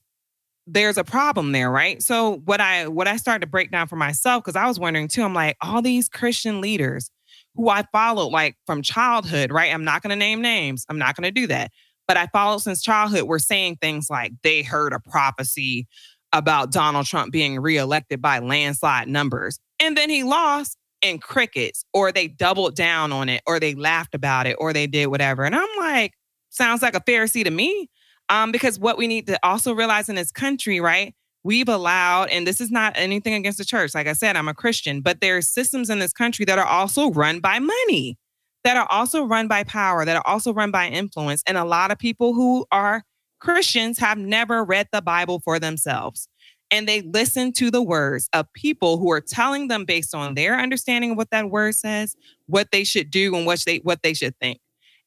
[0.68, 2.02] there's a problem there, right?
[2.02, 5.08] So what I what I started to break down for myself because I was wondering
[5.08, 5.24] too.
[5.24, 7.12] I'm like, all these Christian leaders
[7.56, 9.74] who I followed like from childhood, right?
[9.74, 10.86] I'm not going to name names.
[10.90, 11.72] I'm not going to do that.
[12.08, 13.24] But I followed since childhood.
[13.24, 15.88] We're saying things like they heard a prophecy
[16.34, 22.12] about Donald Trump being reelected by landslide numbers, and then he lost in crickets, or
[22.12, 25.44] they doubled down on it, or they laughed about it, or they did whatever.
[25.44, 26.14] And I'm like,
[26.50, 27.90] sounds like a Pharisee to me.
[28.30, 31.14] Um, because what we need to also realize in this country, right?
[31.44, 33.94] We've allowed, and this is not anything against the church.
[33.94, 36.66] Like I said, I'm a Christian, but there are systems in this country that are
[36.66, 38.18] also run by money,
[38.64, 41.44] that are also run by power, that are also run by influence.
[41.46, 43.04] And a lot of people who are
[43.40, 46.28] Christians have never read the Bible for themselves.
[46.72, 50.58] And they listen to the words of people who are telling them based on their
[50.60, 52.16] understanding of what that word says,
[52.48, 54.60] what they should do and what they what they should think.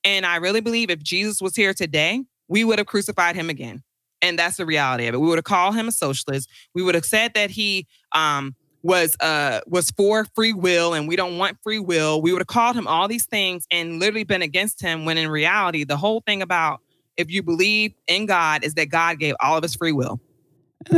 [0.04, 3.82] And I really believe if Jesus was here today, we would have crucified him again.
[4.20, 5.18] And that's the reality of it.
[5.18, 6.50] We would have called him a socialist.
[6.74, 11.16] We would have said that he um, was uh was for free will and we
[11.16, 12.22] don't want free will.
[12.22, 15.28] We would have called him all these things and literally been against him when in
[15.28, 16.80] reality the whole thing about
[17.16, 20.20] if you believe in God is that God gave all of us free will.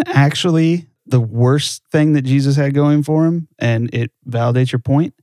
[0.07, 5.15] Actually, the worst thing that Jesus had going for him, and it validates your point,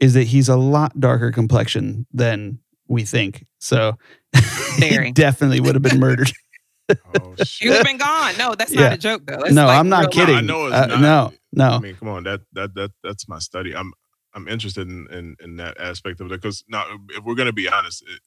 [0.00, 3.46] is that he's a lot darker complexion than we think.
[3.58, 3.98] So
[4.78, 6.32] he definitely would have been murdered.
[6.90, 8.34] oh, you would have been gone.
[8.38, 9.38] No, that's not a joke though.
[9.38, 10.36] That's no, like I'm not kidding.
[10.36, 11.00] I know it's uh, not.
[11.00, 11.68] No, no.
[11.76, 13.74] I mean, come on, that that that that's my study.
[13.74, 13.92] I'm
[14.34, 17.68] I'm interested in in, in that aspect of it because now, if we're gonna be
[17.68, 18.20] honest, it,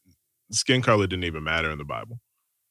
[0.52, 2.20] skin color didn't even matter in the Bible.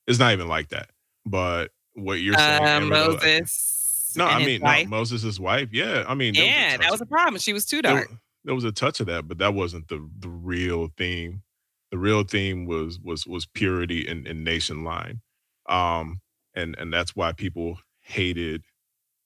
[0.07, 0.91] It's not even like that.
[1.25, 4.15] But what you're saying, uh, Moses.
[4.17, 5.69] No, I mean, no, Moses' wife.
[5.73, 7.39] Yeah, I mean, yeah, was that was a problem.
[7.39, 8.09] She was too dark.
[8.09, 11.43] There, there was a touch of that, but that wasn't the the real theme.
[11.91, 15.21] The real theme was was was purity and, and nation line,
[15.69, 16.21] um,
[16.55, 18.63] and and that's why people hated.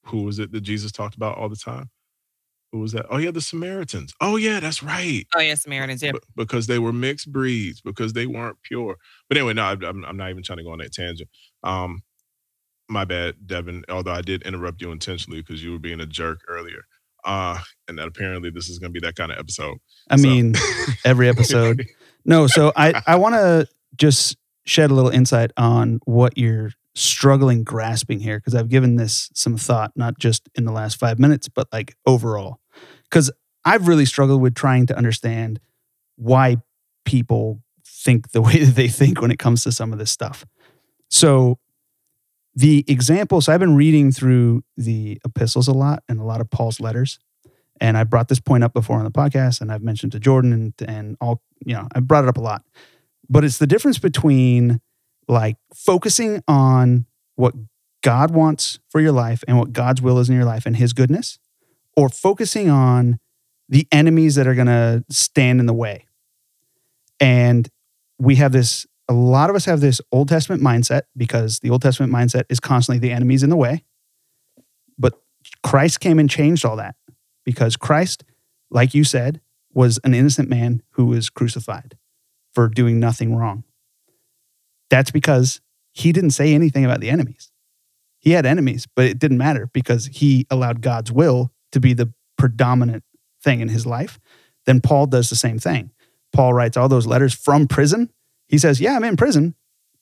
[0.07, 1.91] Who was it that Jesus talked about all the time?
[2.73, 3.07] Who was that?
[3.11, 4.13] Oh yeah, the Samaritans.
[4.21, 5.25] Oh yeah, that's right.
[5.35, 6.03] Oh yeah, Samaritans.
[6.03, 8.97] Yeah, B- because they were mixed breeds, because they weren't pure.
[9.29, 11.29] But anyway, no, I'm, I'm not even trying to go on that tangent.
[11.65, 12.03] Um,
[12.89, 13.85] my bad, Devin.
[13.89, 16.85] Although I did interrupt you intentionally because you were being a jerk earlier.
[17.25, 17.59] Uh,
[17.89, 19.79] and that apparently this is going to be that kind of episode.
[20.09, 20.23] I so.
[20.23, 20.55] mean,
[21.05, 21.87] every episode.
[22.25, 23.67] no, so I I want to
[23.97, 29.31] just shed a little insight on what you're struggling grasping here because I've given this
[29.35, 32.61] some thought, not just in the last five minutes, but like overall.
[33.05, 33.31] Because
[33.65, 35.61] I've really struggled with trying to understand
[36.17, 36.59] why
[37.05, 40.45] people think the way that they think when it comes to some of this stuff.
[41.09, 41.59] So
[42.55, 46.51] the example, so I've been reading through the epistles a lot and a lot of
[46.51, 47.19] Paul's letters.
[47.81, 50.53] And I brought this point up before on the podcast, and I've mentioned to Jordan
[50.53, 52.65] and, and all, you know, I brought it up a lot.
[53.29, 54.81] But it's the difference between
[55.29, 57.07] like focusing on
[57.37, 57.55] what
[58.03, 60.93] God wants for your life and what God's will is in your life and his
[60.93, 61.39] goodness,
[61.97, 63.19] or focusing on
[63.69, 66.07] the enemies that are going to stand in the way.
[67.21, 67.69] And
[68.19, 71.83] we have this a lot of us have this Old Testament mindset because the Old
[71.83, 73.83] Testament mindset is constantly the enemies in the way.
[74.97, 75.15] But
[75.65, 76.95] Christ came and changed all that
[77.45, 78.23] because Christ,
[78.71, 79.41] like you said,
[79.73, 81.97] was an innocent man who was crucified
[82.53, 83.65] for doing nothing wrong.
[84.89, 85.61] That's because
[85.93, 87.51] he didn't say anything about the enemies.
[88.19, 92.13] He had enemies, but it didn't matter because he allowed God's will to be the
[92.37, 93.05] predominant
[93.43, 94.19] thing in his life.
[94.67, 95.93] Then Paul does the same thing.
[96.33, 98.11] Paul writes all those letters from prison
[98.51, 99.55] he says, Yeah, I'm in prison,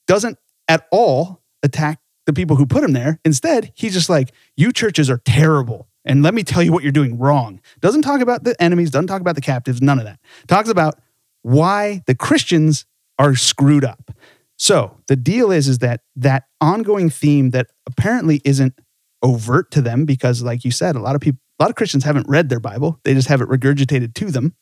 [0.07, 3.19] doesn't at all attack the people who put him there.
[3.23, 5.87] Instead, he's just like, You churches are terrible.
[6.05, 7.61] And let me tell you what you're doing wrong.
[7.81, 10.19] Doesn't talk about the enemies, doesn't talk about the captives, none of that.
[10.47, 10.95] Talks about
[11.41, 12.85] why the Christians
[13.17, 14.11] are screwed up.
[14.57, 18.79] So the deal is, is that that ongoing theme that apparently isn't
[19.21, 22.03] overt to them because, like you said, a lot of people, a lot of Christians
[22.03, 24.55] haven't read their Bible; they just have it regurgitated to them.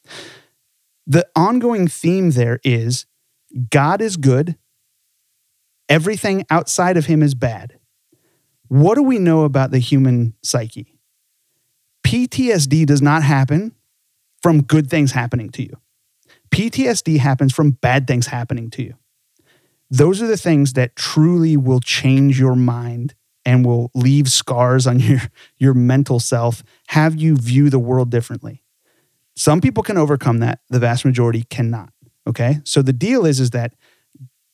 [1.05, 3.05] The ongoing theme there is
[3.69, 4.57] God is good,
[5.89, 7.79] everything outside of him is bad.
[8.67, 10.96] What do we know about the human psyche?
[12.07, 13.75] PTSD does not happen
[14.41, 15.73] from good things happening to you.
[16.51, 18.93] PTSD happens from bad things happening to you.
[19.91, 24.99] Those are the things that truly will change your mind and will leave scars on
[25.01, 25.19] your,
[25.57, 28.63] your mental self, have you view the world differently.
[29.35, 31.91] Some people can overcome that, the vast majority cannot.
[32.25, 32.61] Okay.
[32.63, 33.73] So the deal is, is that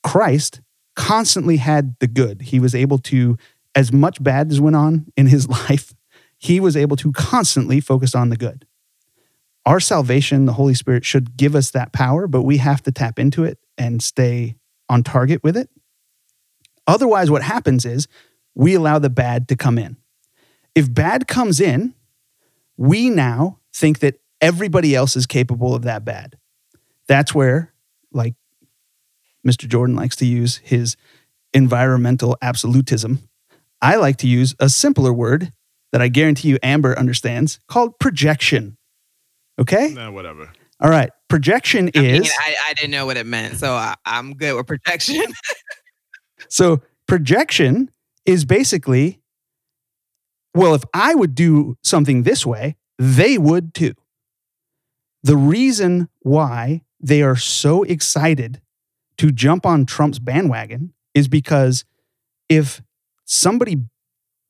[0.02, 0.60] Christ
[0.96, 2.42] constantly had the good.
[2.42, 3.38] He was able to,
[3.76, 5.94] as much bad as went on in his life,
[6.44, 8.68] he was able to constantly focus on the good.
[9.66, 13.18] Our salvation, the Holy Spirit should give us that power, but we have to tap
[13.18, 14.58] into it and stay
[14.90, 15.70] on target with it.
[16.86, 18.10] Otherwise, what happens is
[18.56, 19.96] we allow the bad to come in.
[20.76, 21.94] If bad comes in,
[22.76, 26.38] we now think that everybody else is capable of that bad.
[27.08, 27.74] That's where,
[28.12, 28.36] like
[29.48, 29.66] Mr.
[29.66, 30.98] Jordan likes to use his
[31.54, 33.30] environmental absolutism.
[33.82, 35.54] I like to use a simpler word
[35.94, 38.78] that I guarantee you Amber understands called projection.
[39.58, 39.94] Okay?
[39.94, 40.52] Nah, whatever.
[40.82, 41.12] All right.
[41.30, 42.22] Projection I is.
[42.24, 45.24] Mean, I, I, didn't know what it meant, so I, I'm good with projection.
[46.50, 47.90] so, projection
[48.26, 49.22] is basically
[50.56, 53.94] well, if I would do something this way, they would too.
[55.24, 58.62] The reason why they are so excited
[59.18, 61.86] to jump on Trump's bandwagon is because
[62.50, 62.82] if
[63.26, 63.78] somebody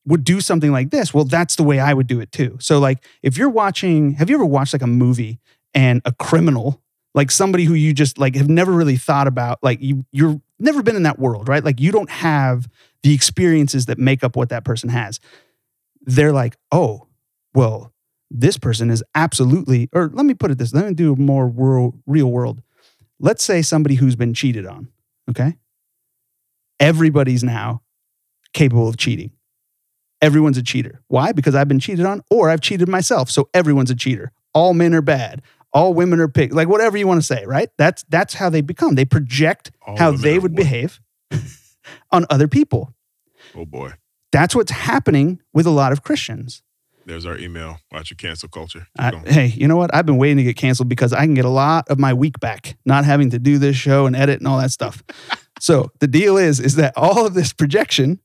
[0.06, 2.56] would do something like this, well, that's the way I would do it too.
[2.60, 5.38] So, like, if you're watching, have you ever watched like a movie
[5.72, 6.82] and a criminal,
[7.14, 10.82] like somebody who you just like have never really thought about, like you you're never
[10.82, 11.64] been in that world, right?
[11.64, 12.68] Like you don't have
[13.02, 15.20] the experiences that make up what that person has.
[16.02, 17.06] They're like, oh,
[17.54, 17.92] well,
[18.30, 22.00] this person is absolutely, or let me put it this, let me do more world,
[22.06, 22.62] real world.
[23.20, 24.88] Let's say somebody who's been cheated on,
[25.30, 25.56] okay?
[26.80, 27.82] Everybody's now
[28.52, 29.30] capable of cheating.
[30.20, 31.02] Everyone's a cheater.
[31.08, 31.32] Why?
[31.32, 33.30] Because I've been cheated on or I've cheated myself.
[33.30, 34.32] So everyone's a cheater.
[34.54, 35.42] All men are bad.
[35.72, 36.54] All women are pigs.
[36.54, 37.68] Like whatever you want to say, right?
[37.76, 38.94] That's that's how they become.
[38.94, 41.00] They project All how they would behave
[42.12, 42.94] on other people.
[43.56, 43.92] Oh boy.
[44.30, 46.62] That's what's happening with a lot of Christians.
[47.06, 47.78] There's our email.
[47.92, 48.86] Watch your cancel culture.
[48.98, 49.94] I, hey, you know what?
[49.94, 52.40] I've been waiting to get canceled because I can get a lot of my week
[52.40, 55.02] back, not having to do this show and edit and all that stuff.
[55.60, 58.20] so the deal is, is that all of this projection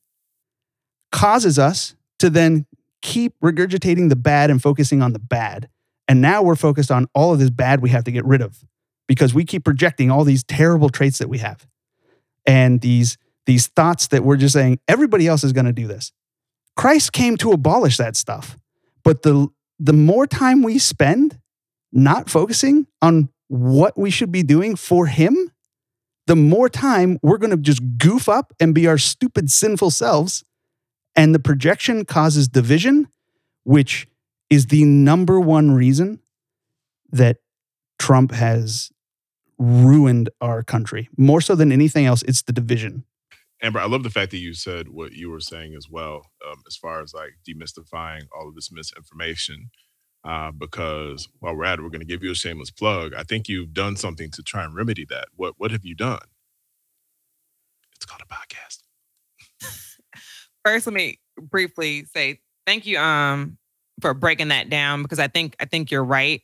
[1.12, 2.66] causes us to then
[3.01, 5.70] keep regurgitating the bad and focusing on the bad.
[6.07, 8.64] And now we're focused on all of this bad we have to get rid of
[9.07, 11.68] because we keep projecting all these terrible traits that we have
[12.45, 16.12] and these these thoughts that we're just saying everybody else is going to do this.
[16.76, 18.57] Christ came to abolish that stuff.
[19.03, 19.47] But the
[19.80, 21.39] the more time we spend
[21.91, 25.51] not focusing on what we should be doing for him,
[26.28, 30.43] the more time we're going to just goof up and be our stupid sinful selves
[31.16, 33.07] and the projection causes division,
[33.64, 34.07] which
[34.49, 36.20] is the number one reason
[37.12, 37.38] that
[37.97, 38.91] Trump has
[39.57, 41.10] ruined our country.
[41.18, 43.03] More so than anything else, it's the division.
[43.62, 46.64] Amber, I love the fact that you said what you were saying as well, um,
[46.66, 49.70] as far as like demystifying all of this misinformation.
[50.24, 53.14] Uh, because while we're at it, we're going to give you a shameless plug.
[53.14, 55.28] I think you've done something to try and remedy that.
[55.36, 56.20] What What have you done?
[57.95, 58.80] It's called a podcast.
[60.66, 63.57] First, let me briefly say thank you um
[64.01, 66.41] for breaking that down because I think I think you're right.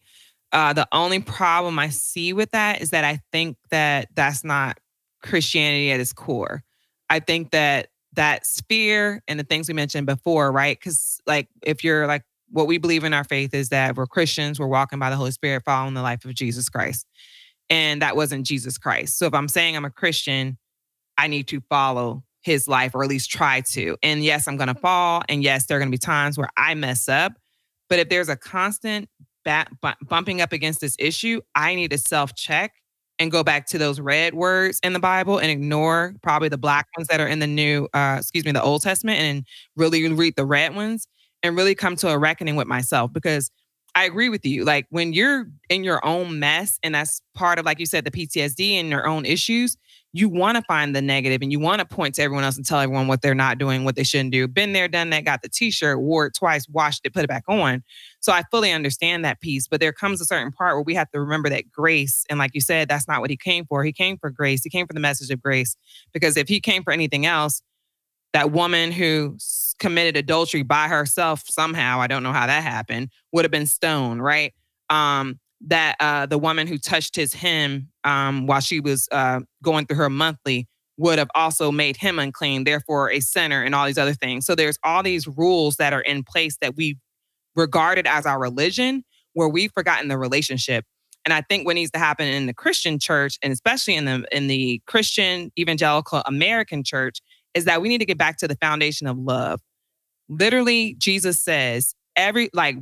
[0.51, 4.79] Uh, the only problem I see with that is that I think that that's not
[5.21, 6.63] Christianity at its core.
[7.09, 10.77] I think that that sphere and the things we mentioned before, right?
[10.79, 14.59] Because like if you're like what we believe in our faith is that we're Christians,
[14.59, 17.05] we're walking by the Holy Spirit, following the life of Jesus Christ,
[17.69, 19.17] and that wasn't Jesus Christ.
[19.17, 20.57] So if I'm saying I'm a Christian,
[21.17, 23.97] I need to follow his life or at least try to.
[24.03, 25.23] And yes, I'm going to fall.
[25.27, 27.33] And yes, there are going to be times where I mess up.
[27.89, 29.09] But if there's a constant
[29.43, 32.73] bat, bu- bumping up against this issue, I need to self check
[33.17, 36.85] and go back to those red words in the Bible and ignore probably the black
[36.95, 39.43] ones that are in the new, uh, excuse me, the Old Testament and
[39.75, 41.07] really read the red ones
[41.41, 43.49] and really come to a reckoning with myself because
[43.95, 44.65] I agree with you.
[44.65, 48.11] Like when you're in your own mess, and that's part of, like you said, the
[48.11, 49.77] PTSD and your own issues,
[50.17, 52.65] you want to find the negative and you want to point to everyone else and
[52.65, 54.47] tell everyone what they're not doing, what they shouldn't do.
[54.47, 57.27] Been there, done that, got the t shirt, wore it twice, washed it, put it
[57.27, 57.83] back on.
[58.21, 59.67] So I fully understand that piece.
[59.67, 62.51] But there comes a certain part where we have to remember that grace, and like
[62.53, 63.83] you said, that's not what he came for.
[63.83, 65.75] He came for grace, he came for the message of grace.
[66.13, 67.61] Because if he came for anything else,
[68.31, 69.37] that woman who
[69.79, 74.23] committed adultery by herself somehow, I don't know how that happened, would have been stoned,
[74.23, 74.53] right?
[74.89, 79.85] Um, that uh, the woman who touched his hem um, while she was uh, going
[79.85, 83.97] through her monthly would have also made him unclean, therefore a sinner, and all these
[83.97, 84.45] other things.
[84.45, 86.97] So there's all these rules that are in place that we
[87.55, 89.03] regarded as our religion,
[89.33, 90.85] where we've forgotten the relationship.
[91.25, 94.25] And I think what needs to happen in the Christian church, and especially in the
[94.31, 97.19] in the Christian evangelical American church,
[97.53, 99.59] is that we need to get back to the foundation of love.
[100.29, 102.77] Literally, Jesus says, every like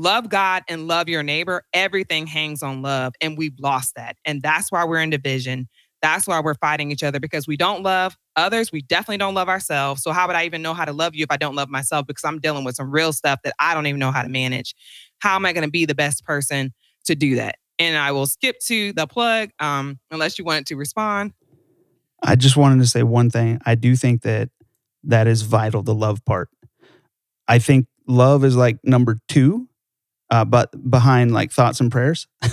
[0.00, 3.14] love God and love your neighbor, everything hangs on love.
[3.20, 4.16] And we've lost that.
[4.24, 5.68] And that's why we're in division.
[6.02, 8.72] That's why we're fighting each other because we don't love others.
[8.72, 10.02] We definitely don't love ourselves.
[10.02, 12.06] So, how would I even know how to love you if I don't love myself?
[12.06, 14.74] Because I'm dealing with some real stuff that I don't even know how to manage.
[15.18, 16.72] How am I going to be the best person
[17.04, 17.56] to do that?
[17.78, 21.32] And I will skip to the plug um, unless you wanted to respond.
[22.22, 23.60] I just wanted to say one thing.
[23.66, 24.48] I do think that
[25.04, 26.48] that is vital, the love part.
[27.48, 29.68] I think love is like number two,
[30.30, 32.26] uh, but behind like thoughts and prayers.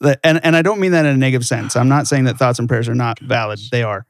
[0.00, 1.76] Like, and, and I don't mean that in a negative sense.
[1.76, 3.60] I'm not saying that thoughts and prayers are not valid.
[3.70, 4.06] They are.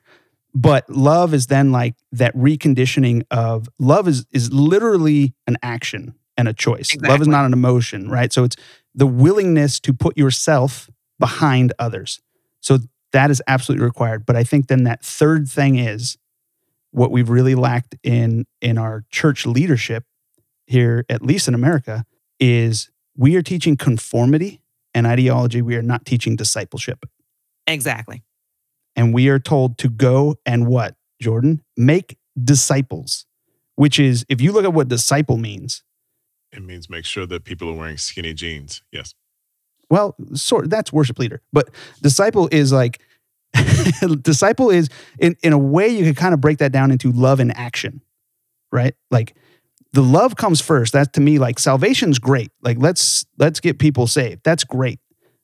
[0.54, 6.48] But love is then like that reconditioning of love is is literally an action and
[6.48, 6.96] a choice.
[6.96, 8.32] Love is not an emotion, right?
[8.32, 8.56] So it's
[8.94, 10.88] the willingness to put yourself
[11.18, 12.20] behind others.
[12.60, 12.78] So
[13.12, 14.26] that is absolutely required.
[14.26, 16.16] But I think then that third thing is
[16.90, 20.04] what we've really lacked in in our church leadership
[20.70, 22.04] here, at least in America,
[22.38, 24.60] is we are teaching conformity
[24.94, 25.60] and ideology.
[25.62, 27.04] We are not teaching discipleship.
[27.66, 28.22] exactly.
[28.96, 30.96] And we are told to go and what?
[31.20, 33.26] Jordan, make disciples,
[33.76, 35.82] which is, if you look at what disciple means,
[36.52, 38.82] it means make sure that people are wearing skinny jeans.
[38.90, 39.14] Yes.
[39.88, 41.70] Well, sort that's worship leader, but
[42.02, 43.00] disciple is like
[44.22, 47.40] disciple is in in a way you could kind of break that down into love
[47.40, 48.02] and action,
[48.72, 48.94] right?
[49.10, 49.34] Like
[49.92, 50.92] the love comes first.
[50.92, 52.50] That to me like salvation's great.
[52.62, 54.42] Like let's let's get people saved.
[54.44, 55.00] That's great.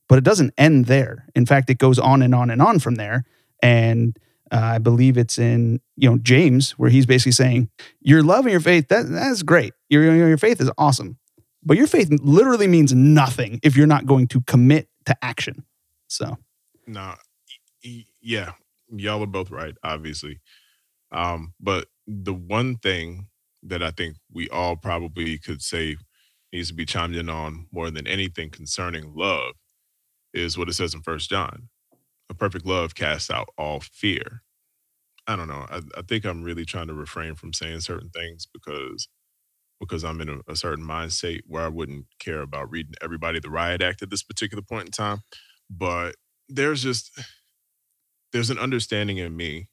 [0.09, 1.26] But it doesn't end there.
[1.34, 3.24] In fact, it goes on and on and on from there.
[3.61, 4.16] And
[4.53, 7.68] uh, I believe it's in you know James where he's basically saying
[8.01, 9.72] your love and your faith that that's great.
[9.88, 11.18] Your your faith is awesome,
[11.64, 15.64] but your faith literally means nothing if you're not going to commit to action.
[16.09, 16.38] So,
[16.86, 17.14] no,
[18.20, 18.53] yeah,
[18.90, 20.40] y'all are both right, obviously.
[21.11, 23.26] Um, but the one thing
[23.69, 25.97] that I think we all probably could say
[26.53, 29.55] needs to be chimed in on more than anything concerning love
[30.33, 31.69] is what it says in First John
[32.29, 34.43] a perfect love casts out all fear.
[35.27, 35.67] I don't know.
[35.69, 39.09] I, I, think I'm really trying to refrain from saying certain things because
[39.81, 43.51] because I'm in a, a, certain mindset where I wouldn't care about reading everybody the
[43.51, 45.19] riot act at this particular point in time.
[45.69, 46.14] But
[46.49, 47.11] there's just
[48.33, 49.69] there's an understanding in me,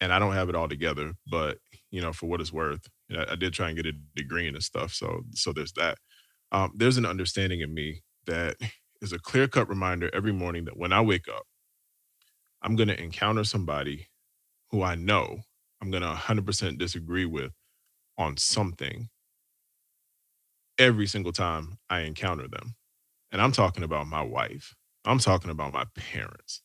[0.00, 1.14] and I don't have it all together.
[1.26, 1.58] But
[1.90, 4.48] you know, for what it's worth, you know, I did try and get a degree
[4.48, 4.92] and stuff.
[4.92, 5.98] So so there's that.
[6.52, 8.56] Um, there's an understanding in me that
[9.02, 11.44] is a clear cut reminder every morning that when I wake up,
[12.62, 14.08] I'm going to encounter somebody
[14.70, 15.40] who I know
[15.80, 17.52] I'm going to 100% disagree with
[18.18, 19.08] on something
[20.78, 22.74] every single time I encounter them.
[23.30, 24.74] And I'm talking about my wife.
[25.04, 26.62] I'm talking about my parents.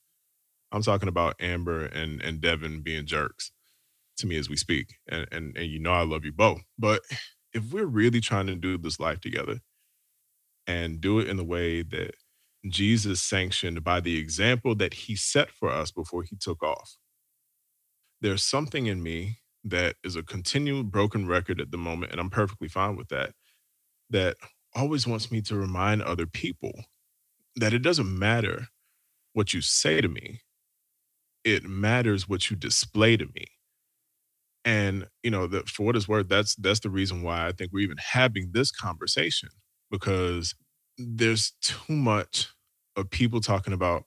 [0.71, 3.51] I'm talking about Amber and, and Devin being jerks
[4.17, 4.95] to me as we speak.
[5.09, 6.61] And, and, and you know, I love you both.
[6.77, 7.01] But
[7.53, 9.59] if we're really trying to do this life together,
[10.67, 12.15] and do it in the way that
[12.69, 16.97] Jesus sanctioned by the example that he set for us before he took off.
[18.21, 22.29] There's something in me that is a continual broken record at the moment, and I'm
[22.29, 23.31] perfectly fine with that,
[24.09, 24.37] that
[24.75, 26.71] always wants me to remind other people
[27.55, 28.67] that it doesn't matter
[29.33, 30.41] what you say to me,
[31.43, 33.47] it matters what you display to me.
[34.63, 37.71] And you know, that for what it's worth, that's that's the reason why I think
[37.73, 39.49] we're even having this conversation
[39.89, 40.55] because
[40.97, 42.49] there's too much
[42.95, 44.03] of people talking about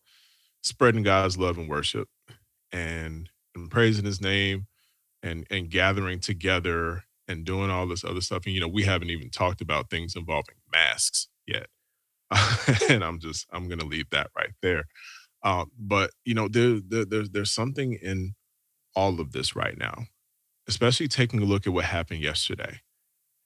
[0.62, 2.08] spreading God's love and worship
[2.72, 4.66] and, and praising his name
[5.22, 8.44] and and gathering together and doing all this other stuff.
[8.46, 11.66] And you know, we haven't even talked about things involving masks yet.
[12.90, 14.84] and I'm just I'm gonna leave that right there.
[15.42, 18.34] Um, but you know, there, there there's there's something in
[18.96, 20.04] all of this right now,
[20.68, 22.80] especially taking a look at what happened yesterday.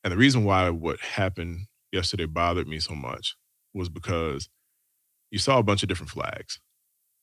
[0.04, 3.36] And the reason why what happened yesterday bothered me so much
[3.74, 4.48] was because
[5.30, 6.60] you saw a bunch of different flags.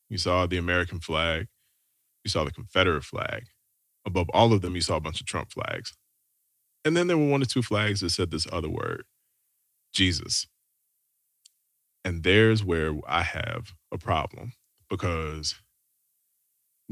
[0.10, 1.48] You saw the American flag,
[2.24, 3.46] you saw the Confederate flag.
[4.06, 5.94] Above all of them, you saw a bunch of Trump flags.
[6.84, 9.06] And then there were one or two flags that said this other word,
[9.94, 10.46] Jesus.
[12.04, 14.54] And there's where I have a problem
[14.90, 15.56] because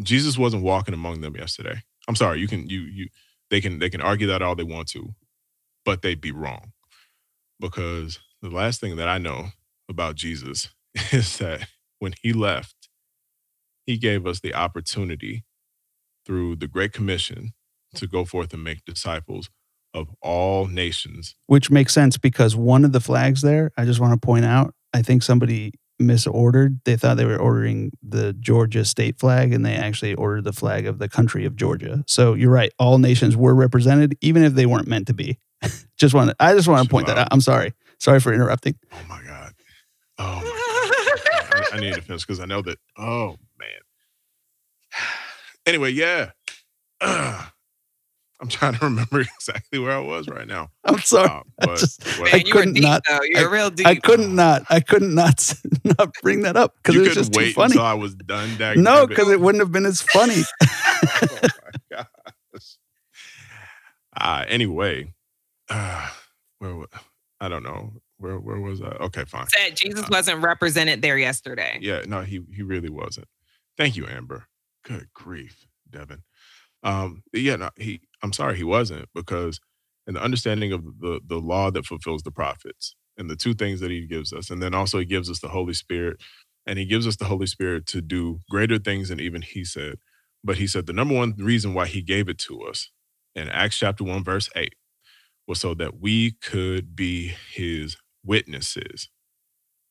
[0.01, 1.83] Jesus wasn't walking among them yesterday.
[2.07, 3.07] I'm sorry, you can you you
[3.49, 5.13] they can they can argue that all they want to,
[5.85, 6.71] but they'd be wrong
[7.59, 9.47] because the last thing that I know
[9.89, 10.69] about Jesus
[11.11, 11.67] is that
[11.99, 12.89] when he left,
[13.85, 15.43] he gave us the opportunity
[16.25, 17.53] through the Great Commission
[17.95, 19.49] to go forth and make disciples
[19.93, 21.35] of all nations.
[21.47, 24.73] Which makes sense because one of the flags there, I just want to point out,
[24.93, 26.79] I think somebody misordered.
[26.85, 30.85] They thought they were ordering the Georgia state flag and they actually ordered the flag
[30.85, 32.03] of the country of Georgia.
[32.07, 35.39] So you're right, all nations were represented even if they weren't meant to be.
[35.97, 37.27] just want I just want to point that out.
[37.31, 37.73] I'm sorry.
[37.99, 38.75] Sorry for interrupting.
[38.91, 39.53] Oh my god.
[40.17, 41.73] Oh my god.
[41.73, 43.79] I, I need to finish because I know that oh man.
[45.65, 46.31] Anyway, yeah.
[47.05, 47.47] Uh,
[48.41, 50.69] I'm trying to remember exactly where I was right now.
[50.83, 51.29] I'm sorry.
[51.29, 53.03] Uh, but, just, Man, I couldn't deep, not.
[53.07, 53.19] Though.
[53.23, 53.87] You're I, real deep.
[53.87, 54.63] I couldn't not.
[54.69, 55.53] I couldn't not
[55.83, 57.73] not bring that up because it was just too funny.
[57.73, 58.57] Until I was done.
[58.81, 60.41] no, because it wouldn't have been as funny.
[60.63, 61.49] oh my
[61.91, 62.77] gosh.
[64.15, 65.11] Uh, anyway,
[65.69, 66.09] uh,
[66.59, 66.85] where
[67.39, 68.87] I don't know where where was I?
[68.87, 69.47] Okay, fine.
[69.49, 71.77] Said Jesus uh, wasn't represented there yesterday.
[71.81, 73.27] Yeah, no, he he really wasn't.
[73.77, 74.47] Thank you, Amber.
[74.83, 76.23] Good grief, Devin.
[76.83, 78.01] Um, yeah, no, he.
[78.23, 79.61] I'm sorry, he wasn't because
[80.07, 83.81] in the understanding of the the law that fulfills the prophets and the two things
[83.81, 86.17] that he gives us, and then also he gives us the Holy Spirit,
[86.67, 89.95] and he gives us the Holy Spirit to do greater things than even he said.
[90.43, 92.91] But he said the number one reason why he gave it to us
[93.35, 94.75] in Acts chapter one verse eight
[95.47, 99.09] was so that we could be his witnesses.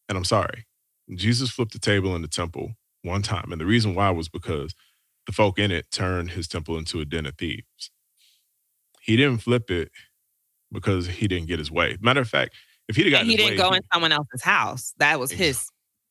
[0.08, 0.66] And I'm sorry,
[1.14, 2.72] Jesus flipped the table in the temple
[3.02, 3.52] one time.
[3.52, 4.74] And the reason why was because
[5.26, 7.92] the folk in it turned his temple into a den of thieves.
[9.02, 9.90] He didn't flip it
[10.70, 11.98] because he didn't get his way.
[12.00, 12.54] Matter of fact,
[12.88, 14.94] if he'd got he didn't way, go he, in someone else's house.
[14.98, 15.68] That was his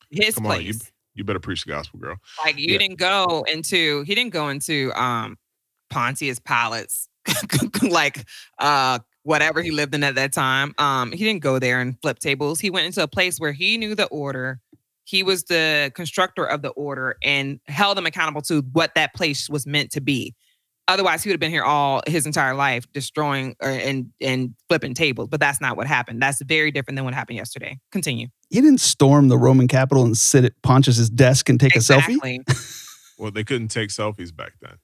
[0.09, 0.59] his Come place.
[0.59, 0.73] on, you,
[1.15, 2.17] you better preach the gospel, girl.
[2.43, 2.79] like you yeah.
[2.79, 5.37] didn't go into he didn't go into um
[5.89, 7.07] Pontius Pilate's
[7.81, 8.25] like
[8.59, 10.73] uh whatever he lived in at that time.
[10.77, 12.59] Um he didn't go there and flip tables.
[12.59, 14.59] He went into a place where he knew the order.
[15.05, 19.49] He was the constructor of the order and held them accountable to what that place
[19.49, 20.35] was meant to be.
[20.91, 24.93] Otherwise, he would have been here all his entire life, destroying uh, and and flipping
[24.93, 25.29] tables.
[25.29, 26.21] But that's not what happened.
[26.21, 27.79] That's very different than what happened yesterday.
[27.93, 28.27] Continue.
[28.49, 32.39] He didn't storm the Roman Capitol and sit at Pontius's desk and take a selfie.
[33.17, 34.77] Well, they couldn't take selfies back then.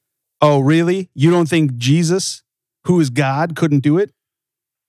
[0.44, 1.10] Oh, really?
[1.16, 2.44] You don't think Jesus,
[2.86, 4.12] who is God, couldn't do it?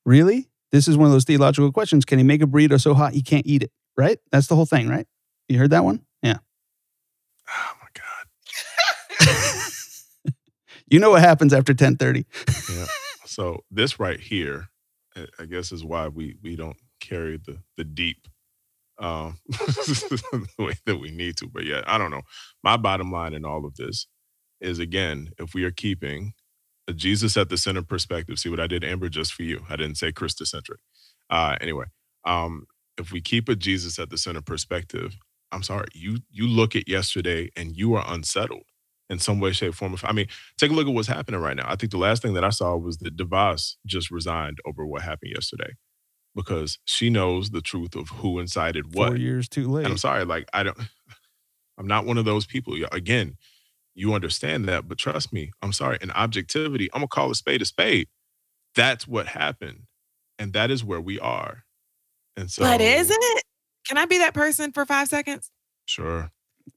[0.04, 0.50] Really?
[0.70, 2.04] This is one of those theological questions.
[2.04, 3.70] Can he make a burrito so hot he can't eat it?
[3.96, 4.18] Right?
[4.30, 5.06] That's the whole thing, right?
[5.48, 6.04] You heard that one?
[6.22, 6.40] Yeah.
[7.48, 9.54] Oh my God.
[10.90, 12.26] You know what happens after 1030.
[12.74, 12.86] Yeah.
[13.26, 14.68] so this right here,
[15.16, 18.26] I- guess, is why we we don't carry the the deep
[18.98, 21.48] um the way that we need to.
[21.48, 22.22] But yeah, I don't know.
[22.62, 24.06] My bottom line in all of this
[24.60, 26.32] is again, if we are keeping
[26.88, 29.62] a Jesus at the center perspective, see what I did, Amber, just for you.
[29.70, 30.78] I didn't say Christocentric.
[31.30, 31.86] Uh anyway,
[32.24, 32.66] um,
[32.98, 35.16] if we keep a Jesus at the center perspective,
[35.52, 38.64] I'm sorry, you you look at yesterday and you are unsettled
[39.10, 39.94] in some way, shape, form.
[39.94, 40.26] Of, I mean,
[40.58, 41.66] take a look at what's happening right now.
[41.66, 45.02] I think the last thing that I saw was that DeVos just resigned over what
[45.02, 45.74] happened yesterday
[46.34, 49.08] because she knows the truth of who incited what.
[49.08, 49.84] Four years too late.
[49.84, 50.78] And I'm sorry, like I don't,
[51.78, 52.76] I'm not one of those people.
[52.92, 53.36] Again,
[53.94, 55.98] you understand that, but trust me, I'm sorry.
[56.00, 58.08] In objectivity, I'm gonna call a spade a spade.
[58.74, 59.84] That's what happened,
[60.38, 61.64] and that is where we are.
[62.36, 63.42] And so, But is it?
[63.88, 65.50] Can I be that person for five seconds?
[65.86, 66.30] Sure.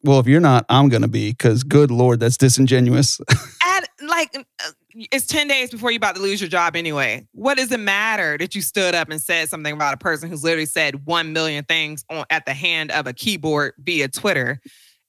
[0.04, 3.20] Well, if you're not, I'm going to be because good Lord, that's disingenuous.
[3.66, 7.28] At like uh, it's 10 days before you're about to lose your job anyway.
[7.34, 10.44] What does it matter that you stood up and said something about a person who's
[10.44, 14.60] literally said 1 million things on at the hand of a keyboard via Twitter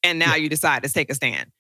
[0.02, 1.50] and now you decide to take a stand?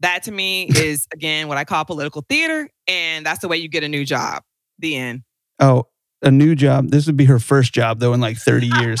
[0.00, 3.68] That to me is again what I call political theater and that's the way you
[3.68, 4.42] get a new job.
[4.78, 5.22] The end.
[5.58, 5.88] oh,
[6.22, 6.90] a new job.
[6.90, 9.00] This would be her first job, though, in like 30 years.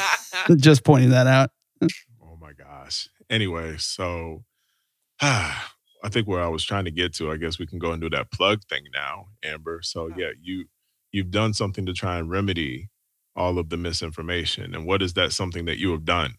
[0.56, 1.50] Just pointing that out.
[3.30, 4.44] Anyway, so
[5.20, 8.00] I think where I was trying to get to, I guess we can go and
[8.00, 9.80] do that plug thing now, Amber.
[9.82, 10.66] So yeah, you
[11.12, 12.90] you've done something to try and remedy
[13.34, 14.74] all of the misinformation.
[14.74, 16.34] And what is that something that you have done?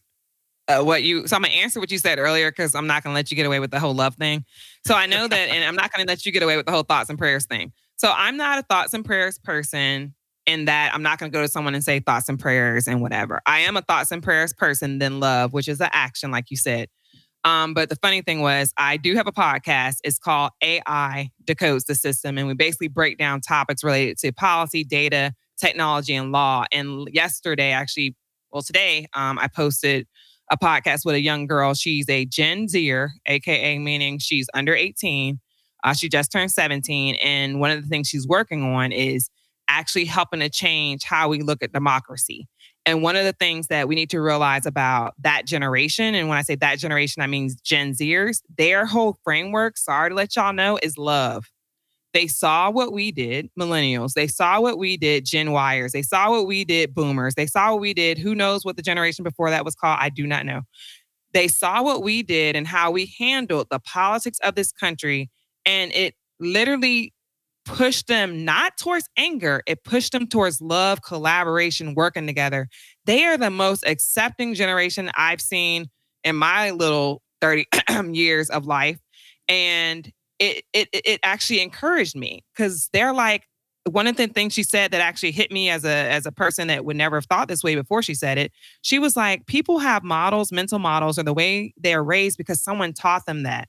[0.68, 3.16] uh, what you so I'm gonna answer what you said earlier because I'm not gonna
[3.16, 4.46] let you get away with the whole love thing.
[4.86, 6.84] So I know that, and I'm not gonna let you get away with the whole
[6.84, 7.72] thoughts and prayers thing.
[7.96, 10.14] So I'm not a thoughts and prayers person
[10.48, 13.42] in that I'm not gonna go to someone and say thoughts and prayers and whatever.
[13.46, 16.58] I am a thoughts and prayers person than love, which is an action, like you
[16.58, 16.90] said.
[17.44, 19.98] Um, but the funny thing was, I do have a podcast.
[20.04, 24.84] It's called AI Decodes the System, and we basically break down topics related to policy,
[24.84, 26.66] data, technology, and law.
[26.72, 28.16] And yesterday, actually,
[28.52, 30.08] well, today, um, I posted
[30.50, 31.74] a podcast with a young girl.
[31.74, 35.40] She's a Gen Zer, aka meaning she's under 18.
[35.84, 37.16] Uh, she just turned 17.
[37.16, 39.30] And one of the things she's working on is
[39.68, 42.48] actually helping to change how we look at democracy.
[42.86, 46.38] And one of the things that we need to realize about that generation, and when
[46.38, 50.54] I say that generation, I mean Gen Zers, their whole framework, sorry to let y'all
[50.54, 51.50] know, is love.
[52.14, 54.14] They saw what we did, millennials.
[54.14, 55.92] They saw what we did, Gen Yers.
[55.92, 57.36] They saw what we did, boomers.
[57.36, 58.18] They saw what we did.
[58.18, 60.00] Who knows what the generation before that was called?
[60.00, 60.62] I do not know.
[61.34, 65.30] They saw what we did and how we handled the politics of this country.
[65.66, 67.14] And it literally
[67.68, 72.68] pushed them not towards anger, it pushed them towards love, collaboration, working together.
[73.06, 75.88] They are the most accepting generation I've seen
[76.24, 77.68] in my little 30
[78.12, 79.00] years of life.
[79.48, 83.48] And it it it actually encouraged me because they're like
[83.90, 86.68] one of the things she said that actually hit me as a as a person
[86.68, 88.52] that would never have thought this way before she said it.
[88.82, 92.94] She was like, people have models, mental models, or the way they're raised because someone
[92.94, 93.68] taught them that.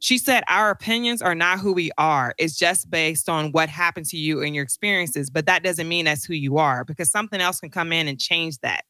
[0.00, 2.34] She said, Our opinions are not who we are.
[2.38, 5.30] It's just based on what happened to you and your experiences.
[5.30, 8.18] But that doesn't mean that's who you are because something else can come in and
[8.18, 8.84] change that.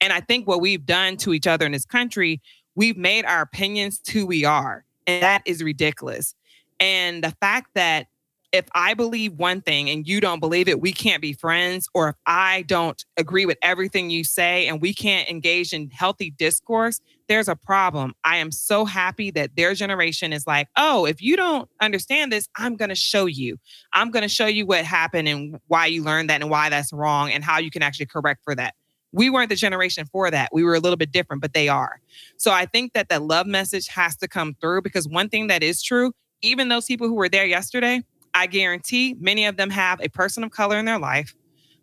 [0.00, 2.40] And I think what we've done to each other in this country,
[2.74, 4.84] we've made our opinions who we are.
[5.06, 6.34] And that is ridiculous.
[6.80, 8.08] And the fact that
[8.52, 11.88] if I believe one thing and you don't believe it, we can't be friends.
[11.94, 16.30] Or if I don't agree with everything you say and we can't engage in healthy
[16.30, 18.14] discourse, there's a problem.
[18.24, 22.48] I am so happy that their generation is like, oh, if you don't understand this,
[22.56, 23.58] I'm going to show you.
[23.92, 26.92] I'm going to show you what happened and why you learned that and why that's
[26.92, 28.74] wrong and how you can actually correct for that.
[29.12, 30.50] We weren't the generation for that.
[30.52, 32.00] We were a little bit different, but they are.
[32.36, 35.62] So I think that that love message has to come through because one thing that
[35.62, 38.02] is true, even those people who were there yesterday,
[38.34, 41.34] I guarantee many of them have a person of color in their life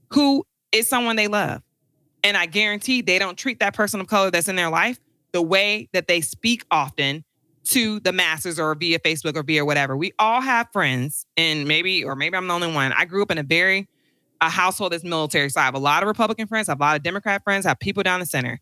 [0.10, 1.62] who is someone they love.
[2.24, 5.00] And I guarantee they don't treat that person of color that's in their life
[5.36, 7.22] the way that they speak often
[7.66, 9.98] to the masses or via Facebook or via whatever.
[9.98, 12.94] We all have friends, and maybe, or maybe I'm the only one.
[12.94, 13.90] I grew up in a very
[14.40, 15.50] a household that's military.
[15.50, 17.66] So I have a lot of Republican friends, I have a lot of Democrat friends,
[17.66, 18.62] I have people down the center.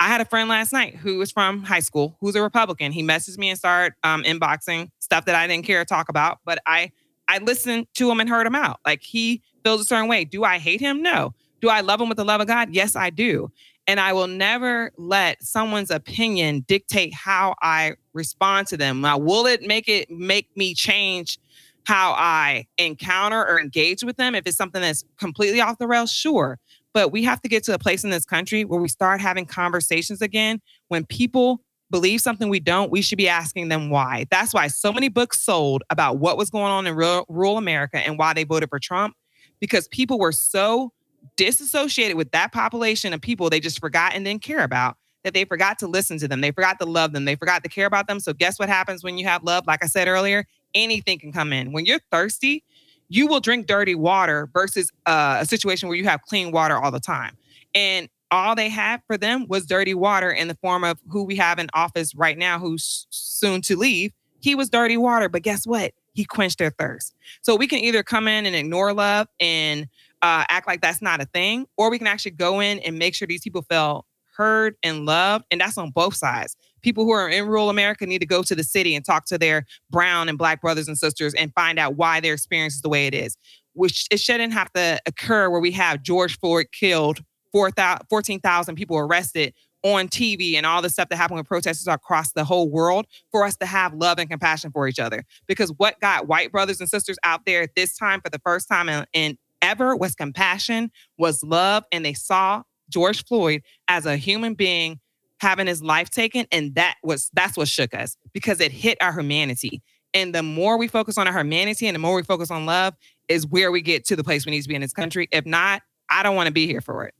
[0.00, 2.90] I had a friend last night who was from high school, who's a Republican.
[2.90, 6.38] He messaged me and started um, inboxing stuff that I didn't care to talk about,
[6.46, 6.90] but I
[7.28, 8.80] I listened to him and heard him out.
[8.86, 10.24] Like he feels a certain way.
[10.24, 11.02] Do I hate him?
[11.02, 11.34] No.
[11.60, 12.74] Do I love him with the love of God?
[12.74, 13.50] Yes, I do.
[13.86, 19.02] And I will never let someone's opinion dictate how I respond to them.
[19.02, 21.38] Now, will it make it make me change
[21.84, 24.34] how I encounter or engage with them?
[24.34, 26.58] If it's something that's completely off the rails, sure.
[26.94, 29.44] But we have to get to a place in this country where we start having
[29.44, 30.62] conversations again.
[30.88, 34.26] When people believe something we don't, we should be asking them why.
[34.30, 37.98] That's why so many books sold about what was going on in rural, rural America
[37.98, 39.14] and why they voted for Trump,
[39.60, 40.92] because people were so
[41.36, 45.44] disassociated with that population of people they just forgot and didn't care about that they
[45.44, 46.40] forgot to listen to them.
[46.40, 47.24] They forgot to love them.
[47.24, 48.20] They forgot to care about them.
[48.20, 49.66] So, guess what happens when you have love?
[49.66, 51.72] Like I said earlier, anything can come in.
[51.72, 52.62] When you're thirsty,
[53.08, 56.90] you will drink dirty water versus uh, a situation where you have clean water all
[56.90, 57.36] the time.
[57.74, 61.36] And all they had for them was dirty water in the form of who we
[61.36, 64.12] have in office right now, who's soon to leave.
[64.40, 65.92] He was dirty water, but guess what?
[66.12, 67.14] He quenched their thirst.
[67.42, 69.88] So we can either come in and ignore love and
[70.24, 73.14] uh, act like that's not a thing, or we can actually go in and make
[73.14, 74.06] sure these people feel
[74.36, 75.44] heard and loved.
[75.50, 76.56] And that's on both sides.
[76.80, 79.36] People who are in rural America need to go to the city and talk to
[79.36, 82.88] their brown and black brothers and sisters and find out why their experience is the
[82.88, 83.36] way it is.
[83.74, 87.20] Which it shouldn't have to occur where we have George Floyd killed,
[87.52, 89.52] 14,000 people arrested
[89.82, 93.44] on TV and all the stuff that happened with protesters across the whole world for
[93.44, 95.22] us to have love and compassion for each other.
[95.46, 98.88] Because what got white brothers and sisters out there this time for the first time
[98.88, 104.54] in, in ever was compassion, was love, and they saw George Floyd as a human
[104.54, 105.00] being
[105.40, 106.46] having his life taken.
[106.52, 109.82] And that was that's what shook us because it hit our humanity.
[110.12, 112.94] And the more we focus on our humanity and the more we focus on love
[113.26, 115.28] is where we get to the place we need to be in this country.
[115.32, 117.14] If not, I don't want to be here for it.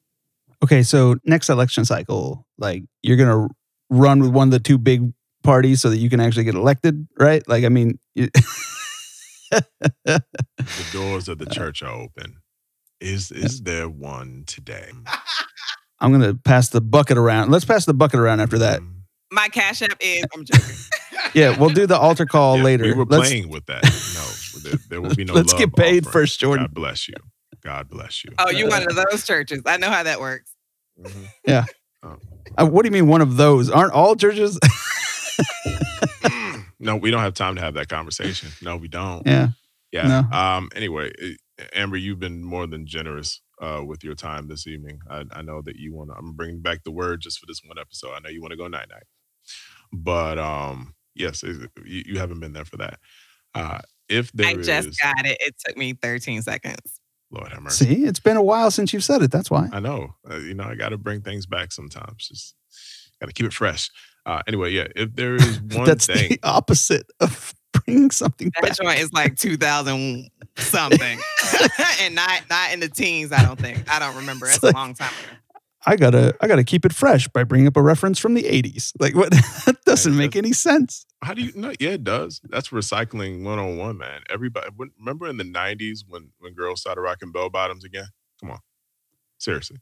[0.62, 3.48] Okay, so next election cycle, like you're gonna
[3.90, 5.12] run with one of the two big
[5.42, 7.46] parties so that you can actually get elected, right?
[7.48, 7.98] Like, I mean,
[10.04, 10.22] the
[10.92, 12.36] doors of the church are open.
[13.00, 14.90] Is is there one today?
[16.00, 17.50] I'm gonna pass the bucket around.
[17.50, 18.80] Let's pass the bucket around after that.
[18.80, 18.94] Mm,
[19.32, 20.74] My cash app is I'm joking.
[21.32, 22.84] Yeah, we'll do the altar call yeah, later.
[22.84, 23.82] We were Let's- playing with that.
[23.82, 25.34] No, there, there will be no.
[25.34, 26.12] Let's love get paid offering.
[26.12, 26.66] first, Jordan.
[26.66, 27.14] God bless you.
[27.60, 28.30] God bless you.
[28.38, 29.60] oh, you one of those churches.
[29.66, 30.54] I know how that works.
[31.00, 31.66] Mhm.
[32.56, 33.68] Uh, what do you mean one of those?
[33.68, 34.60] Aren't all churches?
[36.84, 38.50] no, we don't have time to have that conversation.
[38.62, 39.26] No, we don't.
[39.26, 39.48] yeah.
[39.90, 40.24] Yeah.
[40.32, 40.68] Um.
[40.74, 44.98] Anyway, eh, Amber, you've been more than generous uh, with your time this evening.
[45.08, 46.10] I, I know that you want.
[46.10, 48.12] to I'm bringing back the word just for this one episode.
[48.14, 49.04] I know you want to go night night,
[49.92, 52.98] but um, yes, it- you, you haven't been there for that.
[53.54, 53.78] Uh,
[54.08, 55.36] if there I is, just got it.
[55.40, 57.00] It took me 13 seconds.
[57.30, 57.84] Lord have mercy.
[57.86, 59.30] See, it's been a while since you've said it.
[59.30, 59.68] That's why.
[59.72, 60.14] I know.
[60.28, 62.28] Uh, you know, I got to bring things back sometimes.
[62.28, 62.54] Just
[63.20, 63.90] got to keep it fresh.
[64.26, 64.86] Uh, anyway, yeah.
[64.96, 68.76] If there is one That's thing, the opposite of bringing something That back.
[68.76, 71.18] joint is like 2000 something,
[72.00, 73.32] and not not in the teens.
[73.32, 73.90] I don't think.
[73.90, 74.46] I don't remember.
[74.46, 75.36] It's That's like- a long time ago.
[75.86, 78.92] I gotta, I gotta keep it fresh by bringing up a reference from the '80s.
[78.98, 79.30] Like, what?
[79.66, 81.04] that doesn't Right, make any sense.
[81.22, 81.74] how do you know?
[81.78, 82.40] Yeah, it does.
[82.48, 84.22] That's recycling one on one, man.
[84.30, 88.06] Everybody, when, remember in the '90s when when girls started rocking bell bottoms again?
[88.40, 88.60] Come on,
[89.36, 89.76] seriously.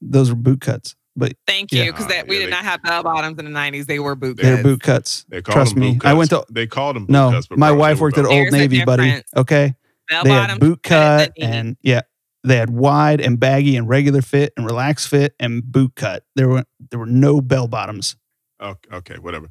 [0.00, 2.64] Those were boot cuts, but Thank you, because Uh, that we yeah, did they- not
[2.64, 3.86] have bell bottoms in the 90s.
[3.86, 4.62] They were boot they're cuts.
[4.62, 5.24] boot cuts.
[5.28, 5.92] They called Trust them me.
[5.94, 7.30] boot I went to They called them boot no.
[7.30, 7.46] cuts.
[7.46, 9.22] but My wife worked at Old Navy, buddy.
[9.36, 9.74] Okay,
[10.08, 10.58] Bell they had bottoms.
[10.60, 11.58] boot cut and the knee.
[11.58, 12.00] and yeah,
[12.44, 16.24] they had wide and baggy and regular fit and relaxed fit and boot cut.
[16.36, 18.16] There were there were no bell bottoms.
[18.60, 19.48] Okay, okay, whatever.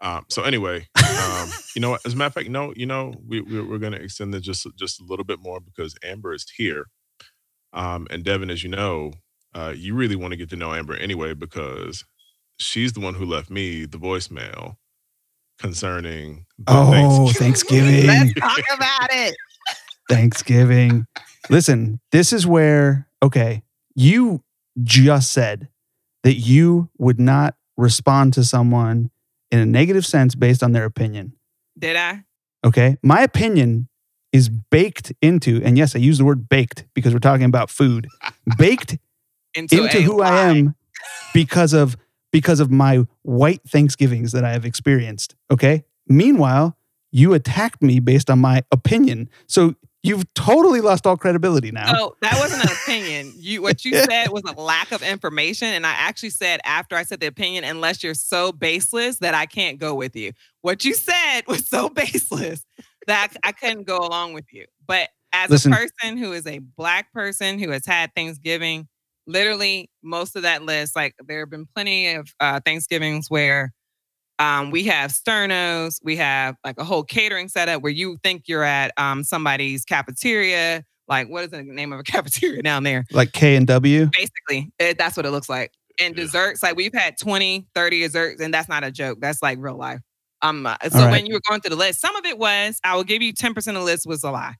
[0.00, 1.96] Um, so anyway, um, you know?
[2.04, 4.42] As a matter of fact, no, you know, we, we we're going to extend this
[4.42, 6.86] just just a little bit more because Amber is here,
[7.72, 9.12] um, and Devin, as you know,
[9.54, 12.04] uh, you really want to get to know Amber anyway because
[12.58, 14.76] she's the one who left me the voicemail
[15.58, 16.46] concerning.
[16.58, 18.06] the Oh, Thanks- Thanksgiving.
[18.06, 19.36] Let's talk about it.
[20.08, 21.06] Thanksgiving.
[21.50, 23.62] Listen, this is where, okay,
[23.94, 24.42] you
[24.82, 25.68] just said
[26.22, 29.10] that you would not respond to someone
[29.50, 31.32] in a negative sense based on their opinion.
[31.78, 32.24] Did I?
[32.64, 32.96] Okay.
[33.02, 33.88] My opinion
[34.32, 38.06] is baked into, and yes, I use the word baked because we're talking about food,
[38.56, 38.96] baked
[39.54, 40.74] into, into a who I am
[41.34, 41.96] because of
[42.32, 45.36] because of my white Thanksgivings that I have experienced.
[45.50, 45.84] Okay.
[46.08, 46.76] Meanwhile,
[47.10, 49.28] you attacked me based on my opinion.
[49.46, 51.94] So you've totally lost all credibility now.
[51.94, 53.32] So that wasn't an opinion.
[53.42, 57.02] You what you said was a lack of information, and I actually said after I
[57.02, 60.32] said the opinion, unless you're so baseless that I can't go with you.
[60.60, 62.64] What you said was so baseless
[63.08, 64.66] that I couldn't go along with you.
[64.86, 65.72] But as Listen.
[65.72, 68.86] a person who is a black person who has had Thanksgiving,
[69.26, 73.72] literally most of that list, like there have been plenty of uh, Thanksgivings where
[74.38, 78.64] um, we have sternos, we have like a whole catering setup where you think you're
[78.64, 80.82] at um, somebody's cafeteria.
[81.08, 83.04] Like, what is the name of a cafeteria down there?
[83.12, 84.08] Like K and W.
[84.12, 85.72] Basically, it, that's what it looks like.
[86.00, 86.24] And Yeah.
[86.24, 89.18] desserts, like we've had 20, 30 desserts, and that's not a joke.
[89.20, 90.00] That's like real life.
[90.40, 91.10] Um, uh, so right.
[91.12, 93.32] when you were going through the list, some of it was, I will give you
[93.32, 94.54] 10% of the list was a lie.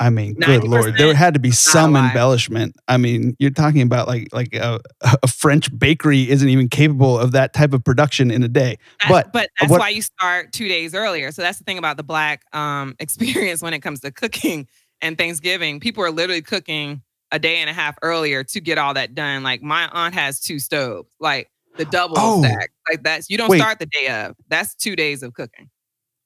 [0.00, 2.76] I mean, good lord, there had to be some embellishment.
[2.86, 4.78] I mean, you're talking about like like a,
[5.22, 8.78] a French bakery isn't even capable of that type of production in a day.
[9.00, 11.32] That- But but that's what- why you start two days earlier.
[11.32, 14.68] So that's the thing about the black um, experience when it comes to cooking
[15.00, 15.80] and Thanksgiving.
[15.80, 17.02] People are literally cooking
[17.32, 19.42] a day and a half earlier to get all that done.
[19.42, 22.42] Like my aunt has two stoves, like the double Oh.
[22.42, 22.70] stack.
[22.88, 23.58] Like that's you don't Wait.
[23.58, 24.36] start the day of.
[24.48, 25.68] That's two days of cooking.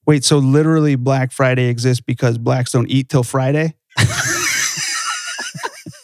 [0.06, 3.74] Wait, so literally Black Friday exists because blacks don't eat till Friday?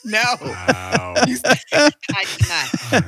[0.05, 1.15] No, Wow.
[1.19, 3.05] I did not.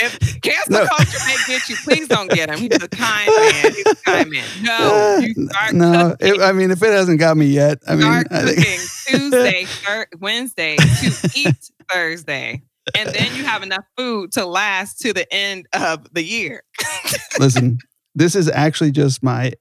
[0.00, 0.86] If cancel No.
[0.86, 2.58] culture may get you, please don't get him.
[2.58, 3.72] He's a kind man.
[3.72, 4.44] He's a kind man.
[4.60, 5.34] No, you
[5.72, 6.16] no.
[6.18, 9.64] it- I mean, if it hasn't got me yet, I mean, start I think- Tuesday,
[9.66, 12.62] thir- Wednesday to eat Thursday,
[12.98, 16.64] and then you have enough food to last to the end of the year.
[17.38, 17.78] listen,
[18.16, 19.52] this is actually just my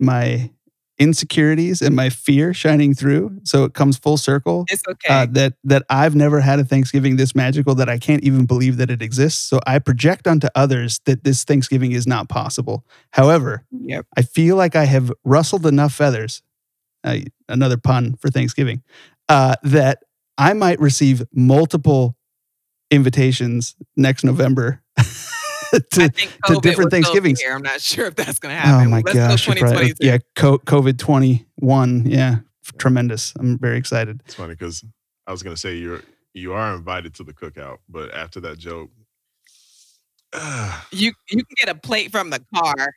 [0.00, 0.50] my
[1.00, 3.40] insecurities and my fear shining through.
[3.42, 4.66] So it comes full circle.
[4.68, 5.08] It's okay.
[5.08, 8.76] Uh, that that I've never had a Thanksgiving this magical that I can't even believe
[8.76, 9.42] that it exists.
[9.42, 12.84] So I project onto others that this Thanksgiving is not possible.
[13.12, 14.06] However, yep.
[14.16, 16.42] I feel like I have rustled enough feathers,
[17.02, 17.16] uh,
[17.48, 18.82] another pun for Thanksgiving,
[19.30, 20.00] uh, that
[20.36, 22.14] I might receive multiple
[22.90, 24.82] invitations next November
[25.92, 27.42] to, to different will still be Thanksgivings.
[27.50, 28.86] I'm not sure if that's going to oh happen.
[28.86, 29.46] Oh my Let's gosh!
[29.46, 30.06] go you're probably- 2022.
[30.06, 30.18] yeah,
[30.66, 32.04] COVID twenty one.
[32.06, 32.38] Yeah,
[32.78, 33.32] tremendous.
[33.38, 34.22] I'm very excited.
[34.24, 34.84] It's funny because
[35.26, 36.02] I was gonna say you're
[36.34, 38.90] you are invited to the cookout, but after that joke,
[40.92, 42.94] You you can get a plate from the car.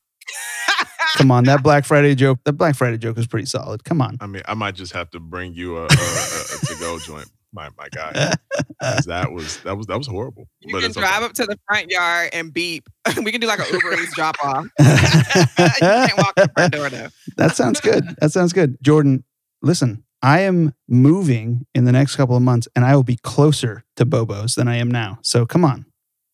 [1.16, 2.40] Come on, that Black Friday joke.
[2.46, 3.84] That Black Friday joke is pretty solid.
[3.84, 4.18] Come on.
[4.22, 7.00] I mean, I might just have to bring you a, a, a, a to go
[7.00, 8.34] joint, my my guy.
[8.82, 10.48] 'Cause That was that was that was horrible.
[10.62, 11.26] You but can it's drive okay.
[11.26, 12.88] up to the front yard and beep.
[13.24, 14.66] we can do like an Uber Eats drop off.
[14.80, 17.08] you can't walk the front door though.
[17.38, 18.04] that sounds good.
[18.20, 18.78] That sounds good.
[18.82, 19.24] Jordan,
[19.62, 23.84] listen, I am moving in the next couple of months and I will be closer
[23.98, 25.20] to Bobo's than I am now.
[25.22, 25.86] So come on.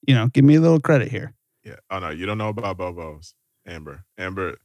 [0.07, 1.33] You know, give me a little credit here.
[1.63, 1.75] Yeah.
[1.91, 3.35] Oh no, you don't know about Bobo's,
[3.67, 4.05] Amber.
[4.17, 4.57] Amber,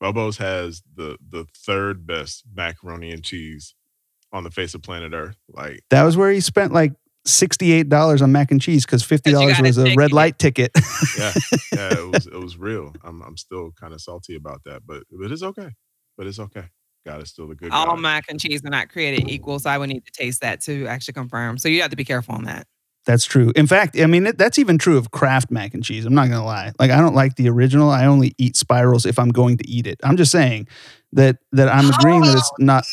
[0.00, 3.74] Bobo's has the the third best macaroni and cheese
[4.32, 5.36] on the face of planet Earth.
[5.52, 6.92] Like, That was where he spent like
[7.26, 10.14] $68 on mac and cheese because $50 was a take red it.
[10.14, 10.70] light ticket.
[11.18, 11.32] yeah,
[11.72, 12.92] yeah, it was it was real.
[13.04, 15.70] I'm I'm still kind of salty about that, but but it's okay.
[16.16, 16.64] But it's okay.
[17.06, 18.00] God is still the good All God.
[18.00, 20.86] mac and cheese are not created equal, so I would need to taste that to
[20.86, 21.58] actually confirm.
[21.58, 22.66] So you have to be careful on that.
[23.04, 23.52] That's true.
[23.56, 26.04] In fact, I mean, it, that's even true of Kraft mac and cheese.
[26.06, 26.70] I'm not going to lie.
[26.78, 27.90] Like, I don't like the original.
[27.90, 29.98] I only eat spirals if I'm going to eat it.
[30.04, 30.68] I'm just saying
[31.12, 32.84] that that I'm agreeing that it's Oh, not.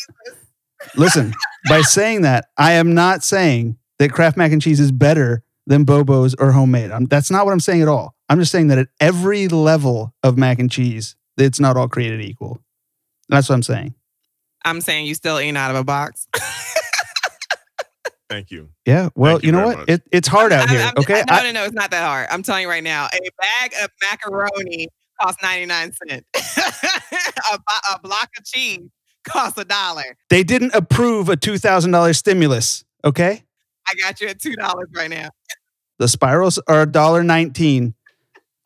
[0.96, 1.34] Listen,
[1.68, 5.84] by saying that, I am not saying that Kraft mac and cheese is better than
[5.84, 6.90] Bobo's or homemade.
[6.90, 8.14] I'm, that's not what I'm saying at all.
[8.28, 12.20] I'm just saying that at every level of mac and cheese, it's not all created
[12.20, 12.60] equal.
[13.28, 13.94] That's what I'm saying.
[14.64, 16.26] I'm saying you still eating out of a box.
[18.28, 18.68] Thank you.
[18.86, 19.08] Yeah.
[19.16, 19.88] Well, you you know what?
[19.88, 20.80] It, it's hard out I'm- here.
[20.80, 21.22] I'm- Okay.
[21.28, 22.28] No, I- no, no, it's not that hard.
[22.30, 23.06] I'm telling you right now.
[23.06, 24.88] A bag of macaroni
[25.20, 26.58] costs 99 cents.
[27.52, 27.58] a,
[27.94, 28.88] a block of cheese
[29.28, 30.16] costs a dollar.
[30.28, 32.84] they didn't approve a $2,000 stimulus.
[33.04, 33.42] Okay.
[33.88, 35.30] I got you at two dollars right now.
[35.98, 37.94] The spirals are $1.19.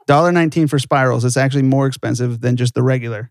[0.08, 1.24] $1.19 for spirals.
[1.24, 3.30] It's actually more expensive than just the regular.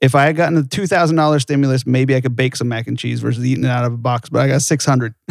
[0.00, 3.20] If I had gotten a $2,000 stimulus, maybe I could bake some mac and cheese
[3.20, 5.14] versus eating it out of a box, but I got 600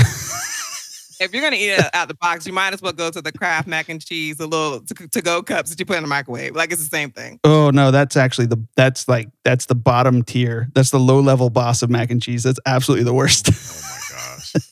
[1.20, 3.32] If you're gonna eat it out the box, you might as well go to the
[3.32, 6.56] Kraft mac and cheese, the little to go cups that you put in the microwave.
[6.56, 7.40] Like it's the same thing.
[7.44, 10.70] Oh no, that's actually the that's like that's the bottom tier.
[10.74, 12.44] That's the low level boss of mac and cheese.
[12.44, 13.50] That's absolutely the worst.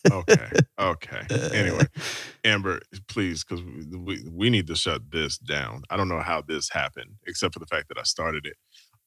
[0.10, 0.38] Oh my gosh.
[0.40, 0.50] Okay.
[0.80, 1.52] Okay.
[1.54, 1.84] Anyway,
[2.44, 5.84] Amber, please, because we, we we need to shut this down.
[5.90, 8.56] I don't know how this happened, except for the fact that I started it.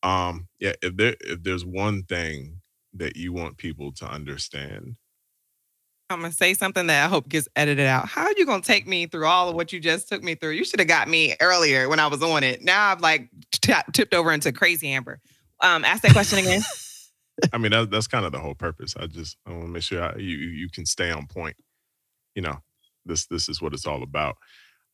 [0.02, 2.60] Um, yeah, if there if there's one thing
[2.94, 4.96] that you want people to understand,
[6.11, 8.09] I'm gonna say something that I hope gets edited out.
[8.09, 10.51] How are you gonna take me through all of what you just took me through?
[10.51, 12.62] You should have got me earlier when I was on it.
[12.62, 15.20] Now I've like t- tipped over into crazy Amber.
[15.61, 16.62] Um, ask that question again.
[17.53, 18.95] I mean, that, that's kind of the whole purpose.
[18.99, 21.57] I just I want to make sure I, you you can stay on point.
[22.35, 22.59] You know,
[23.07, 24.37] this this is what it's all about.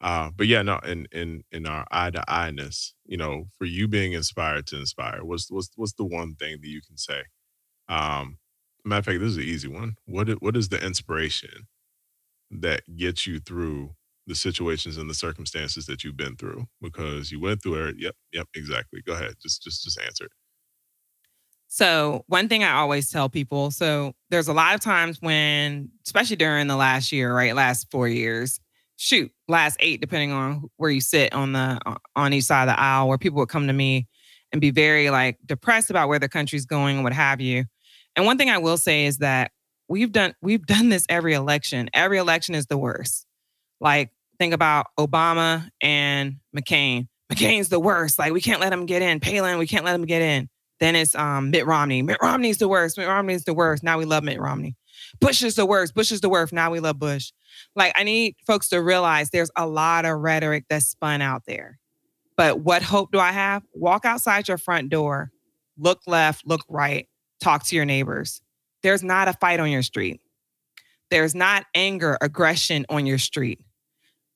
[0.02, 3.64] Uh, but yeah, no, in in in our eye to eye ness, you know, for
[3.64, 7.22] you being inspired to inspire, what's what's what's the one thing that you can say?
[7.88, 8.36] Um,
[8.86, 9.96] matter of fact, this is an easy one.
[10.06, 11.66] What is, what is the inspiration
[12.50, 13.94] that gets you through
[14.26, 16.66] the situations and the circumstances that you've been through?
[16.80, 17.96] Because you went through it.
[17.98, 19.02] Yep, yep, exactly.
[19.06, 19.34] Go ahead.
[19.42, 20.32] Just just just answer it.
[21.68, 26.36] So, one thing I always tell people so, there's a lot of times when, especially
[26.36, 27.54] during the last year, right?
[27.54, 28.60] Last four years,
[28.96, 31.80] shoot, last eight, depending on where you sit on the
[32.14, 34.06] on each side of the aisle, where people would come to me
[34.52, 37.64] and be very like depressed about where the country's going and what have you.
[38.16, 39.52] And one thing I will say is that
[39.88, 41.90] we've done we've done this every election.
[41.92, 43.26] Every election is the worst.
[43.80, 47.08] Like think about Obama and McCain.
[47.32, 48.18] McCain's the worst.
[48.18, 49.20] Like we can't let him get in.
[49.20, 50.48] Palin, we can't let him get in.
[50.78, 52.02] Then it's um, Mitt Romney.
[52.02, 52.98] Mitt Romney's the worst.
[52.98, 53.82] Mitt Romney's the worst.
[53.82, 54.76] Now we love Mitt Romney.
[55.20, 55.94] Bush is the worst.
[55.94, 56.52] Bush is the worst.
[56.52, 57.32] Now we love Bush.
[57.74, 61.78] Like I need folks to realize there's a lot of rhetoric that's spun out there.
[62.36, 63.62] But what hope do I have?
[63.72, 65.30] Walk outside your front door,
[65.78, 67.08] look left, look right,
[67.40, 68.40] talk to your neighbors.
[68.82, 70.20] There's not a fight on your street.
[71.10, 73.60] There's not anger, aggression on your street.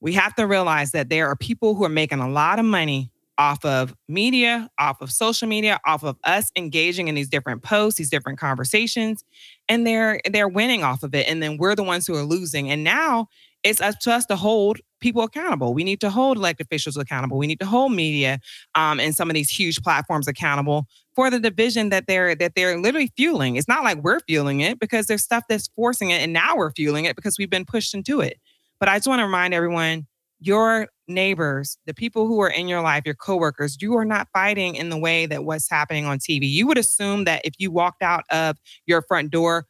[0.00, 3.10] We have to realize that there are people who are making a lot of money
[3.40, 7.98] off of media, off of social media, off of us engaging in these different posts,
[7.98, 9.24] these different conversations,
[9.68, 11.26] and they're they're winning off of it.
[11.26, 12.70] And then we're the ones who are losing.
[12.70, 13.28] And now
[13.62, 15.74] it's up to us to hold people accountable.
[15.74, 17.38] We need to hold elected officials accountable.
[17.38, 18.40] We need to hold media
[18.74, 22.78] um, and some of these huge platforms accountable for the division that they're that they're
[22.78, 23.56] literally fueling.
[23.56, 26.72] It's not like we're fueling it because there's stuff that's forcing it, and now we're
[26.72, 28.38] fueling it because we've been pushed into it.
[28.78, 30.06] But I just want to remind everyone
[30.40, 34.74] your neighbors, the people who are in your life, your coworkers, you are not fighting
[34.74, 36.48] in the way that what's happening on TV.
[36.48, 38.56] You would assume that if you walked out of
[38.86, 39.66] your front door,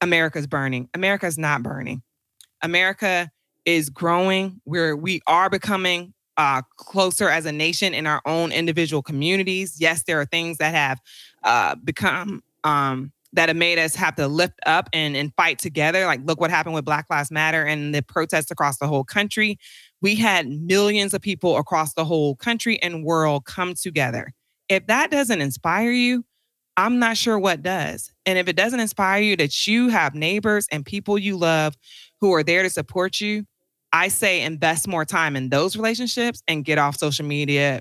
[0.00, 0.88] America's burning.
[0.94, 2.02] America's not burning.
[2.62, 3.30] America
[3.64, 4.60] is growing.
[4.64, 9.76] We're we are becoming uh, closer as a nation in our own individual communities.
[9.78, 11.00] Yes, there are things that have
[11.44, 16.04] uh, become um, that have made us have to lift up and, and fight together.
[16.06, 19.58] Like, look what happened with Black Lives Matter and the protests across the whole country
[20.02, 24.34] we had millions of people across the whole country and world come together.
[24.68, 26.24] If that doesn't inspire you,
[26.76, 28.12] I'm not sure what does.
[28.26, 31.76] And if it doesn't inspire you that you have neighbors and people you love
[32.20, 33.46] who are there to support you,
[33.92, 37.80] I say invest more time in those relationships and get off social media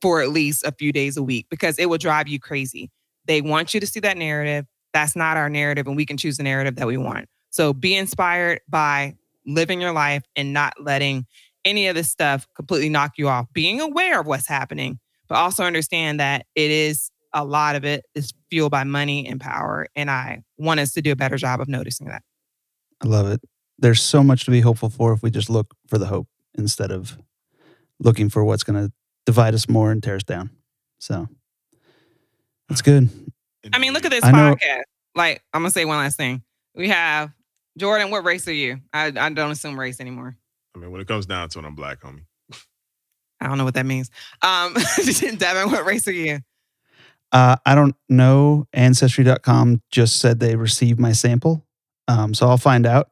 [0.00, 2.90] for at least a few days a week because it will drive you crazy.
[3.26, 4.66] They want you to see that narrative.
[4.92, 7.28] That's not our narrative, and we can choose the narrative that we want.
[7.50, 9.14] So be inspired by
[9.46, 11.26] living your life and not letting
[11.64, 13.46] any of this stuff completely knock you off.
[13.52, 18.04] Being aware of what's happening, but also understand that it is a lot of it
[18.14, 19.86] is fueled by money and power.
[19.94, 22.22] And I want us to do a better job of noticing that.
[23.02, 23.40] I love it.
[23.80, 26.90] There's so much to be hopeful for if we just look for the hope instead
[26.90, 27.18] of
[27.98, 28.92] looking for what's going to
[29.26, 30.50] divide us more and tear us down.
[30.98, 31.28] So
[32.68, 33.08] that's good.
[33.72, 34.82] I mean, look at this podcast.
[35.14, 36.42] Like, I'm going to say one last thing.
[36.74, 37.32] We have
[37.78, 38.80] Jordan, what race are you?
[38.92, 40.36] I, I don't assume race anymore.
[40.74, 42.24] I mean, when it comes down to it, I'm black, homie.
[43.40, 44.10] I don't know what that means.
[44.42, 44.74] Um,
[45.38, 46.40] Devin, what race are you?
[47.32, 48.66] Uh, I don't know.
[48.72, 51.64] Ancestry.com just said they received my sample.
[52.06, 53.10] Um, so I'll find out.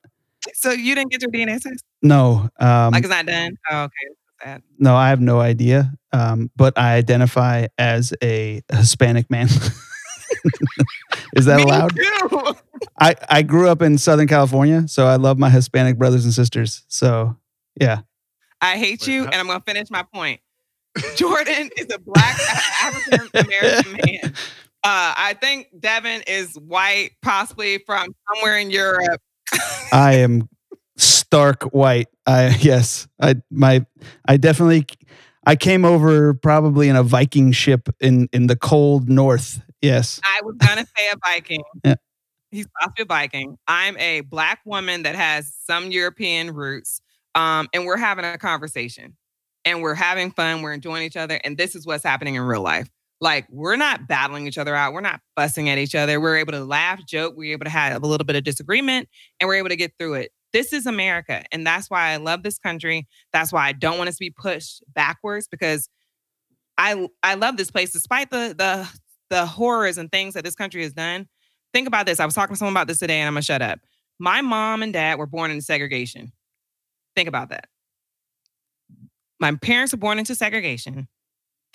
[0.55, 1.85] So you didn't get your DNA test?
[2.03, 2.49] No.
[2.59, 3.57] Um, like it's not done?
[3.71, 4.59] Oh, okay.
[4.79, 5.93] No, I have no idea.
[6.13, 9.49] Um, but I identify as a Hispanic man.
[11.37, 11.95] Is that Me allowed?
[11.95, 12.55] Too.
[13.01, 16.85] I, I grew up in Southern California, so I love my Hispanic brothers and sisters.
[16.89, 17.37] So
[17.81, 18.01] yeah.
[18.61, 20.41] I hate you, and I'm gonna finish my point.
[21.15, 22.37] Jordan is a black
[22.83, 24.35] African American man.
[24.85, 29.21] Uh, I think Devin is white, possibly from somewhere in Europe.
[29.93, 30.49] I am
[30.97, 32.09] stark white.
[32.27, 33.85] I yes, I my
[34.27, 34.87] I definitely
[35.47, 39.61] I came over probably in a Viking ship in in the cold north.
[39.81, 41.63] Yes, I was gonna say a Viking.
[41.85, 41.95] Yeah.
[42.51, 43.59] He's possibly a Viking.
[43.69, 47.01] I'm a black woman that has some European roots.
[47.35, 49.17] Um, and we're having a conversation
[49.65, 52.63] and we're having fun, we're enjoying each other, and this is what's happening in real
[52.63, 52.89] life.
[53.21, 56.21] Like we're not battling each other out, we're not fussing at each other.
[56.21, 59.09] We're able to laugh, joke, we're able to have a little bit of disagreement,
[59.41, 60.31] and we're able to get through it.
[60.53, 63.07] This is America, and that's why I love this country.
[63.33, 65.89] That's why I don't want us to be pushed backwards because
[66.79, 68.89] I I love this place despite the the
[69.31, 71.29] the horrors and things that this country has done.
[71.75, 72.21] Think about this.
[72.21, 73.81] I was talking to someone about this today, and I'm gonna shut up
[74.19, 76.33] My mom and dad were born into segregation.
[77.17, 77.69] Think about that.
[79.41, 81.09] My parents were born into segregation.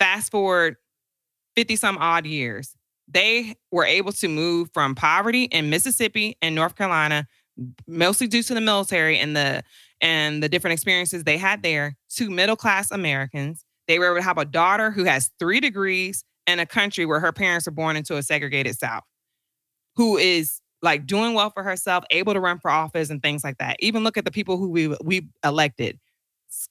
[0.00, 0.76] Fast forward
[1.56, 2.74] 50 some odd years,
[3.08, 7.26] they were able to move from poverty in Mississippi and North Carolina,
[7.86, 9.62] mostly due to the military and the
[10.00, 13.64] and the different experiences they had there, to middle class Americans.
[13.86, 17.20] They were able to have a daughter who has three degrees in a country where
[17.20, 19.02] her parents were born into a segregated South,
[19.96, 23.58] who is like doing well for herself, able to run for office and things like
[23.58, 23.76] that.
[23.80, 25.98] Even look at the people who we we elected.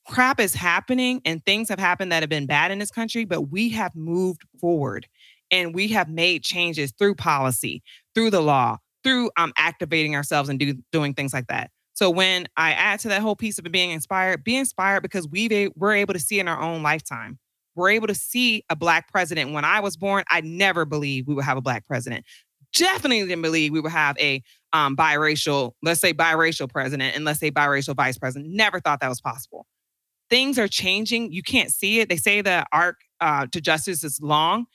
[0.07, 3.43] Crap is happening and things have happened that have been bad in this country, but
[3.43, 5.07] we have moved forward
[5.51, 7.81] and we have made changes through policy,
[8.15, 11.69] through the law, through um, activating ourselves and do, doing things like that.
[11.93, 15.69] So when I add to that whole piece of being inspired, be inspired because we
[15.75, 17.37] we're able to see in our own lifetime.
[17.75, 19.53] We're able to see a black president.
[19.53, 22.25] When I was born, I never believed we would have a black president.
[22.75, 24.41] Definitely didn't believe we would have a
[24.73, 28.51] um, biracial, let's say biracial president, and let's say biracial vice president.
[28.51, 29.67] Never thought that was possible.
[30.33, 31.31] Things are changing.
[31.31, 32.09] You can't see it.
[32.09, 34.65] They say the arc uh, to justice is long.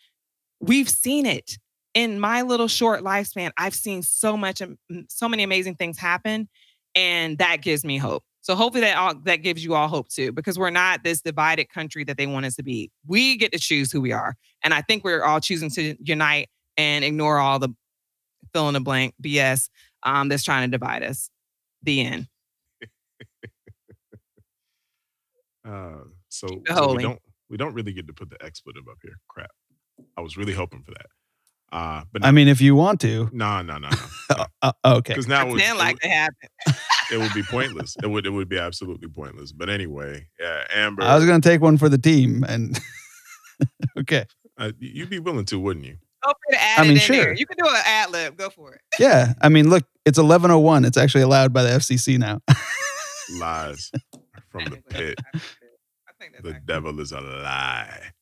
[0.60, 1.59] We've seen it
[1.94, 3.51] in my little short lifespan.
[3.59, 4.62] I've seen so much,
[5.09, 6.48] so many amazing things happen,
[6.94, 8.22] and that gives me hope.
[8.40, 11.70] So hopefully that all that gives you all hope too, because we're not this divided
[11.70, 12.93] country that they want us to be.
[13.09, 16.51] We get to choose who we are, and I think we're all choosing to unite
[16.76, 17.70] and ignore all the
[18.52, 19.70] fill in the blank BS
[20.05, 21.30] um, that's trying to divide us.
[21.82, 22.28] The end.
[25.69, 27.20] Uh, so, so we don't
[27.51, 29.19] we don't really get to put the expletive up here.
[29.28, 29.51] Crap.
[30.16, 31.07] I was really hoping for that.
[31.70, 33.97] Uh, but I mean, if you want to, no, no, no, no.
[34.62, 35.12] uh, uh, okay.
[35.12, 36.32] Because now it, like it,
[36.66, 36.74] it,
[37.12, 37.95] it would be pointless.
[38.03, 39.53] It would it would be absolutely pointless.
[39.53, 41.03] But anyway, yeah, Amber.
[41.03, 42.78] I was going to take one for the team, and
[43.99, 44.24] okay.
[44.57, 45.99] Uh, you'd be willing to, wouldn't you?
[46.24, 47.16] Go for to add I mean, sure.
[47.16, 47.35] There.
[47.35, 48.36] You can do an ad lib.
[48.36, 48.81] Go for it.
[48.99, 50.86] Yeah, I mean, look, it's eleven oh one.
[50.86, 52.40] It's actually allowed by the FCC now.
[53.39, 53.93] Lies
[54.64, 55.18] from the pit.
[56.43, 58.12] the devil is a lie.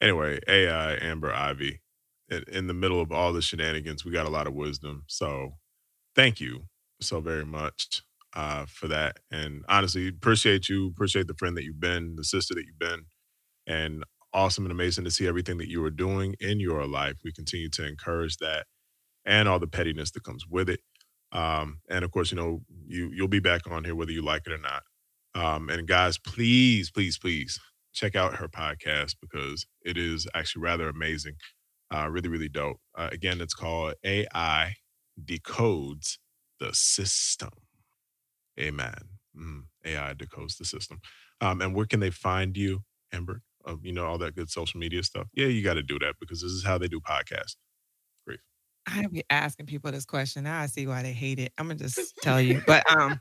[0.00, 1.80] Anyway, AI Amber Ivy,
[2.28, 5.04] in, in the middle of all the shenanigans, we got a lot of wisdom.
[5.08, 5.54] So,
[6.14, 6.64] thank you
[7.00, 8.02] so very much
[8.34, 9.18] uh, for that.
[9.30, 10.88] And honestly, appreciate you.
[10.88, 13.06] Appreciate the friend that you've been, the sister that you've been,
[13.66, 17.16] and awesome and amazing to see everything that you are doing in your life.
[17.24, 18.66] We continue to encourage that
[19.24, 20.80] and all the pettiness that comes with it.
[21.32, 24.46] Um, and of course, you know, you you'll be back on here whether you like
[24.46, 24.82] it or not.
[25.38, 27.58] Um, and guys, please, please, please
[27.92, 31.34] check out her podcast because it is actually rather amazing.
[31.94, 32.80] Uh, really, really dope.
[32.96, 34.74] Uh, again, it's called AI
[35.24, 36.18] Decodes
[36.60, 37.50] the System.
[38.58, 38.98] Amen.
[39.36, 41.00] Mm, AI decodes the system.
[41.40, 42.82] Um, and where can they find you,
[43.12, 43.42] Amber?
[43.68, 45.28] of you know all that good social media stuff.
[45.34, 47.56] Yeah, you got to do that because this is how they do podcasts.
[48.26, 48.40] Great.
[48.86, 50.44] I be asking people this question.
[50.44, 51.52] Now I see why they hate it.
[51.58, 53.20] I'm gonna just tell you, but um,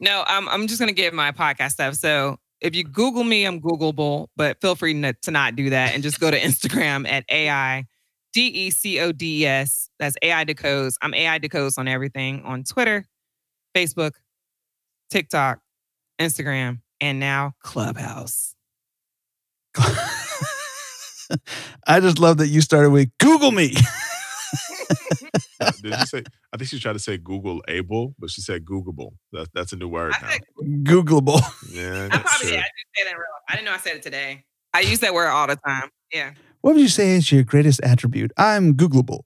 [0.00, 1.94] no, I'm I'm just gonna give my podcast stuff.
[1.94, 6.02] So if you Google me, I'm Googleable, but feel free to not do that and
[6.02, 7.86] just go to Instagram at AI
[8.32, 9.90] D E C O D E S.
[9.98, 10.96] That's AI Decodes.
[11.02, 13.06] I'm AI Decodes on everything on Twitter,
[13.76, 14.12] Facebook,
[15.10, 15.60] TikTok,
[16.20, 18.54] Instagram, and now Clubhouse.
[21.86, 23.74] I just love that you started with Google me.
[25.82, 26.22] Did you say?
[26.52, 29.12] I think she tried to say Google able, but she said Googleable.
[29.32, 30.30] That, that's a new word now.
[30.82, 31.40] Googleable.
[31.70, 32.50] Yeah, I probably sure.
[32.50, 32.58] did.
[32.58, 33.26] I did say that real.
[33.48, 34.44] I didn't know I said it today.
[34.72, 35.90] I use that word all the time.
[36.12, 36.32] Yeah.
[36.60, 38.32] What would you say is your greatest attribute?
[38.36, 39.20] I'm Googleable.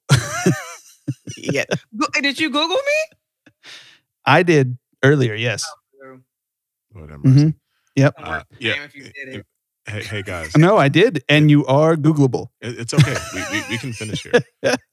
[1.37, 1.65] yeah.
[2.23, 3.63] Did you Google me?
[4.25, 5.35] I did earlier.
[5.35, 5.65] Yes.
[6.05, 6.19] Oh,
[6.97, 7.51] mm-hmm.
[7.97, 8.15] Yep.
[8.17, 8.87] Uh, yeah.
[9.87, 10.57] Hey, hey guys.
[10.57, 12.49] No, I did, and you are Googleable.
[12.63, 13.17] it's okay.
[13.35, 14.33] We, we, we, can finish here.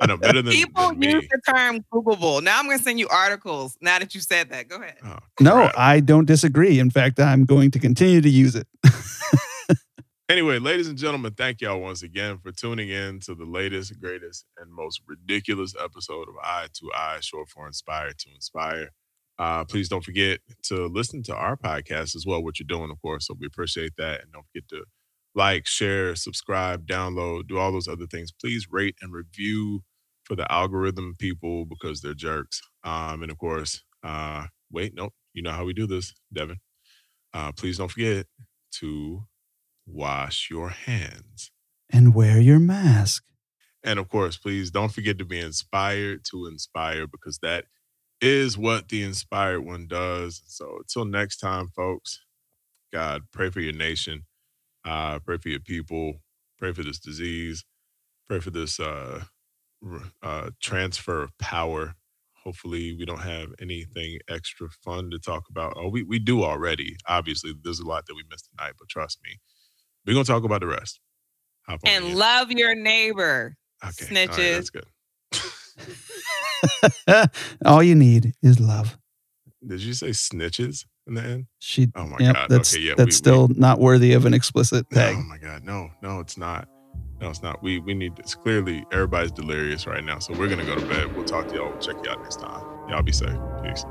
[0.01, 2.43] I know better than people than use the term Googleable.
[2.43, 3.77] Now I'm going to send you articles.
[3.81, 4.97] Now that you said that, go ahead.
[5.05, 6.77] Oh, no, I don't disagree.
[6.77, 8.67] In fact, I'm going to continue to use it.
[10.29, 14.45] anyway, ladies and gentlemen, thank y'all once again for tuning in to the latest, greatest,
[14.57, 18.89] and most ridiculous episode of Eye to Eye, short for Inspire to Inspire.
[19.41, 23.01] Uh, please don't forget to listen to our podcast as well, what you're doing, of
[23.01, 23.25] course.
[23.25, 24.21] So we appreciate that.
[24.21, 24.83] And don't forget to
[25.33, 28.31] like, share, subscribe, download, do all those other things.
[28.31, 29.81] Please rate and review
[30.25, 32.61] for the algorithm people because they're jerks.
[32.83, 36.57] Um, and of course, uh, wait, nope, you know how we do this, Devin.
[37.33, 38.27] Uh, please don't forget
[38.73, 39.23] to
[39.87, 41.49] wash your hands
[41.91, 43.23] and wear your mask.
[43.83, 47.65] And of course, please don't forget to be inspired to inspire because that
[48.21, 50.41] is what the inspired one does.
[50.45, 52.21] So until next time, folks,
[52.93, 54.25] God, pray for your nation.
[54.85, 56.15] Uh, pray for your people.
[56.57, 57.65] Pray for this disease.
[58.27, 59.23] Pray for this uh,
[60.21, 61.95] uh, transfer of power
[62.43, 65.73] Hopefully, we don't have anything extra fun to talk about.
[65.75, 66.95] Oh, we, we do already.
[67.07, 69.39] Obviously, there's a lot that we missed tonight, but trust me,
[70.05, 70.99] we're gonna talk about the rest.
[71.83, 73.55] and love your neighbor.
[73.83, 74.05] Okay.
[74.05, 74.27] Snitches.
[74.29, 74.85] Right, that's good.
[77.65, 78.97] All you need is love.
[79.65, 81.45] Did you say snitches in the end?
[81.59, 81.87] She.
[81.95, 82.49] Oh my yep, god.
[82.49, 82.93] That's okay, yeah.
[82.95, 85.15] that's we, still we, not worthy of an explicit tag.
[85.17, 85.63] Oh my god.
[85.63, 86.67] No, no, it's not.
[87.19, 87.61] No, it's not.
[87.61, 88.33] We we need this.
[88.33, 91.15] Clearly, everybody's delirious right now, so we're gonna go to bed.
[91.15, 91.69] We'll talk to y'all.
[91.69, 92.63] We'll check you out next time.
[92.89, 93.37] Y'all be safe.
[93.63, 93.85] Peace.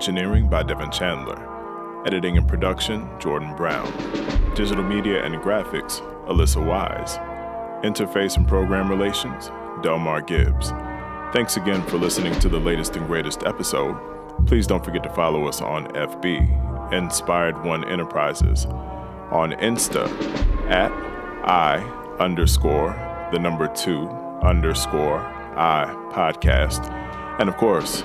[0.00, 2.06] Engineering by Devin Chandler.
[2.06, 3.84] Editing and production, Jordan Brown.
[4.54, 7.18] Digital media and graphics, Alyssa Wise.
[7.84, 9.50] Interface and program relations,
[9.82, 10.70] Delmar Gibbs.
[11.34, 13.94] Thanks again for listening to the latest and greatest episode.
[14.46, 18.64] Please don't forget to follow us on FB, Inspired One Enterprises,
[19.30, 20.06] on Insta
[20.70, 20.90] at
[21.44, 21.76] I
[22.18, 22.92] underscore
[23.32, 24.08] the number two
[24.42, 25.18] underscore
[25.58, 26.90] I podcast
[27.38, 28.02] and of course,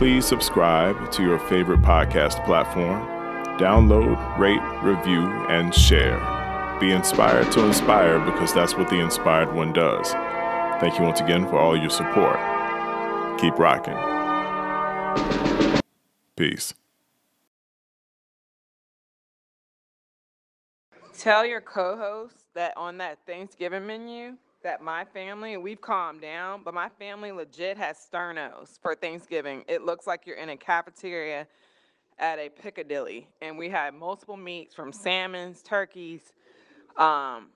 [0.00, 3.06] please subscribe to your favorite podcast platform.
[3.58, 6.18] Download, rate, review, and share.
[6.80, 10.12] Be inspired to inspire because that's what the inspired one does.
[10.80, 12.38] Thank you once again for all your support.
[13.38, 13.92] Keep rocking.
[16.34, 16.72] Peace.
[21.18, 26.62] Tell your co host that on that Thanksgiving menu, that my family, we've calmed down,
[26.64, 29.64] but my family legit has sternos for Thanksgiving.
[29.68, 31.46] It looks like you're in a cafeteria
[32.18, 36.32] at a Piccadilly, and we had multiple meats from salmons, turkeys,
[36.96, 37.48] um,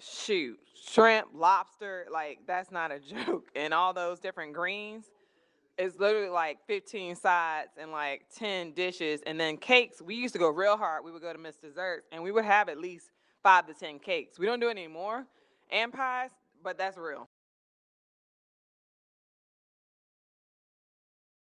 [0.00, 0.58] shoot,
[0.90, 2.06] shrimp, lobster.
[2.12, 5.06] Like that's not a joke, and all those different greens.
[5.78, 10.02] It's literally like 15 sides and like 10 dishes, and then cakes.
[10.02, 11.04] We used to go real hard.
[11.04, 13.10] We would go to Miss Desserts, and we would have at least
[13.42, 14.38] five to 10 cakes.
[14.38, 15.26] We don't do it anymore
[15.70, 16.30] and pies,
[16.62, 17.29] but that's real.